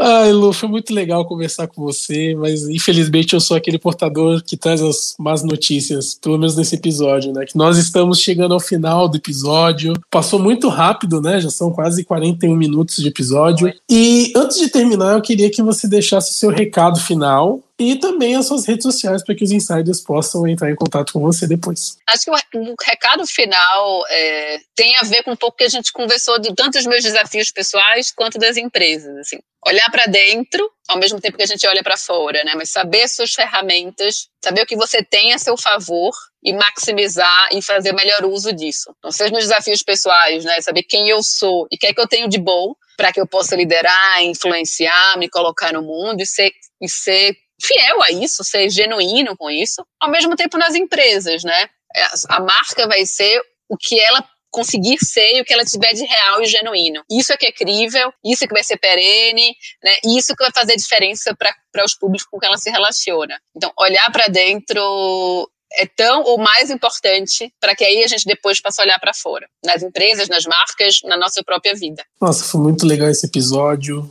Ai, 0.03 0.31
Lu, 0.31 0.51
foi 0.51 0.67
muito 0.67 0.91
legal 0.91 1.23
conversar 1.25 1.67
com 1.67 1.83
você, 1.83 2.33
mas 2.35 2.67
infelizmente 2.67 3.35
eu 3.35 3.39
sou 3.39 3.55
aquele 3.55 3.77
portador 3.77 4.41
que 4.41 4.57
traz 4.57 4.81
as 4.81 5.13
más 5.19 5.43
notícias, 5.43 6.15
pelo 6.15 6.39
menos 6.39 6.55
nesse 6.55 6.73
episódio, 6.73 7.31
né? 7.31 7.45
Que 7.45 7.55
nós 7.55 7.77
estamos 7.77 8.19
chegando 8.19 8.55
ao 8.55 8.59
final 8.59 9.07
do 9.07 9.17
episódio. 9.17 9.93
Passou 10.09 10.39
muito 10.39 10.69
rápido, 10.69 11.21
né? 11.21 11.39
Já 11.39 11.51
são 11.51 11.71
quase 11.71 12.03
41 12.03 12.55
minutos 12.55 12.95
de 12.95 13.07
episódio. 13.07 13.71
E 13.87 14.33
antes 14.35 14.57
de 14.57 14.69
terminar, 14.69 15.13
eu 15.13 15.21
queria 15.21 15.51
que 15.51 15.61
você 15.61 15.87
deixasse 15.87 16.31
o 16.31 16.33
seu 16.33 16.49
recado 16.49 16.99
final 16.99 17.59
e 17.81 17.95
também 17.95 18.35
as 18.35 18.45
suas 18.45 18.67
redes 18.67 18.83
sociais 18.83 19.23
para 19.23 19.33
que 19.33 19.43
os 19.43 19.51
insiders 19.51 20.01
possam 20.01 20.47
entrar 20.47 20.69
em 20.69 20.75
contato 20.75 21.13
com 21.13 21.19
você 21.19 21.47
depois. 21.47 21.97
Acho 22.07 22.25
que 22.25 22.57
o, 22.57 22.75
recado 22.79 23.25
final 23.25 24.03
é, 24.07 24.59
tem 24.75 24.95
a 24.97 25.03
ver 25.03 25.23
com 25.23 25.31
um 25.31 25.35
pouco 25.35 25.57
que 25.57 25.63
a 25.63 25.69
gente 25.69 25.91
conversou 25.91 26.39
de 26.39 26.53
tanto 26.53 26.77
meus 26.87 27.03
desafios 27.03 27.51
pessoais 27.51 28.11
quanto 28.11 28.37
das 28.37 28.55
empresas. 28.55 29.17
Assim, 29.17 29.39
olhar 29.65 29.89
para 29.89 30.05
dentro, 30.05 30.69
ao 30.87 30.97
mesmo 30.97 31.19
tempo 31.19 31.37
que 31.37 31.43
a 31.43 31.47
gente 31.47 31.65
olha 31.67 31.81
para 31.81 31.97
fora, 31.97 32.43
né? 32.43 32.53
Mas 32.55 32.69
saber 32.69 33.07
suas 33.07 33.33
ferramentas, 33.33 34.27
saber 34.43 34.61
o 34.61 34.65
que 34.67 34.75
você 34.75 35.03
tem 35.03 35.33
a 35.33 35.39
seu 35.39 35.57
favor 35.57 36.11
e 36.43 36.53
maximizar 36.53 37.49
e 37.51 37.63
fazer 37.63 37.93
melhor 37.93 38.25
uso 38.25 38.53
disso. 38.53 38.93
Então, 38.99 39.11
seja 39.11 39.31
nos 39.31 39.43
desafios 39.43 39.81
pessoais, 39.81 40.45
né? 40.45 40.61
Saber 40.61 40.83
quem 40.83 41.09
eu 41.09 41.23
sou 41.23 41.67
e 41.71 41.77
o 41.77 41.79
que 41.79 41.87
é 41.87 41.93
que 41.93 42.01
eu 42.01 42.07
tenho 42.07 42.29
de 42.29 42.37
bom 42.37 42.75
para 42.95 43.11
que 43.11 43.19
eu 43.19 43.25
possa 43.25 43.55
liderar, 43.55 44.23
influenciar, 44.23 45.17
me 45.17 45.27
colocar 45.27 45.73
no 45.73 45.81
mundo 45.81 46.21
e 46.21 46.25
ser, 46.27 46.51
e 46.79 46.87
ser 46.87 47.35
fiel 47.61 48.01
a 48.01 48.11
isso, 48.11 48.43
ser 48.43 48.69
genuíno 48.69 49.35
com 49.37 49.49
isso, 49.49 49.85
ao 49.99 50.09
mesmo 50.09 50.35
tempo 50.35 50.57
nas 50.57 50.75
empresas, 50.75 51.43
né? 51.43 51.69
É, 51.95 52.05
a 52.29 52.39
marca 52.39 52.87
vai 52.87 53.05
ser 53.05 53.41
o 53.69 53.77
que 53.77 53.99
ela 53.99 54.25
conseguir 54.51 54.97
ser 54.99 55.37
e 55.37 55.41
o 55.41 55.45
que 55.45 55.53
ela 55.53 55.63
tiver 55.63 55.93
de 55.93 56.03
real 56.03 56.41
e 56.41 56.45
genuíno. 56.45 57.01
Isso 57.09 57.31
é 57.31 57.37
que 57.37 57.45
é 57.45 57.51
crível, 57.51 58.13
isso 58.23 58.43
é 58.43 58.47
que 58.47 58.53
vai 58.53 58.63
ser 58.63 58.77
perene, 58.77 59.55
né? 59.81 59.91
Isso 60.05 60.35
que 60.35 60.43
vai 60.43 60.51
fazer 60.53 60.75
diferença 60.75 61.35
para 61.35 61.85
os 61.85 61.95
públicos 61.95 62.27
com 62.29 62.37
que 62.37 62.45
ela 62.45 62.57
se 62.57 62.69
relaciona. 62.69 63.39
Então, 63.55 63.71
olhar 63.79 64.11
para 64.11 64.27
dentro 64.27 65.49
é 65.73 65.85
tão 65.85 66.23
ou 66.23 66.37
mais 66.37 66.69
importante 66.69 67.51
para 67.59 67.73
que 67.73 67.85
aí 67.85 68.03
a 68.03 68.07
gente 68.07 68.25
depois 68.25 68.61
possa 68.61 68.81
olhar 68.81 68.99
para 68.99 69.13
fora, 69.13 69.47
nas 69.63 69.81
empresas, 69.81 70.27
nas 70.27 70.45
marcas, 70.45 70.99
na 71.05 71.15
nossa 71.15 71.41
própria 71.43 71.73
vida. 71.73 72.03
Nossa, 72.19 72.43
foi 72.43 72.59
muito 72.59 72.85
legal 72.85 73.09
esse 73.09 73.25
episódio. 73.25 74.09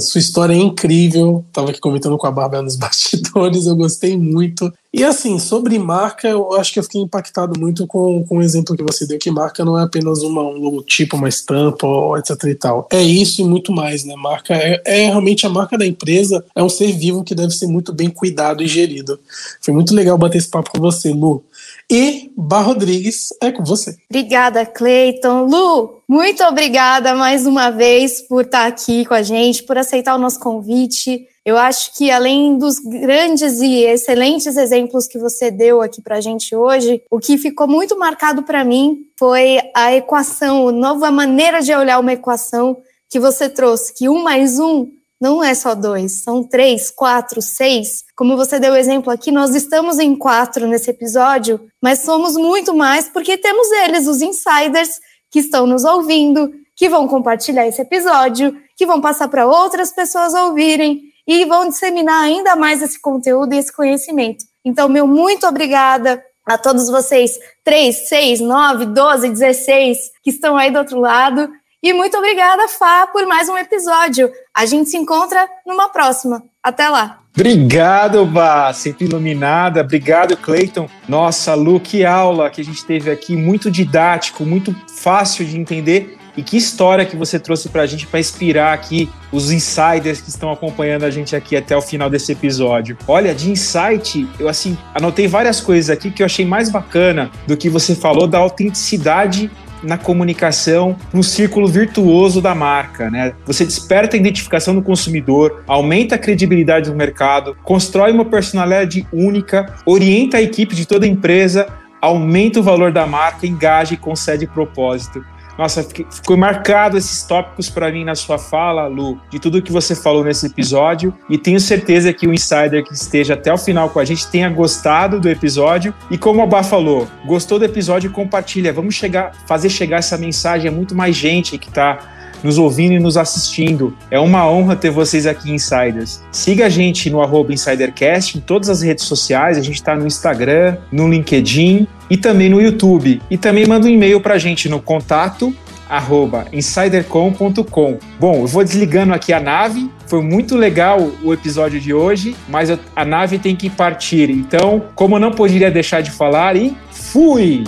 Sua 0.00 0.18
história 0.18 0.54
é 0.54 0.56
incrível. 0.56 1.44
Tava 1.52 1.70
aqui 1.70 1.80
comentando 1.80 2.16
com 2.16 2.26
a 2.26 2.30
Bárbara 2.30 2.62
nos 2.62 2.76
bastidores, 2.78 3.66
eu 3.66 3.76
gostei 3.76 4.16
muito. 4.16 4.72
E 4.92 5.04
assim, 5.04 5.38
sobre 5.38 5.78
marca, 5.78 6.26
eu 6.26 6.52
acho 6.54 6.72
que 6.72 6.78
eu 6.80 6.82
fiquei 6.82 7.00
impactado 7.00 7.58
muito 7.58 7.86
com, 7.86 8.24
com 8.24 8.38
o 8.38 8.42
exemplo 8.42 8.76
que 8.76 8.82
você 8.82 9.06
deu, 9.06 9.20
que 9.20 9.30
marca 9.30 9.64
não 9.64 9.78
é 9.78 9.84
apenas 9.84 10.22
uma, 10.22 10.42
um 10.42 10.58
logotipo, 10.58 11.16
uma 11.16 11.28
estampa, 11.28 11.86
etc 12.18 12.44
e 12.44 12.54
tal. 12.56 12.88
É 12.90 13.00
isso 13.00 13.40
e 13.40 13.44
muito 13.44 13.72
mais, 13.72 14.04
né? 14.04 14.16
Marca 14.16 14.52
é, 14.54 14.82
é 14.84 15.06
realmente 15.06 15.46
a 15.46 15.48
marca 15.48 15.78
da 15.78 15.86
empresa, 15.86 16.44
é 16.56 16.62
um 16.62 16.68
ser 16.68 16.92
vivo 16.92 17.22
que 17.22 17.36
deve 17.36 17.52
ser 17.52 17.68
muito 17.68 17.92
bem 17.92 18.10
cuidado 18.10 18.64
e 18.64 18.66
gerido. 18.66 19.18
Foi 19.60 19.72
muito 19.72 19.94
legal 19.94 20.18
bater 20.18 20.38
esse 20.38 20.48
papo 20.48 20.70
com 20.72 20.80
você, 20.80 21.10
Lu. 21.10 21.44
E 21.88 22.30
Bar 22.36 22.62
Rodrigues 22.62 23.30
é 23.40 23.50
com 23.50 23.64
você. 23.64 23.96
Obrigada, 24.08 24.64
Cleiton. 24.64 25.46
Lu, 25.46 25.99
muito 26.10 26.42
obrigada 26.42 27.14
mais 27.14 27.46
uma 27.46 27.70
vez 27.70 28.20
por 28.20 28.44
estar 28.44 28.66
aqui 28.66 29.04
com 29.04 29.14
a 29.14 29.22
gente, 29.22 29.62
por 29.62 29.78
aceitar 29.78 30.16
o 30.16 30.18
nosso 30.18 30.40
convite. 30.40 31.24
Eu 31.46 31.56
acho 31.56 31.96
que 31.96 32.10
além 32.10 32.58
dos 32.58 32.80
grandes 32.80 33.60
e 33.60 33.84
excelentes 33.84 34.56
exemplos 34.56 35.06
que 35.06 35.20
você 35.20 35.52
deu 35.52 35.80
aqui 35.80 36.02
para 36.02 36.16
a 36.16 36.20
gente 36.20 36.52
hoje, 36.56 37.00
o 37.08 37.20
que 37.20 37.38
ficou 37.38 37.68
muito 37.68 37.96
marcado 37.96 38.42
para 38.42 38.64
mim 38.64 39.04
foi 39.16 39.60
a 39.72 39.94
equação, 39.94 40.66
a 40.66 40.72
nova 40.72 41.12
maneira 41.12 41.62
de 41.62 41.72
olhar 41.72 42.00
uma 42.00 42.14
equação 42.14 42.78
que 43.08 43.20
você 43.20 43.48
trouxe, 43.48 43.94
que 43.94 44.08
um 44.08 44.20
mais 44.20 44.58
um 44.58 44.88
não 45.20 45.44
é 45.44 45.54
só 45.54 45.76
dois, 45.76 46.22
são 46.22 46.42
três, 46.42 46.90
quatro, 46.90 47.40
seis. 47.40 48.04
Como 48.16 48.36
você 48.36 48.58
deu 48.58 48.72
o 48.72 48.76
exemplo 48.76 49.12
aqui, 49.12 49.30
nós 49.30 49.54
estamos 49.54 50.00
em 50.00 50.16
quatro 50.16 50.66
nesse 50.66 50.90
episódio, 50.90 51.60
mas 51.80 52.00
somos 52.00 52.34
muito 52.34 52.74
mais 52.74 53.08
porque 53.08 53.38
temos 53.38 53.70
eles, 53.70 54.08
os 54.08 54.22
insiders, 54.22 54.98
que 55.30 55.38
estão 55.38 55.66
nos 55.66 55.84
ouvindo, 55.84 56.52
que 56.76 56.88
vão 56.88 57.06
compartilhar 57.06 57.66
esse 57.66 57.82
episódio, 57.82 58.56
que 58.76 58.86
vão 58.86 59.00
passar 59.00 59.28
para 59.28 59.46
outras 59.46 59.92
pessoas 59.92 60.34
ouvirem 60.34 61.02
e 61.26 61.44
vão 61.44 61.68
disseminar 61.68 62.24
ainda 62.24 62.56
mais 62.56 62.82
esse 62.82 63.00
conteúdo 63.00 63.54
e 63.54 63.58
esse 63.58 63.72
conhecimento. 63.72 64.44
Então, 64.64 64.88
meu 64.88 65.06
muito 65.06 65.46
obrigada 65.46 66.22
a 66.44 66.58
todos 66.58 66.88
vocês, 66.88 67.38
3, 67.62 68.08
6, 68.08 68.40
9, 68.40 68.86
12, 68.86 69.28
16, 69.28 69.98
que 70.22 70.30
estão 70.30 70.56
aí 70.56 70.70
do 70.70 70.78
outro 70.78 70.98
lado. 70.98 71.48
E 71.82 71.94
muito 71.94 72.14
obrigada, 72.18 72.68
Fá, 72.68 73.06
por 73.06 73.26
mais 73.26 73.48
um 73.48 73.56
episódio. 73.56 74.30
A 74.54 74.66
gente 74.66 74.90
se 74.90 74.98
encontra 74.98 75.48
numa 75.66 75.88
próxima. 75.88 76.42
Até 76.62 76.86
lá. 76.90 77.20
Obrigado, 77.34 78.26
Vá, 78.26 78.70
sempre 78.74 79.06
iluminada. 79.06 79.80
Obrigado, 79.80 80.36
Cleiton. 80.36 80.90
Nossa, 81.08 81.54
Lu, 81.54 81.80
que 81.80 82.04
aula 82.04 82.50
que 82.50 82.60
a 82.60 82.64
gente 82.64 82.84
teve 82.84 83.10
aqui, 83.10 83.34
muito 83.34 83.70
didático, 83.70 84.44
muito 84.44 84.76
fácil 84.88 85.46
de 85.46 85.58
entender 85.58 86.18
e 86.36 86.42
que 86.42 86.56
história 86.56 87.06
que 87.06 87.16
você 87.16 87.38
trouxe 87.38 87.70
para 87.70 87.82
a 87.82 87.86
gente 87.86 88.06
para 88.06 88.20
inspirar 88.20 88.74
aqui 88.74 89.08
os 89.32 89.50
insiders 89.50 90.20
que 90.20 90.28
estão 90.28 90.52
acompanhando 90.52 91.04
a 91.04 91.10
gente 91.10 91.34
aqui 91.34 91.56
até 91.56 91.76
o 91.76 91.82
final 91.82 92.10
desse 92.10 92.32
episódio. 92.32 92.96
Olha, 93.08 93.34
de 93.34 93.50
insight, 93.50 94.28
eu 94.38 94.48
assim 94.48 94.76
anotei 94.94 95.26
várias 95.26 95.60
coisas 95.60 95.88
aqui 95.88 96.10
que 96.10 96.22
eu 96.22 96.26
achei 96.26 96.44
mais 96.44 96.68
bacana 96.68 97.30
do 97.46 97.56
que 97.56 97.70
você 97.70 97.94
falou 97.94 98.26
da 98.26 98.38
autenticidade 98.38 99.50
na 99.82 99.96
comunicação, 99.96 100.96
no 101.12 101.22
círculo 101.22 101.66
virtuoso 101.66 102.40
da 102.40 102.54
marca, 102.54 103.10
né? 103.10 103.32
Você 103.46 103.64
desperta 103.64 104.16
a 104.16 104.18
identificação 104.18 104.74
do 104.74 104.82
consumidor, 104.82 105.62
aumenta 105.66 106.14
a 106.14 106.18
credibilidade 106.18 106.90
do 106.90 106.96
mercado, 106.96 107.56
constrói 107.62 108.12
uma 108.12 108.24
personalidade 108.24 109.06
única, 109.12 109.74
orienta 109.86 110.36
a 110.36 110.42
equipe 110.42 110.74
de 110.74 110.86
toda 110.86 111.06
a 111.06 111.08
empresa, 111.08 111.66
aumenta 112.00 112.60
o 112.60 112.62
valor 112.62 112.92
da 112.92 113.06
marca, 113.06 113.46
engaja 113.46 113.94
e 113.94 113.96
concede 113.96 114.46
propósito. 114.46 115.24
Nossa, 115.60 115.86
ficou 116.10 116.38
marcado 116.38 116.96
esses 116.96 117.22
tópicos 117.22 117.68
para 117.68 117.92
mim 117.92 118.02
na 118.02 118.14
sua 118.14 118.38
fala, 118.38 118.86
Lu, 118.86 119.20
de 119.28 119.38
tudo 119.38 119.60
que 119.60 119.70
você 119.70 119.94
falou 119.94 120.24
nesse 120.24 120.46
episódio. 120.46 121.12
E 121.28 121.36
tenho 121.36 121.60
certeza 121.60 122.14
que 122.14 122.26
o 122.26 122.32
insider 122.32 122.82
que 122.82 122.94
esteja 122.94 123.34
até 123.34 123.52
o 123.52 123.58
final 123.58 123.90
com 123.90 123.98
a 123.98 124.04
gente 124.06 124.26
tenha 124.28 124.48
gostado 124.48 125.20
do 125.20 125.28
episódio. 125.28 125.92
E 126.10 126.16
como 126.16 126.40
a 126.40 126.46
Bá 126.46 126.62
falou, 126.62 127.06
gostou 127.26 127.58
do 127.58 127.66
episódio, 127.66 128.10
compartilha. 128.10 128.72
Vamos 128.72 128.94
chegar, 128.94 129.32
fazer 129.46 129.68
chegar 129.68 129.98
essa 129.98 130.16
mensagem 130.16 130.66
a 130.66 130.72
muito 130.72 130.94
mais 130.94 131.14
gente 131.14 131.58
que 131.58 131.68
está 131.68 131.98
nos 132.42 132.56
ouvindo 132.56 132.94
e 132.94 132.98
nos 132.98 133.18
assistindo. 133.18 133.94
É 134.10 134.18
uma 134.18 134.50
honra 134.50 134.74
ter 134.76 134.88
vocês 134.88 135.26
aqui, 135.26 135.52
Insiders. 135.52 136.22
Siga 136.32 136.64
a 136.64 136.68
gente 136.70 137.10
no 137.10 137.20
arroba 137.20 137.52
InsiderCast 137.52 138.38
em 138.38 138.40
todas 138.40 138.70
as 138.70 138.80
redes 138.80 139.04
sociais. 139.04 139.58
A 139.58 139.60
gente 139.60 139.74
está 139.74 139.94
no 139.94 140.06
Instagram, 140.06 140.78
no 140.90 141.06
LinkedIn 141.06 141.86
e 142.10 142.16
também 142.16 142.48
no 142.48 142.60
YouTube. 142.60 143.22
E 143.30 143.38
também 143.38 143.66
manda 143.66 143.86
um 143.86 143.90
e-mail 143.90 144.20
para 144.20 144.34
a 144.34 144.38
gente 144.38 144.68
no 144.68 144.80
contato 144.82 145.54
arroba 145.90 146.46
insidercom.com. 146.52 147.98
Bom, 148.18 148.42
eu 148.42 148.46
vou 148.46 148.62
desligando 148.62 149.12
aqui 149.12 149.32
a 149.32 149.40
nave. 149.40 149.90
Foi 150.06 150.22
muito 150.22 150.56
legal 150.56 151.10
o 151.22 151.34
episódio 151.34 151.80
de 151.80 151.92
hoje, 151.92 152.36
mas 152.48 152.70
a 152.94 153.04
nave 153.04 153.38
tem 153.38 153.56
que 153.56 153.68
partir. 153.68 154.30
Então, 154.30 154.84
como 154.94 155.16
eu 155.16 155.20
não 155.20 155.32
poderia 155.32 155.70
deixar 155.70 156.00
de 156.00 156.12
falar, 156.12 156.56
e 156.56 156.76
fui! 156.92 157.64